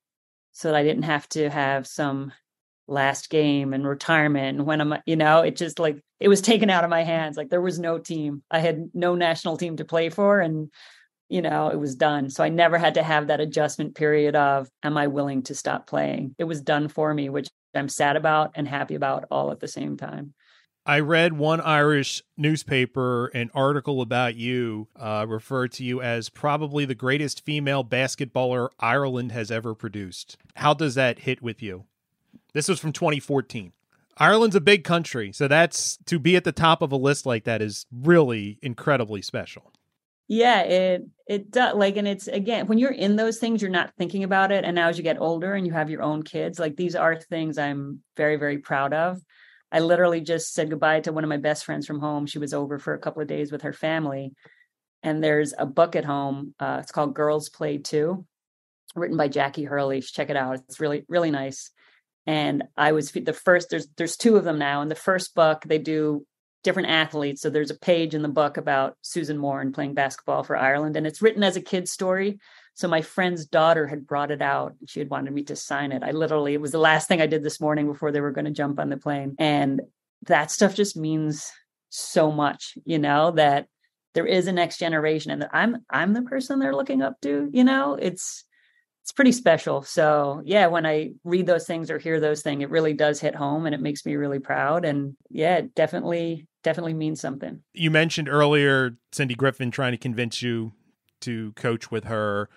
so 0.52 0.68
that 0.68 0.76
I 0.76 0.82
didn't 0.82 1.04
have 1.04 1.28
to 1.30 1.48
have 1.48 1.86
some 1.86 2.32
last 2.88 3.30
game 3.30 3.72
and 3.72 3.86
retirement 3.86 4.64
when 4.64 4.80
I'm 4.80 4.94
you 5.06 5.16
know 5.16 5.40
it 5.40 5.56
just 5.56 5.78
like 5.78 5.98
it 6.20 6.28
was 6.28 6.40
taken 6.40 6.68
out 6.68 6.84
of 6.84 6.90
my 6.90 7.04
hands 7.04 7.36
like 7.36 7.48
there 7.48 7.60
was 7.60 7.78
no 7.78 7.98
team. 7.98 8.42
I 8.50 8.58
had 8.58 8.90
no 8.92 9.14
national 9.14 9.56
team 9.56 9.76
to 9.76 9.84
play 9.84 10.08
for 10.10 10.40
and 10.40 10.70
you 11.28 11.42
know 11.42 11.68
it 11.68 11.78
was 11.78 11.94
done. 11.94 12.28
So 12.28 12.44
I 12.44 12.48
never 12.48 12.78
had 12.78 12.94
to 12.94 13.02
have 13.02 13.28
that 13.28 13.40
adjustment 13.40 13.94
period 13.94 14.36
of 14.36 14.68
am 14.82 14.96
I 14.96 15.06
willing 15.06 15.42
to 15.44 15.54
stop 15.54 15.86
playing? 15.86 16.34
It 16.38 16.44
was 16.44 16.60
done 16.60 16.88
for 16.88 17.12
me 17.14 17.28
which 17.28 17.48
I'm 17.74 17.88
sad 17.88 18.16
about 18.16 18.52
and 18.54 18.68
happy 18.68 18.94
about 18.94 19.24
all 19.30 19.50
at 19.52 19.60
the 19.60 19.68
same 19.68 19.96
time 19.96 20.34
I 20.84 20.98
read 20.98 21.34
one 21.34 21.60
Irish 21.60 22.22
newspaper, 22.36 23.26
an 23.28 23.50
article 23.54 24.00
about 24.00 24.34
you, 24.34 24.88
uh, 24.96 25.26
referred 25.28 25.70
to 25.72 25.84
you 25.84 26.02
as 26.02 26.28
probably 26.28 26.84
the 26.84 26.96
greatest 26.96 27.44
female 27.44 27.84
basketballer 27.84 28.68
Ireland 28.80 29.30
has 29.30 29.52
ever 29.52 29.76
produced. 29.76 30.36
How 30.56 30.74
does 30.74 30.96
that 30.96 31.20
hit 31.20 31.40
with 31.40 31.62
you? 31.62 31.84
This 32.52 32.68
was 32.68 32.80
from 32.80 32.92
2014. 32.92 33.72
Ireland's 34.16 34.56
a 34.56 34.60
big 34.60 34.82
country, 34.82 35.32
so 35.32 35.46
that's 35.46 35.98
to 36.06 36.18
be 36.18 36.34
at 36.34 36.44
the 36.44 36.52
top 36.52 36.82
of 36.82 36.90
a 36.90 36.96
list 36.96 37.26
like 37.26 37.44
that 37.44 37.62
is 37.62 37.86
really 37.92 38.58
incredibly 38.60 39.22
special. 39.22 39.72
Yeah, 40.28 40.62
it 40.62 41.06
it 41.26 41.50
does 41.50 41.76
like 41.76 41.96
and 41.96 42.08
it's 42.08 42.26
again 42.26 42.66
when 42.66 42.78
you're 42.78 42.90
in 42.90 43.16
those 43.16 43.38
things 43.38 43.62
you're 43.62 43.70
not 43.70 43.92
thinking 43.96 44.24
about 44.24 44.50
it 44.52 44.64
and 44.64 44.74
now 44.74 44.88
as 44.88 44.96
you 44.96 45.04
get 45.04 45.20
older 45.20 45.54
and 45.54 45.66
you 45.66 45.72
have 45.72 45.90
your 45.90 46.02
own 46.02 46.22
kids 46.22 46.58
like 46.58 46.76
these 46.76 46.94
are 46.94 47.16
things 47.16 47.58
I'm 47.58 48.00
very 48.16 48.36
very 48.36 48.58
proud 48.58 48.92
of. 48.92 49.20
I 49.72 49.80
literally 49.80 50.20
just 50.20 50.52
said 50.52 50.70
goodbye 50.70 51.00
to 51.00 51.12
one 51.12 51.24
of 51.24 51.30
my 51.30 51.38
best 51.38 51.64
friends 51.64 51.86
from 51.86 51.98
home. 51.98 52.26
She 52.26 52.38
was 52.38 52.54
over 52.54 52.78
for 52.78 52.94
a 52.94 52.98
couple 52.98 53.22
of 53.22 53.28
days 53.28 53.50
with 53.50 53.62
her 53.62 53.72
family 53.72 54.32
and 55.02 55.24
there's 55.24 55.54
a 55.58 55.66
book 55.66 55.96
at 55.96 56.04
home. 56.04 56.54
Uh, 56.60 56.78
it's 56.80 56.92
called 56.92 57.14
Girls 57.14 57.48
Play 57.48 57.78
Too, 57.78 58.24
written 58.94 59.16
by 59.16 59.28
Jacqui 59.28 59.66
Hurley. 59.66 60.00
Check 60.02 60.30
it 60.30 60.36
out. 60.36 60.60
It's 60.68 60.78
really 60.78 61.04
really 61.08 61.30
nice 61.30 61.70
and 62.26 62.64
I 62.76 62.92
was 62.92 63.10
the 63.10 63.32
first. 63.32 63.70
There's 63.70 63.88
there's 63.96 64.16
two 64.16 64.36
of 64.36 64.44
them 64.44 64.58
now. 64.58 64.82
In 64.82 64.88
the 64.88 64.94
first 64.94 65.34
book, 65.34 65.62
they 65.64 65.78
do 65.78 66.24
different 66.62 66.90
athletes. 66.90 67.42
So 67.42 67.50
there's 67.50 67.72
a 67.72 67.78
page 67.78 68.14
in 68.14 68.22
the 68.22 68.28
book 68.28 68.56
about 68.56 68.96
Susan 69.02 69.36
Moran 69.36 69.72
playing 69.72 69.94
basketball 69.94 70.44
for 70.44 70.56
Ireland, 70.56 70.96
and 70.96 71.06
it's 71.06 71.22
written 71.22 71.42
as 71.42 71.56
a 71.56 71.62
kid's 71.62 71.90
story. 71.90 72.38
So 72.74 72.88
my 72.88 73.02
friend's 73.02 73.46
daughter 73.46 73.86
had 73.86 74.06
brought 74.06 74.30
it 74.30 74.42
out. 74.42 74.74
She 74.86 74.98
had 74.98 75.10
wanted 75.10 75.32
me 75.32 75.44
to 75.44 75.56
sign 75.56 75.92
it. 75.92 76.02
I 76.02 76.12
literally 76.12 76.54
it 76.54 76.60
was 76.60 76.72
the 76.72 76.78
last 76.78 77.06
thing 77.08 77.20
I 77.20 77.26
did 77.26 77.42
this 77.42 77.60
morning 77.60 77.86
before 77.86 78.12
they 78.12 78.20
were 78.20 78.32
going 78.32 78.46
to 78.46 78.50
jump 78.50 78.78
on 78.78 78.88
the 78.88 78.96
plane, 78.96 79.34
and 79.38 79.82
that 80.26 80.50
stuff 80.50 80.74
just 80.74 80.96
means 80.96 81.52
so 81.90 82.32
much, 82.32 82.78
you 82.84 82.98
know, 82.98 83.32
that 83.32 83.66
there 84.14 84.26
is 84.26 84.46
a 84.46 84.52
next 84.52 84.78
generation, 84.78 85.30
and 85.30 85.48
I'm 85.52 85.84
I'm 85.90 86.12
the 86.12 86.22
person 86.22 86.58
they're 86.58 86.74
looking 86.74 87.02
up 87.02 87.20
to. 87.22 87.50
You 87.52 87.64
know, 87.64 87.94
it's 87.94 88.44
it's 89.02 89.12
pretty 89.12 89.32
special. 89.32 89.82
So 89.82 90.42
yeah, 90.44 90.68
when 90.68 90.86
I 90.86 91.12
read 91.24 91.46
those 91.46 91.66
things 91.66 91.90
or 91.90 91.98
hear 91.98 92.20
those 92.20 92.42
things, 92.42 92.62
it 92.62 92.70
really 92.70 92.94
does 92.94 93.20
hit 93.20 93.34
home 93.34 93.66
and 93.66 93.74
it 93.74 93.80
makes 93.80 94.06
me 94.06 94.14
really 94.14 94.38
proud. 94.38 94.84
And 94.84 95.16
yeah, 95.28 95.56
it 95.56 95.74
definitely, 95.74 96.46
definitely 96.62 96.94
means 96.94 97.20
something. 97.20 97.62
You 97.72 97.90
mentioned 97.90 98.28
earlier 98.28 98.96
Cindy 99.10 99.34
Griffin 99.34 99.72
trying 99.72 99.90
to 99.92 99.98
convince 99.98 100.40
you 100.40 100.72
to 101.22 101.52
coach 101.52 101.90
with 101.90 102.04
her. 102.04 102.48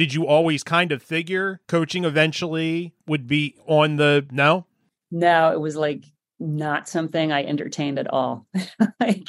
Did 0.00 0.14
you 0.14 0.26
always 0.26 0.64
kind 0.64 0.92
of 0.92 1.02
figure 1.02 1.60
coaching 1.68 2.06
eventually 2.06 2.94
would 3.06 3.26
be 3.26 3.56
on 3.66 3.96
the 3.96 4.26
no? 4.30 4.64
No, 5.10 5.52
it 5.52 5.60
was 5.60 5.76
like 5.76 6.06
not 6.38 6.88
something 6.88 7.30
I 7.30 7.44
entertained 7.44 7.98
at 7.98 8.10
all. 8.10 8.46
like 8.98 9.28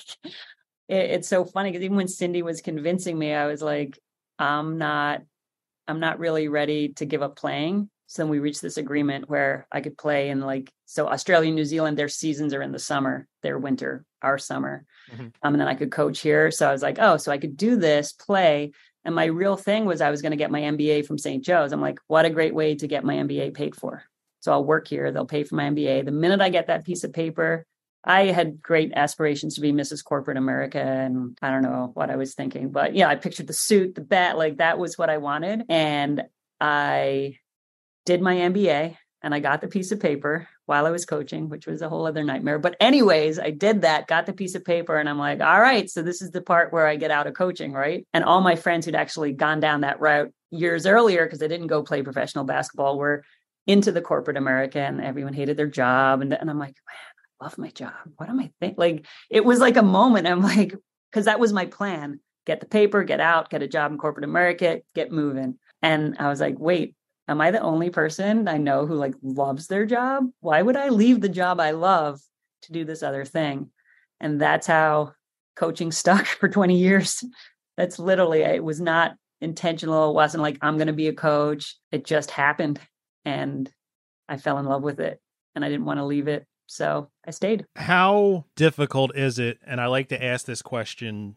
it, 0.87 0.95
it's 0.95 1.27
so 1.27 1.43
funny 1.43 1.71
because 1.71 1.83
even 1.83 1.97
when 1.97 2.07
Cindy 2.07 2.41
was 2.41 2.61
convincing 2.61 3.19
me, 3.19 3.33
I 3.33 3.47
was 3.47 3.61
like, 3.61 3.99
I'm 4.39 4.77
not 4.77 5.23
I'm 5.89 5.99
not 5.99 6.19
really 6.19 6.47
ready 6.47 6.93
to 6.93 7.05
give 7.05 7.21
up 7.21 7.35
playing. 7.35 7.89
So 8.07 8.21
then 8.21 8.29
we 8.29 8.39
reached 8.39 8.61
this 8.61 8.77
agreement 8.77 9.29
where 9.29 9.67
I 9.73 9.81
could 9.81 9.97
play 9.97 10.29
in 10.29 10.39
like 10.39 10.71
so 10.85 11.09
Australia 11.09 11.47
and 11.47 11.55
New 11.57 11.65
Zealand, 11.65 11.97
their 11.97 12.07
seasons 12.07 12.53
are 12.53 12.61
in 12.61 12.71
the 12.71 12.79
summer, 12.79 13.27
their 13.43 13.59
winter, 13.59 14.05
our 14.21 14.37
summer. 14.37 14.85
Mm-hmm. 15.11 15.27
Um, 15.43 15.53
and 15.53 15.59
then 15.59 15.67
I 15.67 15.75
could 15.75 15.91
coach 15.91 16.21
here. 16.21 16.49
So 16.49 16.69
I 16.69 16.71
was 16.71 16.81
like, 16.81 16.97
oh, 16.99 17.17
so 17.17 17.29
I 17.29 17.37
could 17.37 17.57
do 17.57 17.75
this, 17.75 18.13
play. 18.13 18.71
And 19.03 19.15
my 19.15 19.25
real 19.25 19.57
thing 19.57 19.85
was 19.85 20.01
I 20.01 20.11
was 20.11 20.21
going 20.21 20.31
to 20.31 20.37
get 20.37 20.51
my 20.51 20.61
MBA 20.61 21.05
from 21.05 21.17
St. 21.17 21.43
Joe's. 21.43 21.71
I'm 21.71 21.81
like, 21.81 21.99
what 22.07 22.25
a 22.25 22.29
great 22.29 22.53
way 22.53 22.75
to 22.75 22.87
get 22.87 23.03
my 23.03 23.15
MBA 23.15 23.53
paid 23.53 23.75
for. 23.75 24.03
So 24.41 24.51
I'll 24.51 24.63
work 24.63 24.87
here. 24.87 25.11
They'll 25.11 25.25
pay 25.25 25.43
for 25.43 25.55
my 25.55 25.69
MBA. 25.69 26.05
The 26.05 26.11
minute 26.11 26.41
I 26.41 26.49
get 26.49 26.67
that 26.67 26.85
piece 26.85 27.03
of 27.03 27.13
paper, 27.13 27.65
I 28.03 28.25
had 28.25 28.61
great 28.61 28.91
aspirations 28.95 29.55
to 29.55 29.61
be 29.61 29.71
Mrs. 29.71 30.03
Corporate 30.03 30.37
America, 30.37 30.81
and 30.81 31.37
I 31.41 31.51
don't 31.51 31.61
know 31.61 31.91
what 31.93 32.09
I 32.09 32.15
was 32.15 32.33
thinking, 32.33 32.71
but 32.71 32.95
yeah, 32.95 33.07
I 33.07 33.15
pictured 33.15 33.45
the 33.45 33.53
suit, 33.53 33.93
the 33.93 34.01
bat, 34.01 34.37
like 34.37 34.57
that 34.57 34.79
was 34.79 34.97
what 34.97 35.11
I 35.11 35.17
wanted. 35.19 35.65
And 35.69 36.23
I 36.59 37.37
did 38.05 38.21
my 38.21 38.35
MBA 38.35 38.97
and 39.21 39.35
I 39.35 39.39
got 39.39 39.61
the 39.61 39.67
piece 39.67 39.91
of 39.91 39.99
paper 39.99 40.47
while 40.71 40.85
I 40.85 40.89
was 40.89 41.05
coaching, 41.05 41.49
which 41.49 41.67
was 41.67 41.81
a 41.81 41.89
whole 41.89 42.07
other 42.07 42.23
nightmare. 42.23 42.57
But, 42.57 42.77
anyways, 42.79 43.39
I 43.39 43.49
did 43.49 43.81
that, 43.81 44.07
got 44.07 44.25
the 44.25 44.31
piece 44.31 44.55
of 44.55 44.63
paper, 44.63 44.95
and 44.97 45.09
I'm 45.09 45.19
like, 45.19 45.41
all 45.41 45.59
right, 45.59 45.89
so 45.89 46.01
this 46.01 46.21
is 46.21 46.31
the 46.31 46.39
part 46.41 46.71
where 46.71 46.87
I 46.87 46.95
get 46.95 47.11
out 47.11 47.27
of 47.27 47.33
coaching, 47.33 47.73
right? 47.73 48.07
And 48.13 48.23
all 48.23 48.39
my 48.39 48.55
friends 48.55 48.85
who'd 48.85 48.95
actually 48.95 49.33
gone 49.33 49.59
down 49.59 49.81
that 49.81 49.99
route 49.99 50.31
years 50.49 50.85
earlier, 50.85 51.25
because 51.25 51.43
I 51.43 51.47
didn't 51.47 51.67
go 51.67 51.83
play 51.83 52.03
professional 52.03 52.45
basketball, 52.45 52.97
were 52.97 53.25
into 53.67 53.91
the 53.91 54.01
corporate 54.01 54.37
America 54.37 54.79
and 54.79 55.01
everyone 55.01 55.33
hated 55.33 55.57
their 55.57 55.67
job. 55.67 56.21
And, 56.21 56.33
and 56.33 56.49
I'm 56.49 56.57
like, 56.57 56.75
man, 56.87 56.97
I 57.41 57.43
love 57.43 57.57
my 57.57 57.69
job. 57.69 57.93
What 58.15 58.29
am 58.29 58.39
I 58.39 58.51
think? 58.61 58.77
Like 58.77 59.05
it 59.29 59.43
was 59.43 59.59
like 59.59 59.75
a 59.75 59.83
moment. 59.83 60.25
I'm 60.27 60.41
like, 60.53 60.73
because 61.11 61.25
that 61.25 61.39
was 61.39 61.53
my 61.53 61.65
plan: 61.65 62.19
get 62.45 62.59
the 62.59 62.65
paper, 62.65 63.03
get 63.03 63.19
out, 63.19 63.49
get 63.49 63.61
a 63.61 63.67
job 63.67 63.91
in 63.91 63.97
corporate 63.97 64.23
America, 64.23 64.81
get 64.95 65.11
moving. 65.11 65.59
And 65.81 66.15
I 66.17 66.29
was 66.29 66.39
like, 66.39 66.55
wait, 66.57 66.95
am 67.27 67.41
I 67.41 67.51
the 67.51 67.61
only 67.61 67.89
person 67.89 68.47
I 68.47 68.57
know 68.57 68.85
who 68.85 68.95
like 68.95 69.15
loves 69.21 69.67
their 69.67 69.85
job? 69.85 70.29
Why 70.39 70.61
would 70.61 70.75
I 70.75 70.89
leave 70.89 71.21
the 71.21 71.29
job 71.29 71.59
I 71.59 71.71
love 71.71 72.19
to 72.63 72.71
do 72.71 72.85
this 72.85 73.03
other 73.03 73.25
thing? 73.25 73.69
And 74.19 74.39
that's 74.39 74.67
how 74.67 75.13
coaching 75.55 75.91
stuck 75.91 76.25
for 76.25 76.49
20 76.49 76.77
years. 76.77 77.23
That's 77.77 77.99
literally 77.99 78.41
it 78.41 78.63
was 78.63 78.81
not 78.81 79.15
intentional. 79.39 80.11
It 80.11 80.15
wasn't 80.15 80.43
like 80.43 80.57
I'm 80.61 80.77
going 80.77 80.87
to 80.87 80.93
be 80.93 81.07
a 81.07 81.13
coach. 81.13 81.77
It 81.91 82.05
just 82.05 82.31
happened, 82.31 82.79
and 83.25 83.69
I 84.29 84.37
fell 84.37 84.59
in 84.59 84.65
love 84.65 84.83
with 84.83 84.99
it, 84.99 85.19
and 85.55 85.65
I 85.65 85.69
didn't 85.69 85.85
want 85.85 85.99
to 85.99 86.05
leave 86.05 86.27
it. 86.27 86.45
So 86.67 87.09
I 87.25 87.31
stayed. 87.31 87.65
How 87.75 88.45
difficult 88.55 89.15
is 89.15 89.39
it? 89.39 89.57
And 89.65 89.81
I 89.81 89.87
like 89.87 90.09
to 90.09 90.23
ask 90.23 90.45
this 90.45 90.61
question 90.61 91.35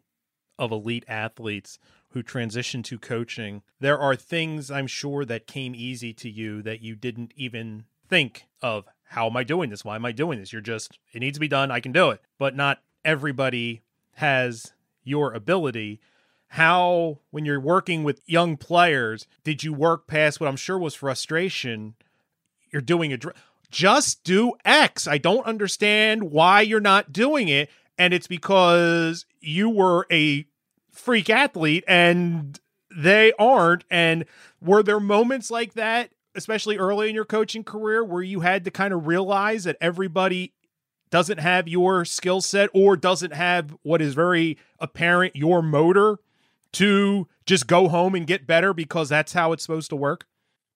of 0.59 0.71
elite 0.71 1.05
athletes 1.09 1.79
who 2.15 2.23
transitioned 2.23 2.85
to 2.85 2.99
coaching. 2.99 3.63
There 3.81 3.99
are 3.99 4.15
things 4.15 4.71
I'm 4.71 4.87
sure 4.87 5.25
that 5.25 5.49
came 5.49 5.75
easy 5.75 6.15
to 6.15 6.31
you 6.31 6.63
that 6.63 6.81
you 6.81 6.95
didn't 6.95 7.33
even 7.37 7.85
think 8.09 8.45
of. 8.63 8.87
How 9.09 9.27
am 9.27 9.37
I 9.37 9.43
doing 9.43 9.69
this? 9.69 9.85
Why 9.85 9.97
am 9.97 10.05
I 10.05 10.13
doing 10.13 10.39
this? 10.39 10.53
You're 10.53 10.63
just, 10.63 10.99
it 11.13 11.19
needs 11.19 11.37
to 11.37 11.41
be 11.41 11.49
done. 11.49 11.73
I 11.73 11.81
can 11.81 11.91
do 11.91 12.11
it. 12.11 12.23
But 12.39 12.55
not 12.55 12.81
everybody 13.05 13.83
has 14.13 14.73
your 15.03 15.33
ability. 15.33 16.01
How, 16.49 17.19
when 17.31 17.45
you're 17.45 17.61
working 17.61 18.05
with 18.05 18.23
young 18.27 18.57
players, 18.57 19.27
did 19.43 19.65
you 19.65 19.73
work 19.73 20.07
past 20.07 20.41
what 20.41 20.49
I'm 20.49 20.57
sure 20.57 20.79
was 20.79 20.95
frustration? 20.95 21.95
You're 22.71 22.81
doing 22.81 23.13
a 23.13 23.19
just 23.73 24.23
do 24.23 24.53
X. 24.65 25.09
I 25.09 25.19
don't 25.19 25.47
understand 25.47 26.31
why 26.31 26.61
you're 26.61 26.79
not 26.79 27.13
doing 27.13 27.49
it. 27.49 27.71
And 27.99 28.15
it's 28.15 28.29
because 28.29 29.27
you 29.41 29.69
were 29.69 30.07
a 30.13 30.47
freak 30.95 31.29
athlete 31.29 31.85
and 31.87 32.59
they 32.95 33.33
aren't. 33.39 33.85
And 33.91 34.25
were 34.61 34.83
there 34.83 35.01
moments 35.01 35.51
like 35.51 35.75
that, 35.75 36.11
especially 36.35 36.79
early 36.79 37.09
in 37.09 37.15
your 37.15 37.25
coaching 37.25 37.65
career, 37.65 38.05
where 38.05 38.23
you 38.23 38.41
had 38.41 38.65
to 38.65 38.71
kind 38.71 38.95
of 38.95 39.07
realize 39.07 39.65
that 39.65 39.77
everybody 39.81 40.53
doesn't 41.11 41.39
have 41.39 41.69
your 41.69 42.05
skill 42.05 42.41
set 42.41 42.71
or 42.73 42.97
doesn't 42.97 43.33
have 43.33 43.77
what 43.83 44.01
is 44.01 44.15
very 44.15 44.59
apparent 44.81 45.37
your 45.37 45.63
motor 45.63 46.19
to 46.73 47.29
just 47.47 47.67
go 47.67 47.89
home 47.89 48.15
and 48.15 48.27
get 48.27 48.47
better 48.47 48.73
because 48.73 49.09
that's 49.09 49.33
how 49.33 49.53
it's 49.53 49.63
supposed 49.63 49.91
to 49.91 49.97
work? 49.97 50.27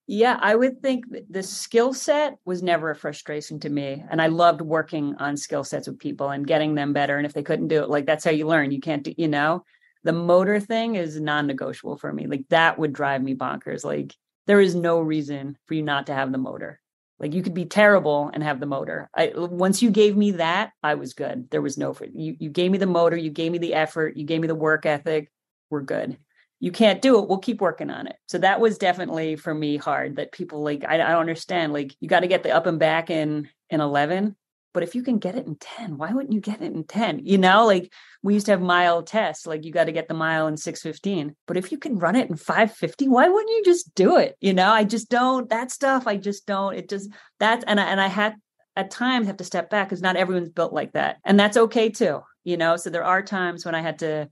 Yeah, 0.06 0.38
I 0.40 0.54
would 0.54 0.80
think 0.80 1.04
the 1.28 1.42
skill 1.42 1.92
set 1.92 2.38
was 2.46 2.62
never 2.62 2.90
a 2.90 2.96
frustration 2.96 3.60
to 3.60 3.68
me. 3.68 4.02
And 4.10 4.22
I 4.22 4.28
loved 4.28 4.62
working 4.62 5.14
on 5.18 5.36
skill 5.36 5.64
sets 5.64 5.86
with 5.86 5.98
people 5.98 6.30
and 6.30 6.46
getting 6.46 6.74
them 6.74 6.94
better. 6.94 7.18
And 7.18 7.26
if 7.26 7.34
they 7.34 7.42
couldn't 7.42 7.68
do 7.68 7.82
it, 7.82 7.90
like 7.90 8.06
that's 8.06 8.24
how 8.24 8.30
you 8.30 8.46
learn. 8.46 8.70
You 8.70 8.80
can't 8.80 9.02
do, 9.02 9.12
you 9.18 9.28
know, 9.28 9.64
the 10.04 10.12
motor 10.12 10.60
thing 10.60 10.94
is 10.94 11.20
non 11.20 11.46
negotiable 11.46 11.96
for 11.96 12.12
me. 12.12 12.26
Like 12.26 12.44
that 12.50 12.78
would 12.78 12.92
drive 12.92 13.22
me 13.22 13.34
bonkers. 13.34 13.84
Like 13.84 14.14
there 14.46 14.60
is 14.60 14.74
no 14.74 15.00
reason 15.00 15.56
for 15.66 15.74
you 15.74 15.82
not 15.82 16.06
to 16.06 16.14
have 16.14 16.32
the 16.32 16.38
motor. 16.38 16.80
Like 17.18 17.34
you 17.34 17.42
could 17.42 17.54
be 17.54 17.64
terrible 17.64 18.30
and 18.32 18.42
have 18.42 18.60
the 18.60 18.66
motor. 18.66 19.10
I 19.14 19.32
once 19.34 19.82
you 19.82 19.90
gave 19.90 20.16
me 20.16 20.32
that, 20.32 20.70
I 20.82 20.94
was 20.94 21.14
good. 21.14 21.50
There 21.50 21.62
was 21.62 21.76
no 21.76 21.96
you 22.14 22.36
you 22.38 22.50
gave 22.50 22.70
me 22.70 22.78
the 22.78 22.86
motor, 22.86 23.16
you 23.16 23.30
gave 23.30 23.52
me 23.52 23.58
the 23.58 23.74
effort, 23.74 24.16
you 24.16 24.24
gave 24.24 24.40
me 24.40 24.46
the 24.48 24.54
work 24.54 24.86
ethic. 24.86 25.30
We're 25.70 25.82
good 25.82 26.18
you 26.60 26.72
can't 26.72 27.02
do 27.02 27.18
it 27.18 27.28
we'll 27.28 27.38
keep 27.38 27.60
working 27.60 27.90
on 27.90 28.06
it 28.06 28.16
so 28.26 28.38
that 28.38 28.60
was 28.60 28.78
definitely 28.78 29.36
for 29.36 29.54
me 29.54 29.76
hard 29.76 30.16
that 30.16 30.32
people 30.32 30.62
like 30.62 30.84
i, 30.86 30.94
I 30.94 30.96
don't 30.96 31.20
understand 31.20 31.72
like 31.72 31.94
you 32.00 32.08
got 32.08 32.20
to 32.20 32.26
get 32.26 32.42
the 32.42 32.50
up 32.50 32.66
and 32.66 32.78
back 32.78 33.10
in 33.10 33.48
in 33.70 33.80
11 33.80 34.36
but 34.74 34.82
if 34.82 34.94
you 34.94 35.02
can 35.02 35.18
get 35.18 35.34
it 35.34 35.46
in 35.46 35.56
10 35.56 35.96
why 35.96 36.12
wouldn't 36.12 36.32
you 36.32 36.40
get 36.40 36.62
it 36.62 36.72
in 36.72 36.84
10 36.84 37.20
you 37.24 37.38
know 37.38 37.66
like 37.66 37.92
we 38.22 38.34
used 38.34 38.46
to 38.46 38.52
have 38.52 38.60
mile 38.60 39.02
tests 39.02 39.46
like 39.46 39.64
you 39.64 39.72
got 39.72 39.84
to 39.84 39.92
get 39.92 40.08
the 40.08 40.14
mile 40.14 40.46
in 40.46 40.56
615 40.56 41.34
but 41.46 41.56
if 41.56 41.72
you 41.72 41.78
can 41.78 41.98
run 41.98 42.16
it 42.16 42.30
in 42.30 42.36
550 42.36 43.08
why 43.08 43.28
wouldn't 43.28 43.50
you 43.50 43.64
just 43.64 43.94
do 43.94 44.16
it 44.16 44.36
you 44.40 44.52
know 44.52 44.70
i 44.70 44.84
just 44.84 45.10
don't 45.10 45.50
that 45.50 45.70
stuff 45.70 46.06
i 46.06 46.16
just 46.16 46.46
don't 46.46 46.74
it 46.74 46.88
just 46.88 47.10
that's 47.38 47.64
and 47.66 47.80
i 47.80 47.84
and 47.84 48.00
i 48.00 48.08
had 48.08 48.34
at 48.76 48.90
times 48.90 49.26
have 49.26 49.38
to 49.38 49.44
step 49.44 49.70
back 49.70 49.88
because 49.88 50.02
not 50.02 50.16
everyone's 50.16 50.50
built 50.50 50.72
like 50.72 50.92
that 50.92 51.16
and 51.24 51.38
that's 51.38 51.56
okay 51.56 51.88
too 51.88 52.20
you 52.44 52.56
know 52.56 52.76
so 52.76 52.90
there 52.90 53.04
are 53.04 53.22
times 53.22 53.64
when 53.64 53.74
i 53.74 53.80
had 53.80 53.98
to 53.98 54.28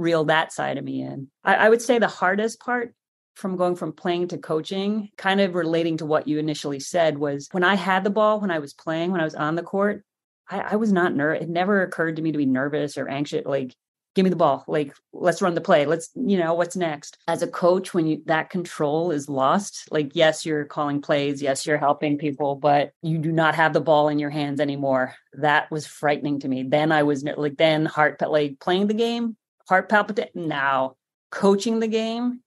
reel 0.00 0.24
that 0.24 0.52
side 0.52 0.78
of 0.78 0.84
me 0.84 1.02
in. 1.02 1.28
I, 1.44 1.54
I 1.54 1.68
would 1.68 1.82
say 1.82 1.98
the 1.98 2.08
hardest 2.08 2.60
part 2.60 2.94
from 3.40 3.56
going 3.56 3.74
from 3.74 3.92
playing 3.92 4.28
to 4.28 4.38
coaching, 4.38 5.10
kind 5.16 5.40
of 5.40 5.54
relating 5.54 5.96
to 5.96 6.06
what 6.06 6.28
you 6.28 6.38
initially 6.38 6.80
said, 6.80 7.18
was 7.18 7.48
when 7.52 7.64
I 7.64 7.74
had 7.74 8.04
the 8.04 8.10
ball, 8.10 8.40
when 8.40 8.50
I 8.50 8.60
was 8.60 8.74
playing, 8.74 9.10
when 9.10 9.20
I 9.20 9.24
was 9.24 9.34
on 9.34 9.56
the 9.56 9.62
court, 9.62 10.04
I, 10.48 10.60
I 10.60 10.76
was 10.76 10.92
not 10.92 11.14
nervous. 11.14 11.42
It 11.42 11.48
never 11.48 11.82
occurred 11.82 12.16
to 12.16 12.22
me 12.22 12.32
to 12.32 12.38
be 12.38 12.46
nervous 12.46 12.98
or 12.98 13.08
anxious. 13.08 13.46
Like, 13.46 13.74
give 14.14 14.24
me 14.24 14.30
the 14.30 14.36
ball. 14.36 14.64
Like, 14.66 14.94
let's 15.12 15.40
run 15.40 15.54
the 15.54 15.60
play. 15.60 15.86
Let's, 15.86 16.10
you 16.14 16.36
know, 16.36 16.54
what's 16.54 16.76
next? 16.76 17.16
As 17.28 17.42
a 17.42 17.46
coach, 17.48 17.94
when 17.94 18.06
you 18.06 18.22
that 18.26 18.50
control 18.50 19.12
is 19.12 19.28
lost, 19.28 19.88
like, 19.90 20.10
yes, 20.14 20.44
you're 20.44 20.64
calling 20.64 21.00
plays, 21.00 21.40
yes, 21.40 21.64
you're 21.64 21.78
helping 21.78 22.18
people, 22.18 22.56
but 22.56 22.92
you 23.02 23.18
do 23.18 23.32
not 23.32 23.54
have 23.54 23.72
the 23.72 23.80
ball 23.80 24.08
in 24.08 24.18
your 24.18 24.30
hands 24.30 24.60
anymore. 24.60 25.14
That 25.34 25.70
was 25.70 25.86
frightening 25.86 26.40
to 26.40 26.48
me. 26.48 26.64
Then 26.64 26.90
I 26.92 27.04
was 27.04 27.22
like, 27.24 27.56
then 27.56 27.86
heart, 27.86 28.20
like 28.20 28.58
playing 28.58 28.88
the 28.88 28.94
game, 28.94 29.36
heart 29.68 29.88
palpitate. 29.88 30.34
Now 30.34 30.96
coaching 31.30 31.78
the 31.78 31.88
game, 31.88 32.40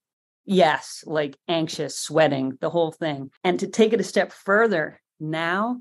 yes, 0.46 1.04
like 1.06 1.38
anxious, 1.48 1.98
sweating, 1.98 2.58
the 2.62 2.70
whole 2.70 2.92
thing. 2.92 3.32
And 3.44 3.60
to 3.60 3.68
take 3.68 3.94
it 3.94 4.00
a 4.00 4.04
step 4.04 4.32
further, 4.32 5.02
now 5.20 5.80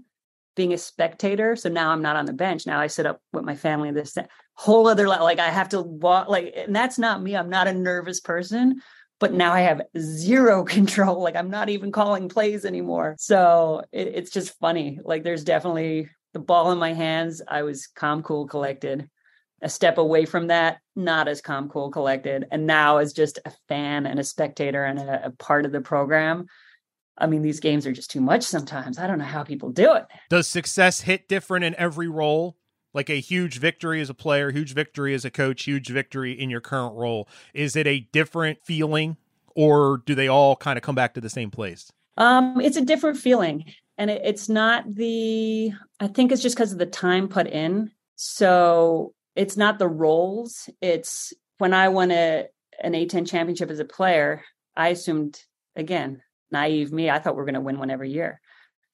being 0.55 0.73
a 0.73 0.79
spectator. 0.79 1.57
So 1.57 1.69
now 1.69 1.91
I'm 1.91 2.03
not 2.03 2.17
on 2.17 2.27
the 2.27 2.33
bench. 2.33 2.67
Now 2.67 2.81
I 2.81 2.87
sit 2.87 3.07
up 3.07 3.21
with 3.33 3.45
my 3.45 3.57
family. 3.57 3.91
This 3.91 4.17
whole 4.55 4.87
other 4.87 5.09
like 5.09 5.39
I 5.39 5.49
have 5.49 5.71
to 5.71 5.81
walk 5.81 6.29
like, 6.29 6.53
and 6.57 6.75
that's 6.75 6.99
not 6.99 7.23
me. 7.23 7.37
I'm 7.37 7.51
not 7.51 7.69
a 7.69 7.75
nervous 7.75 8.21
person. 8.21 8.81
But 9.19 9.33
now 9.33 9.53
I 9.53 9.61
have 9.61 9.83
zero 9.99 10.65
control. 10.77 11.23
Like 11.23 11.37
I'm 11.37 11.51
not 11.51 11.69
even 11.69 11.93
calling 11.93 12.29
plays 12.29 12.65
anymore. 12.65 13.17
So 13.19 13.83
it, 13.93 14.09
it's 14.09 14.31
just 14.31 14.59
funny. 14.59 14.99
Like 15.03 15.23
there's 15.23 15.45
definitely 15.45 16.11
the 16.33 16.41
ball 16.41 16.73
in 16.73 16.79
my 16.79 16.93
hands. 16.93 17.41
I 17.47 17.63
was 17.63 17.87
calm, 17.87 18.23
cool, 18.23 18.47
collected. 18.47 19.09
A 19.63 19.69
step 19.69 19.97
away 19.97 20.25
from 20.25 20.49
that, 20.49 20.79
not 20.97 21.29
as 21.29 21.41
calm, 21.41 21.69
cool, 21.69 21.91
collected. 21.91 22.47
And 22.51 22.67
now 22.67 22.99
as 22.99 23.13
just 23.13 23.39
a 23.45 23.53
fan 23.69 24.07
and 24.07 24.19
a 24.19 24.25
spectator 24.25 24.85
and 24.85 24.99
a, 24.99 25.27
a 25.27 25.31
part 25.31 25.65
of 25.65 25.73
the 25.73 25.81
program, 25.81 26.47
I 27.17 27.27
mean, 27.27 27.43
these 27.43 27.61
games 27.61 27.87
are 27.87 27.93
just 27.93 28.11
too 28.11 28.21
much 28.21 28.43
sometimes. 28.43 28.99
I 28.99 29.07
don't 29.07 29.19
know 29.19 29.25
how 29.25 29.45
people 29.45 29.71
do 29.71 29.95
it. 29.95 30.05
Does 30.31 30.49
success 30.49 31.03
hit 31.03 31.29
different 31.29 31.65
in 31.65 31.75
every 31.79 32.09
role? 32.09 32.57
Like 32.95 33.09
a 33.09 33.21
huge 33.21 33.59
victory 33.59 34.01
as 34.01 34.11
a 34.11 34.15
player, 34.15 34.51
huge 34.51 34.75
victory 34.75 35.15
as 35.15 35.25
a 35.25 35.31
coach, 35.31 35.63
huge 35.63 35.89
victory 35.89 36.33
in 36.33 36.51
your 36.51 36.61
current 36.61 36.95
role. 36.95 37.29
Is 37.55 37.77
it 37.77 37.87
a 37.87 38.01
different 38.13 38.59
feeling 38.65 39.17
or 39.55 40.03
do 40.05 40.15
they 40.15 40.29
all 40.29 40.57
kind 40.57 40.77
of 40.77 40.83
come 40.83 40.95
back 40.95 41.15
to 41.15 41.21
the 41.21 41.31
same 41.31 41.51
place? 41.51 41.91
Um, 42.17 42.61
it's 42.61 42.77
a 42.77 42.85
different 42.85 43.19
feeling. 43.19 43.65
And 43.97 44.11
it, 44.11 44.23
it's 44.25 44.49
not 44.49 44.95
the, 44.95 45.73
I 46.01 46.09
think 46.09 46.33
it's 46.33 46.43
just 46.43 46.57
because 46.57 46.73
of 46.73 46.79
the 46.79 46.87
time 46.87 47.29
put 47.29 47.47
in. 47.47 47.91
So 48.17 49.15
it's 49.35 49.57
not 49.57 49.78
the 49.78 49.89
roles. 49.89 50.68
It's 50.80 51.33
when 51.59 51.74
I 51.74 51.89
won 51.89 52.11
a, 52.11 52.47
an 52.83 52.93
A10 52.93 53.28
championship 53.28 53.70
as 53.70 53.78
a 53.78 53.85
player, 53.85 54.43
I 54.76 54.89
assumed, 54.89 55.41
again, 55.76 56.22
naive 56.51 56.93
me, 56.93 57.11
I 57.11 57.18
thought 57.18 57.37
we 57.37 57.43
are 57.43 57.47
going 57.47 57.55
to 57.55 57.61
win 57.61 57.78
one 57.78 57.91
every 57.91 58.11
year. 58.11 58.41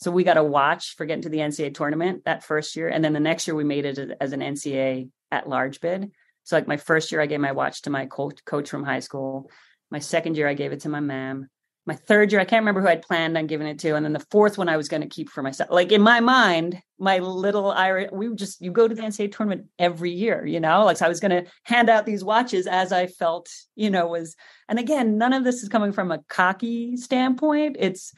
So 0.01 0.11
we 0.11 0.23
got 0.23 0.35
to 0.35 0.45
watch 0.45 0.95
for 0.97 1.07
getting 1.07 1.23
to 1.23 1.29
the 1.29 1.39
NCAA 1.39 1.75
tournament 1.75 2.25
that 2.25 2.45
first 2.45 2.77
year. 2.77 2.89
And 2.89 3.05
then 3.05 3.13
the 3.13 3.21
next 3.21 3.49
year 3.49 3.57
we 3.57 3.65
made 3.65 3.85
it 3.85 4.17
as 4.21 4.33
an 4.33 4.41
NCAA 4.41 5.11
at 5.33 5.49
large 5.49 5.81
bid. 5.81 6.13
So 6.45 6.57
like 6.57 6.69
my 6.69 6.77
first 6.77 7.11
year, 7.11 7.21
I 7.21 7.27
gave 7.27 7.41
my 7.41 7.53
watch 7.53 7.83
to 7.83 7.91
my 7.91 8.07
coach, 8.07 8.45
coach 8.45 8.71
from 8.71 8.85
high 8.85 9.01
school. 9.01 9.51
My 9.91 9.99
second 9.99 10.37
year, 10.37 10.49
I 10.49 10.55
gave 10.55 10.73
it 10.73 10.81
to 10.81 10.89
my 10.89 11.01
mom 11.01 11.49
my 11.89 11.95
third 11.95 12.31
year, 12.31 12.39
I 12.39 12.45
can't 12.45 12.61
remember 12.61 12.83
who 12.83 12.89
I'd 12.89 13.01
planned 13.01 13.39
on 13.39 13.47
giving 13.47 13.67
it 13.67 13.79
to. 13.79 13.95
And 13.95 14.05
then 14.05 14.13
the 14.13 14.27
fourth 14.31 14.59
one 14.59 14.69
I 14.69 14.77
was 14.77 14.89
going 14.89 15.01
to 15.01 15.09
keep 15.09 15.31
for 15.31 15.43
myself. 15.43 15.71
Like 15.71 15.91
in 15.91 16.03
my 16.03 16.21
mind, 16.21 16.83
my 16.99 17.19
little 17.19 17.71
Irish, 17.71 18.11
we 18.13 18.35
just, 18.35 18.61
you 18.61 18.71
go 18.71 18.87
to 18.87 18.95
the 18.95 19.01
NCAA 19.01 19.33
tournament 19.33 19.69
every 19.79 20.11
year, 20.11 20.45
you 20.45 20.61
know, 20.61 20.85
like 20.85 20.99
so 20.99 21.07
I 21.07 21.09
was 21.09 21.19
going 21.19 21.31
to 21.31 21.51
hand 21.63 21.89
out 21.89 22.05
these 22.05 22.23
watches 22.23 22.67
as 22.67 22.93
I 22.93 23.07
felt, 23.07 23.49
you 23.75 23.89
know, 23.89 24.07
was, 24.07 24.37
and 24.69 24.79
again, 24.79 25.17
none 25.17 25.33
of 25.33 25.45
this 25.45 25.63
is 25.63 25.71
coming 25.71 25.93
from 25.93 26.13
a 26.13 26.23
cocky 26.29 26.99
standpoint. 26.99 27.77
It's, 27.79 28.13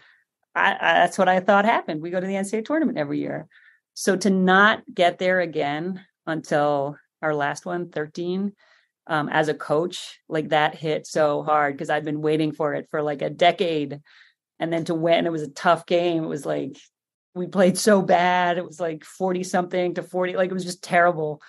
I, 0.57 0.73
I, 0.73 0.93
that's 0.95 1.17
what 1.17 1.29
I 1.29 1.39
thought 1.39 1.65
happened. 1.65 2.03
We 2.03 2.11
go 2.11 2.19
to 2.19 2.27
the 2.27 2.35
NCAA 2.35 2.65
tournament 2.65 2.99
every 2.99 3.21
year. 3.21 3.47
So 3.95 4.17
to 4.17 4.31
not 4.31 4.83
get 4.93 5.21
there 5.21 5.39
again 5.39 6.05
until 6.27 6.97
our 7.23 7.37
last 7.37 7.67
one, 7.67 7.91
13, 7.91 8.53
um, 9.11 9.29
as 9.29 9.49
a 9.49 9.55
coach, 9.55 10.21
like 10.29 10.51
that 10.51 10.77
hit 10.77 11.05
so 11.05 11.43
hard 11.43 11.75
because 11.75 11.91
I've 11.91 12.05
been 12.05 12.23
waiting 12.23 12.53
for 12.53 12.75
it 12.75 12.87
for 12.91 13.03
like 13.03 13.23
a 13.23 13.29
decade. 13.29 14.01
And 14.61 14.73
then 14.73 14.85
to 14.85 14.95
win, 14.95 15.27
it 15.27 15.33
was 15.33 15.43
a 15.43 15.51
tough 15.51 15.85
game. 15.85 16.23
It 16.23 16.29
was 16.29 16.47
like 16.47 16.79
we 17.35 17.49
played 17.49 17.77
so 17.77 18.03
bad. 18.03 18.57
It 18.57 18.65
was 18.65 18.79
like 18.79 19.05
40 19.05 19.43
something 19.43 19.95
to 19.95 20.05
40, 20.05 20.37
like 20.37 20.49
it 20.49 20.55
was 20.55 20.65
just 20.65 20.85
terrible. 20.85 21.43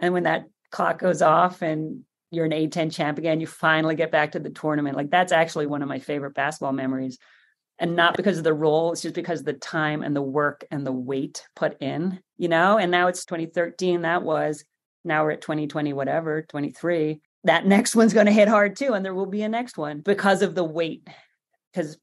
And 0.00 0.14
when 0.14 0.22
that 0.22 0.46
clock 0.70 0.98
goes 0.98 1.20
off 1.20 1.60
and 1.60 2.04
you're 2.30 2.46
an 2.46 2.52
A10 2.52 2.90
champ 2.90 3.18
again, 3.18 3.38
you 3.38 3.46
finally 3.46 3.96
get 3.96 4.10
back 4.10 4.32
to 4.32 4.40
the 4.40 4.50
tournament. 4.50 4.96
Like 4.96 5.10
that's 5.10 5.32
actually 5.32 5.66
one 5.66 5.82
of 5.82 5.88
my 5.88 5.98
favorite 5.98 6.34
basketball 6.34 6.72
memories. 6.72 7.18
And 7.78 7.96
not 7.96 8.16
because 8.16 8.38
of 8.38 8.44
the 8.44 8.54
role, 8.54 8.92
it's 8.92 9.02
just 9.02 9.14
because 9.14 9.40
of 9.40 9.46
the 9.46 9.52
time 9.52 10.02
and 10.02 10.16
the 10.16 10.22
work 10.22 10.64
and 10.70 10.86
the 10.86 10.92
weight 10.92 11.46
put 11.54 11.82
in, 11.82 12.20
you 12.38 12.48
know? 12.48 12.78
And 12.78 12.90
now 12.90 13.08
it's 13.08 13.26
2013. 13.26 14.02
That 14.02 14.22
was 14.22 14.64
now 15.04 15.24
we're 15.24 15.32
at 15.32 15.40
2020 15.40 15.92
whatever 15.92 16.42
23 16.42 17.20
that 17.44 17.66
next 17.66 17.94
one's 17.94 18.14
going 18.14 18.26
to 18.26 18.32
hit 18.32 18.48
hard 18.48 18.76
too 18.76 18.94
and 18.94 19.04
there 19.04 19.14
will 19.14 19.26
be 19.26 19.42
a 19.42 19.48
next 19.48 19.76
one 19.78 20.00
because 20.00 20.42
of 20.42 20.54
the 20.54 20.64
weight. 20.64 21.06
Because 21.72 21.98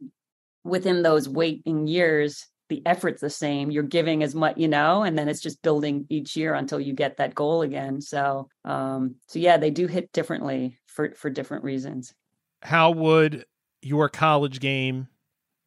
within 0.63 1.01
those 1.01 1.27
waiting 1.27 1.87
years 1.87 2.45
the 2.69 2.85
effort's 2.85 3.19
the 3.19 3.29
same 3.29 3.71
you're 3.71 3.83
giving 3.83 4.23
as 4.23 4.35
much 4.35 4.55
you 4.57 4.67
know 4.67 5.03
and 5.03 5.17
then 5.17 5.27
it's 5.27 5.41
just 5.41 5.61
building 5.61 6.05
each 6.09 6.37
year 6.37 6.53
until 6.53 6.79
you 6.79 6.93
get 6.93 7.17
that 7.17 7.35
goal 7.35 7.63
again 7.63 7.99
so 7.99 8.47
um 8.63 9.15
so 9.27 9.39
yeah 9.39 9.57
they 9.57 9.71
do 9.71 9.87
hit 9.87 10.11
differently 10.13 10.77
for 10.85 11.13
for 11.15 11.29
different 11.29 11.63
reasons. 11.63 12.13
How 12.61 12.91
would 12.91 13.45
your 13.81 14.07
college 14.07 14.59
game 14.59 15.07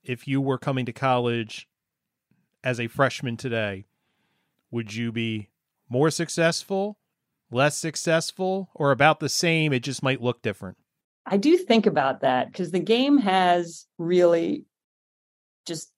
if 0.04 0.28
you 0.28 0.40
were 0.40 0.58
coming 0.58 0.86
to 0.86 0.92
college 0.92 1.68
as 2.62 2.78
a 2.78 2.86
freshman 2.86 3.36
today 3.36 3.84
would 4.70 4.94
you 4.94 5.10
be 5.10 5.48
more 5.88 6.10
successful 6.10 6.96
less 7.50 7.76
successful, 7.76 8.70
or 8.74 8.90
about 8.90 9.20
the 9.20 9.28
same? 9.28 9.72
It 9.72 9.82
just 9.82 10.02
might 10.02 10.22
look 10.22 10.42
different. 10.42 10.76
I 11.26 11.36
do 11.36 11.56
think 11.56 11.86
about 11.86 12.20
that 12.20 12.48
because 12.52 12.70
the 12.70 12.80
game 12.80 13.18
has 13.18 13.86
really 13.98 14.64
just 15.66 15.90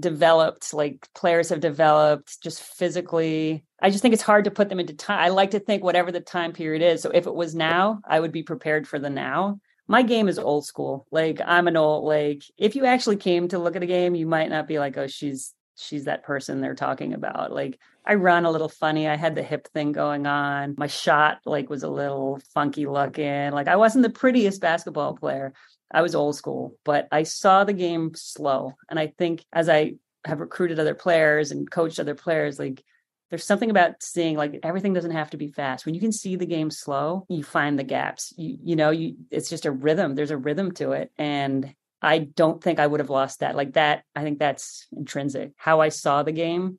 developed, 0.00 0.72
like 0.74 1.08
players 1.14 1.48
have 1.50 1.60
developed 1.60 2.42
just 2.42 2.62
physically. 2.62 3.64
I 3.80 3.90
just 3.90 4.02
think 4.02 4.14
it's 4.14 4.22
hard 4.22 4.44
to 4.44 4.50
put 4.50 4.68
them 4.68 4.80
into 4.80 4.94
time. 4.94 5.20
I 5.20 5.28
like 5.28 5.50
to 5.52 5.60
think 5.60 5.82
whatever 5.82 6.12
the 6.12 6.20
time 6.20 6.52
period 6.52 6.82
is. 6.82 7.02
So 7.02 7.10
if 7.10 7.26
it 7.26 7.34
was 7.34 7.54
now, 7.54 8.00
I 8.08 8.20
would 8.20 8.32
be 8.32 8.42
prepared 8.42 8.88
for 8.88 8.98
the 8.98 9.10
now. 9.10 9.60
My 9.88 10.02
game 10.02 10.28
is 10.28 10.38
old 10.38 10.66
school. 10.66 11.06
Like 11.10 11.40
I'm 11.44 11.68
an 11.68 11.76
old 11.76 12.04
like 12.04 12.42
if 12.56 12.74
you 12.74 12.86
actually 12.86 13.16
came 13.16 13.48
to 13.48 13.58
look 13.58 13.76
at 13.76 13.82
a 13.82 13.86
game, 13.86 14.14
you 14.14 14.26
might 14.26 14.50
not 14.50 14.66
be 14.66 14.78
like, 14.78 14.96
oh, 14.96 15.06
she's 15.06 15.54
she's 15.76 16.04
that 16.04 16.24
person 16.24 16.60
they're 16.60 16.74
talking 16.74 17.12
about. 17.12 17.52
Like 17.52 17.78
I 18.06 18.14
run 18.14 18.44
a 18.44 18.50
little 18.50 18.68
funny. 18.68 19.08
I 19.08 19.16
had 19.16 19.34
the 19.34 19.42
hip 19.42 19.68
thing 19.74 19.92
going 19.92 20.26
on. 20.26 20.76
My 20.78 20.86
shot 20.86 21.40
like 21.44 21.68
was 21.68 21.82
a 21.82 21.88
little 21.88 22.40
funky 22.54 22.86
looking. 22.86 23.50
Like 23.50 23.68
I 23.68 23.76
wasn't 23.76 24.04
the 24.04 24.10
prettiest 24.10 24.60
basketball 24.60 25.16
player. 25.16 25.52
I 25.92 26.02
was 26.02 26.14
old 26.14 26.36
school, 26.36 26.76
but 26.84 27.08
I 27.10 27.24
saw 27.24 27.64
the 27.64 27.72
game 27.72 28.12
slow. 28.14 28.74
And 28.88 28.98
I 28.98 29.08
think 29.18 29.44
as 29.52 29.68
I 29.68 29.94
have 30.24 30.40
recruited 30.40 30.78
other 30.78 30.94
players 30.94 31.50
and 31.50 31.70
coached 31.70 31.98
other 31.98 32.14
players, 32.14 32.58
like 32.58 32.82
there's 33.30 33.44
something 33.44 33.70
about 33.70 34.02
seeing 34.02 34.36
like 34.36 34.60
everything 34.62 34.92
doesn't 34.92 35.10
have 35.10 35.30
to 35.30 35.36
be 35.36 35.48
fast. 35.48 35.84
When 35.84 35.94
you 35.94 36.00
can 36.00 36.12
see 36.12 36.36
the 36.36 36.46
game 36.46 36.70
slow, 36.70 37.26
you 37.28 37.42
find 37.42 37.78
the 37.78 37.84
gaps. 37.84 38.32
You 38.36 38.56
you 38.62 38.76
know, 38.76 38.90
you 38.90 39.16
it's 39.30 39.50
just 39.50 39.66
a 39.66 39.72
rhythm. 39.72 40.14
There's 40.14 40.30
a 40.30 40.36
rhythm 40.36 40.72
to 40.72 40.92
it. 40.92 41.10
And 41.18 41.74
I 42.00 42.18
don't 42.18 42.62
think 42.62 42.78
I 42.78 42.86
would 42.86 43.00
have 43.00 43.10
lost 43.10 43.40
that. 43.40 43.56
Like 43.56 43.72
that, 43.72 44.04
I 44.14 44.22
think 44.22 44.38
that's 44.38 44.86
intrinsic. 44.96 45.52
How 45.56 45.80
I 45.80 45.88
saw 45.88 46.22
the 46.22 46.32
game, 46.32 46.78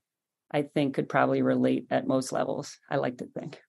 I 0.52 0.64
think 0.64 0.95
could 0.95 1.10
probably 1.10 1.41
relate 1.41 1.88
at 1.91 2.08
most 2.08 2.32
levels. 2.32 2.78
I 2.89 2.98
like 2.98 3.18
to 3.18 3.26
think. 3.26 3.62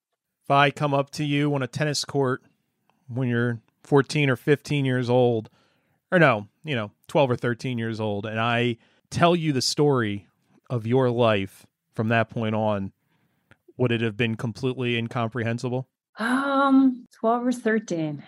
If 0.44 0.50
I 0.50 0.70
come 0.70 0.94
up 0.94 1.10
to 1.10 1.24
you 1.24 1.54
on 1.54 1.62
a 1.62 1.66
tennis 1.66 2.04
court 2.04 2.42
when 3.08 3.28
you're 3.28 3.60
14 3.84 4.30
or 4.30 4.36
15 4.36 4.84
years 4.84 5.10
old, 5.10 5.50
or 6.12 6.18
no, 6.18 6.48
you 6.64 6.74
know, 6.74 6.92
12 7.08 7.32
or 7.32 7.36
13 7.36 7.78
years 7.78 8.00
old, 8.00 8.26
and 8.26 8.40
I 8.40 8.76
tell 9.10 9.34
you 9.34 9.52
the 9.52 9.62
story 9.62 10.26
of 10.70 10.86
your 10.86 11.10
life 11.10 11.66
from 11.94 12.08
that 12.08 12.30
point 12.30 12.54
on, 12.54 12.92
would 13.76 13.92
it 13.92 14.00
have 14.00 14.16
been 14.16 14.36
completely 14.36 14.96
incomprehensible? 14.96 15.88
Um, 16.18 17.06
12 17.20 17.46
or 17.46 17.52
13. 17.52 18.22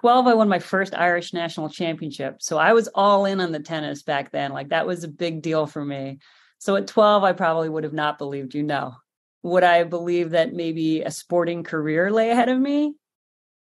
12 0.00 0.26
i 0.26 0.34
won 0.34 0.48
my 0.48 0.58
first 0.58 0.94
irish 0.94 1.32
national 1.34 1.68
championship 1.68 2.40
so 2.40 2.56
i 2.56 2.72
was 2.72 2.88
all 2.94 3.26
in 3.26 3.40
on 3.40 3.52
the 3.52 3.60
tennis 3.60 4.02
back 4.02 4.32
then 4.32 4.50
like 4.50 4.70
that 4.70 4.86
was 4.86 5.04
a 5.04 5.08
big 5.08 5.42
deal 5.42 5.66
for 5.66 5.84
me 5.84 6.18
so 6.62 6.76
at 6.76 6.86
12 6.86 7.24
i 7.24 7.32
probably 7.32 7.68
would 7.68 7.82
have 7.82 7.92
not 7.92 8.18
believed 8.18 8.54
you 8.54 8.62
no. 8.62 8.94
Would 9.42 9.64
i 9.64 9.82
believe 9.82 10.30
that 10.30 10.52
maybe 10.52 11.02
a 11.02 11.10
sporting 11.10 11.64
career 11.64 12.12
lay 12.12 12.30
ahead 12.30 12.48
of 12.48 12.58
me? 12.58 12.94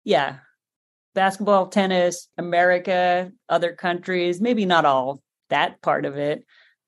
Yeah. 0.03 0.39
Basketball 1.15 1.67
tennis 1.67 2.27
america 2.37 3.31
other 3.47 3.73
countries 3.73 4.41
maybe 4.41 4.65
not 4.65 4.83
all 4.83 5.21
that 5.49 5.81
part 5.81 6.03
of 6.03 6.17
it 6.17 6.43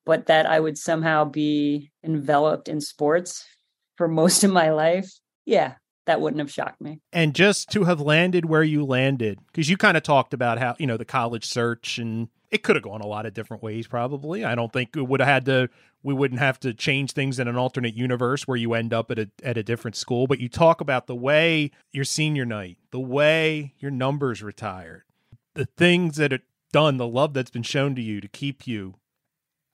but 0.06 0.26
that 0.26 0.46
i 0.46 0.60
would 0.60 0.78
somehow 0.78 1.24
be 1.24 1.92
enveloped 2.04 2.68
in 2.68 2.82
sports 2.82 3.46
for 3.96 4.08
most 4.22 4.44
of 4.44 4.52
my 4.52 4.72
life 4.72 5.10
yeah 5.46 5.76
that 6.08 6.20
wouldn't 6.20 6.40
have 6.40 6.52
shocked 6.52 6.82
me. 6.82 7.00
And 7.14 7.36
just 7.36 7.70
to 7.72 7.84
have 7.84 8.02
landed 8.02 8.46
where 8.46 8.64
you 8.64 8.84
landed, 8.84 9.40
because 9.48 9.70
you 9.70 9.78
kind 9.78 9.96
of 9.96 10.02
talked 10.04 10.34
about 10.34 10.58
how, 10.58 10.76
you 10.80 10.88
know, 10.88 10.98
the 10.98 11.06
college 11.06 11.46
search 11.46 12.00
and 12.00 12.28
it 12.52 12.64
could 12.64 12.76
have 12.76 12.84
gone 12.84 13.02
a 13.02 13.08
lot 13.08 13.26
of 13.26 13.34
different 13.34 13.64
ways. 13.64 13.88
Probably, 13.88 14.44
I 14.44 14.56
don't 14.56 14.74
think 14.74 14.96
it 14.96 15.08
would 15.08 15.22
have 15.22 15.28
had 15.28 15.46
to. 15.46 15.70
We 16.04 16.14
wouldn't 16.14 16.42
have 16.42 16.60
to 16.62 16.74
change 16.74 17.14
things 17.14 17.40
in 17.40 17.48
an 17.48 17.56
alternate 17.56 17.96
universe 17.96 18.48
where 18.48 18.58
you 18.58 18.74
end 18.74 18.94
up 18.94 19.10
at 19.10 19.20
a 19.20 19.30
at 19.42 19.58
a 19.58 19.64
different 19.64 19.96
school. 19.96 20.28
But 20.28 20.40
you 20.40 20.50
talk 20.50 20.82
about 20.82 21.08
the 21.08 21.16
way 21.16 21.72
your 21.92 22.04
senior 22.04 22.46
night, 22.46 22.78
the 22.92 23.00
way 23.00 23.74
your 23.80 23.92
numbers 23.92 24.44
retired, 24.44 25.04
the 25.54 25.66
things 25.66 26.18
that 26.18 26.34
are 26.34 26.42
done, 26.74 26.98
the 26.98 27.08
love 27.08 27.34
that's 27.34 27.52
been 27.52 27.64
shown 27.64 27.96
to 27.96 28.02
you 28.02 28.20
to 28.20 28.28
keep 28.28 28.68
you. 28.68 28.96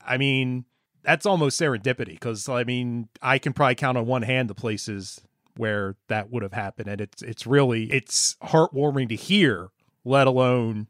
I 0.00 0.16
mean, 0.16 0.64
that's 1.02 1.26
almost 1.26 1.60
serendipity 1.60 2.12
because 2.12 2.48
I 2.48 2.62
mean, 2.62 3.08
I 3.20 3.38
can 3.38 3.52
probably 3.52 3.74
count 3.74 3.98
on 3.98 4.06
one 4.06 4.22
hand 4.22 4.48
the 4.48 4.54
places 4.54 5.20
where 5.56 5.96
that 6.06 6.30
would 6.30 6.44
have 6.44 6.52
happened, 6.52 6.88
and 6.88 7.00
it's 7.00 7.22
it's 7.22 7.44
really 7.44 7.90
it's 7.90 8.36
heartwarming 8.44 9.08
to 9.08 9.16
hear, 9.16 9.70
let 10.04 10.28
alone 10.28 10.86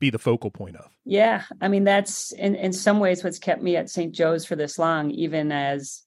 be 0.00 0.10
the 0.10 0.18
focal 0.18 0.50
point 0.50 0.76
of. 0.76 0.90
Yeah, 1.04 1.44
I 1.60 1.68
mean 1.68 1.84
that's 1.84 2.32
in 2.32 2.56
in 2.56 2.72
some 2.72 2.98
ways 2.98 3.22
what's 3.22 3.38
kept 3.38 3.62
me 3.62 3.76
at 3.76 3.90
St. 3.90 4.12
Joe's 4.12 4.44
for 4.44 4.56
this 4.56 4.78
long, 4.78 5.10
even 5.12 5.52
as 5.52 6.02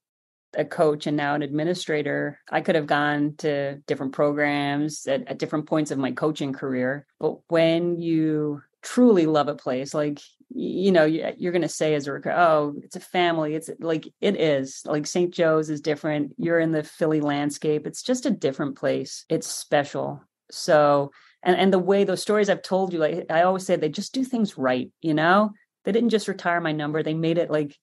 a 0.55 0.65
coach 0.65 1.07
and 1.07 1.17
now 1.17 1.35
an 1.35 1.41
administrator. 1.41 2.39
I 2.51 2.61
could 2.61 2.75
have 2.75 2.87
gone 2.87 3.35
to 3.37 3.77
different 3.87 4.13
programs 4.13 5.07
at, 5.07 5.27
at 5.27 5.39
different 5.39 5.67
points 5.67 5.91
of 5.91 5.97
my 5.97 6.11
coaching 6.11 6.53
career, 6.53 7.07
but 7.19 7.37
when 7.47 7.99
you 7.99 8.61
truly 8.83 9.25
love 9.25 9.47
a 9.47 9.55
place 9.55 9.93
like 9.93 10.19
you 10.49 10.91
know 10.91 11.05
you're 11.05 11.51
going 11.51 11.61
to 11.61 11.69
say 11.69 11.95
as 11.95 12.05
a 12.05 12.11
recruiter 12.11 12.37
oh 12.37 12.75
it's 12.83 12.97
a 12.97 12.99
family 12.99 13.55
it's 13.55 13.69
like 13.79 14.07
it 14.19 14.39
is 14.39 14.81
like 14.85 15.07
st 15.07 15.33
joe's 15.33 15.69
is 15.69 15.81
different 15.81 16.33
you're 16.37 16.59
in 16.59 16.73
the 16.73 16.83
philly 16.83 17.21
landscape 17.21 17.87
it's 17.87 18.03
just 18.03 18.25
a 18.25 18.31
different 18.31 18.77
place 18.77 19.25
it's 19.29 19.47
special 19.47 20.21
so 20.51 21.11
and 21.43 21.55
and 21.55 21.73
the 21.73 21.79
way 21.79 22.03
those 22.03 22.21
stories 22.21 22.49
i've 22.49 22.61
told 22.61 22.93
you 22.93 22.99
like 22.99 23.25
i 23.29 23.43
always 23.43 23.65
say 23.65 23.75
they 23.75 23.89
just 23.89 24.13
do 24.13 24.23
things 24.23 24.57
right 24.57 24.91
you 25.01 25.13
know? 25.13 25.51
They 25.85 25.91
didn't 25.91 26.11
just 26.11 26.29
retire 26.29 26.61
my 26.61 26.71
number 26.71 27.03
they 27.03 27.13
made 27.13 27.37
it 27.37 27.51
like 27.51 27.77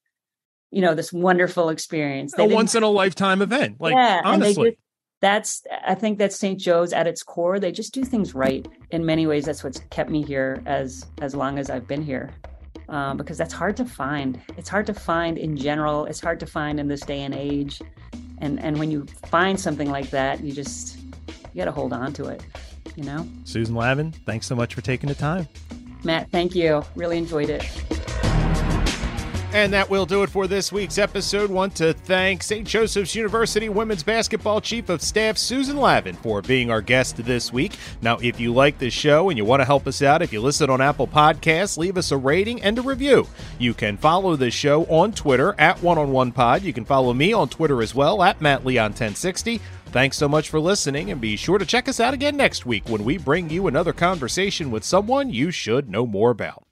you 0.70 0.80
know 0.80 0.94
this 0.94 1.12
wonderful 1.12 1.68
experience. 1.68 2.32
They 2.34 2.44
a 2.44 2.54
once 2.54 2.74
in 2.74 2.82
a 2.82 2.88
lifetime 2.88 3.42
event 3.42 3.76
like 3.80 3.94
yeah, 3.94 4.22
honestly. 4.24 4.78
that's 5.20 5.62
i 5.84 5.94
think 5.94 6.18
that's 6.18 6.36
st 6.36 6.58
joe's 6.58 6.92
at 6.92 7.06
its 7.06 7.22
core. 7.22 7.58
They 7.58 7.72
just 7.72 7.92
do 7.92 8.04
things 8.04 8.34
right 8.34 8.66
in 8.90 9.04
many 9.04 9.26
ways. 9.26 9.44
That's 9.44 9.64
what's 9.64 9.80
kept 9.90 10.10
me 10.10 10.22
here 10.22 10.62
as 10.66 11.04
as 11.20 11.34
long 11.34 11.58
as 11.58 11.70
i've 11.70 11.86
been 11.86 12.02
here 12.02 12.30
um, 12.88 13.16
because 13.16 13.38
that's 13.38 13.54
hard 13.54 13.76
to 13.76 13.84
find. 13.84 14.40
It's 14.56 14.68
hard 14.68 14.86
to 14.86 14.94
find 14.94 15.38
in 15.38 15.56
general. 15.56 16.06
It's 16.06 16.20
hard 16.20 16.40
to 16.40 16.46
find 16.46 16.80
in 16.80 16.88
this 16.88 17.02
day 17.02 17.20
and 17.22 17.34
age. 17.34 17.80
And 18.38 18.60
and 18.60 18.78
when 18.78 18.90
you 18.90 19.06
find 19.26 19.58
something 19.58 19.90
like 19.90 20.10
that 20.10 20.42
you 20.42 20.52
just 20.52 20.98
you 21.28 21.56
got 21.56 21.66
to 21.66 21.72
hold 21.72 21.92
on 21.92 22.12
to 22.14 22.26
it 22.26 22.42
you 23.00 23.06
know 23.06 23.26
susan 23.44 23.74
lavin 23.74 24.12
thanks 24.12 24.46
so 24.46 24.54
much 24.54 24.74
for 24.74 24.82
taking 24.82 25.08
the 25.08 25.14
time 25.14 25.48
matt 26.04 26.30
thank 26.30 26.54
you 26.54 26.84
really 26.94 27.16
enjoyed 27.16 27.48
it 27.48 27.64
and 29.52 29.72
that 29.72 29.90
will 29.90 30.06
do 30.06 30.22
it 30.22 30.30
for 30.30 30.46
this 30.46 30.70
week's 30.70 30.96
episode. 30.96 31.50
Want 31.50 31.74
to 31.76 31.92
thank 31.92 32.42
St. 32.42 32.64
Joseph's 32.66 33.16
University 33.16 33.68
women's 33.68 34.04
basketball 34.04 34.60
chief 34.60 34.88
of 34.88 35.02
staff 35.02 35.36
Susan 35.36 35.76
Lavin 35.76 36.14
for 36.14 36.40
being 36.40 36.70
our 36.70 36.80
guest 36.80 37.16
this 37.16 37.52
week. 37.52 37.76
Now, 38.00 38.18
if 38.18 38.38
you 38.38 38.54
like 38.54 38.78
this 38.78 38.94
show 38.94 39.28
and 39.28 39.36
you 39.36 39.44
want 39.44 39.60
to 39.60 39.64
help 39.64 39.88
us 39.88 40.02
out, 40.02 40.22
if 40.22 40.32
you 40.32 40.40
listen 40.40 40.70
on 40.70 40.80
Apple 40.80 41.08
Podcasts, 41.08 41.76
leave 41.76 41.98
us 41.98 42.12
a 42.12 42.16
rating 42.16 42.62
and 42.62 42.78
a 42.78 42.82
review. 42.82 43.26
You 43.58 43.74
can 43.74 43.96
follow 43.96 44.36
this 44.36 44.54
show 44.54 44.84
on 44.84 45.10
Twitter 45.12 45.56
at 45.58 45.82
One 45.82 45.98
on 45.98 46.12
One 46.12 46.30
Pod. 46.30 46.62
You 46.62 46.72
can 46.72 46.84
follow 46.84 47.12
me 47.12 47.32
on 47.32 47.48
Twitter 47.48 47.82
as 47.82 47.92
well 47.92 48.22
at 48.22 48.40
Matt 48.40 48.64
Leon 48.64 48.92
1060. 48.92 49.60
Thanks 49.92 50.16
so 50.16 50.28
much 50.28 50.48
for 50.48 50.60
listening, 50.60 51.10
and 51.10 51.20
be 51.20 51.34
sure 51.34 51.58
to 51.58 51.66
check 51.66 51.88
us 51.88 51.98
out 51.98 52.14
again 52.14 52.36
next 52.36 52.64
week 52.64 52.88
when 52.88 53.02
we 53.02 53.18
bring 53.18 53.50
you 53.50 53.66
another 53.66 53.92
conversation 53.92 54.70
with 54.70 54.84
someone 54.84 55.30
you 55.30 55.50
should 55.50 55.90
know 55.90 56.06
more 56.06 56.30
about. 56.30 56.62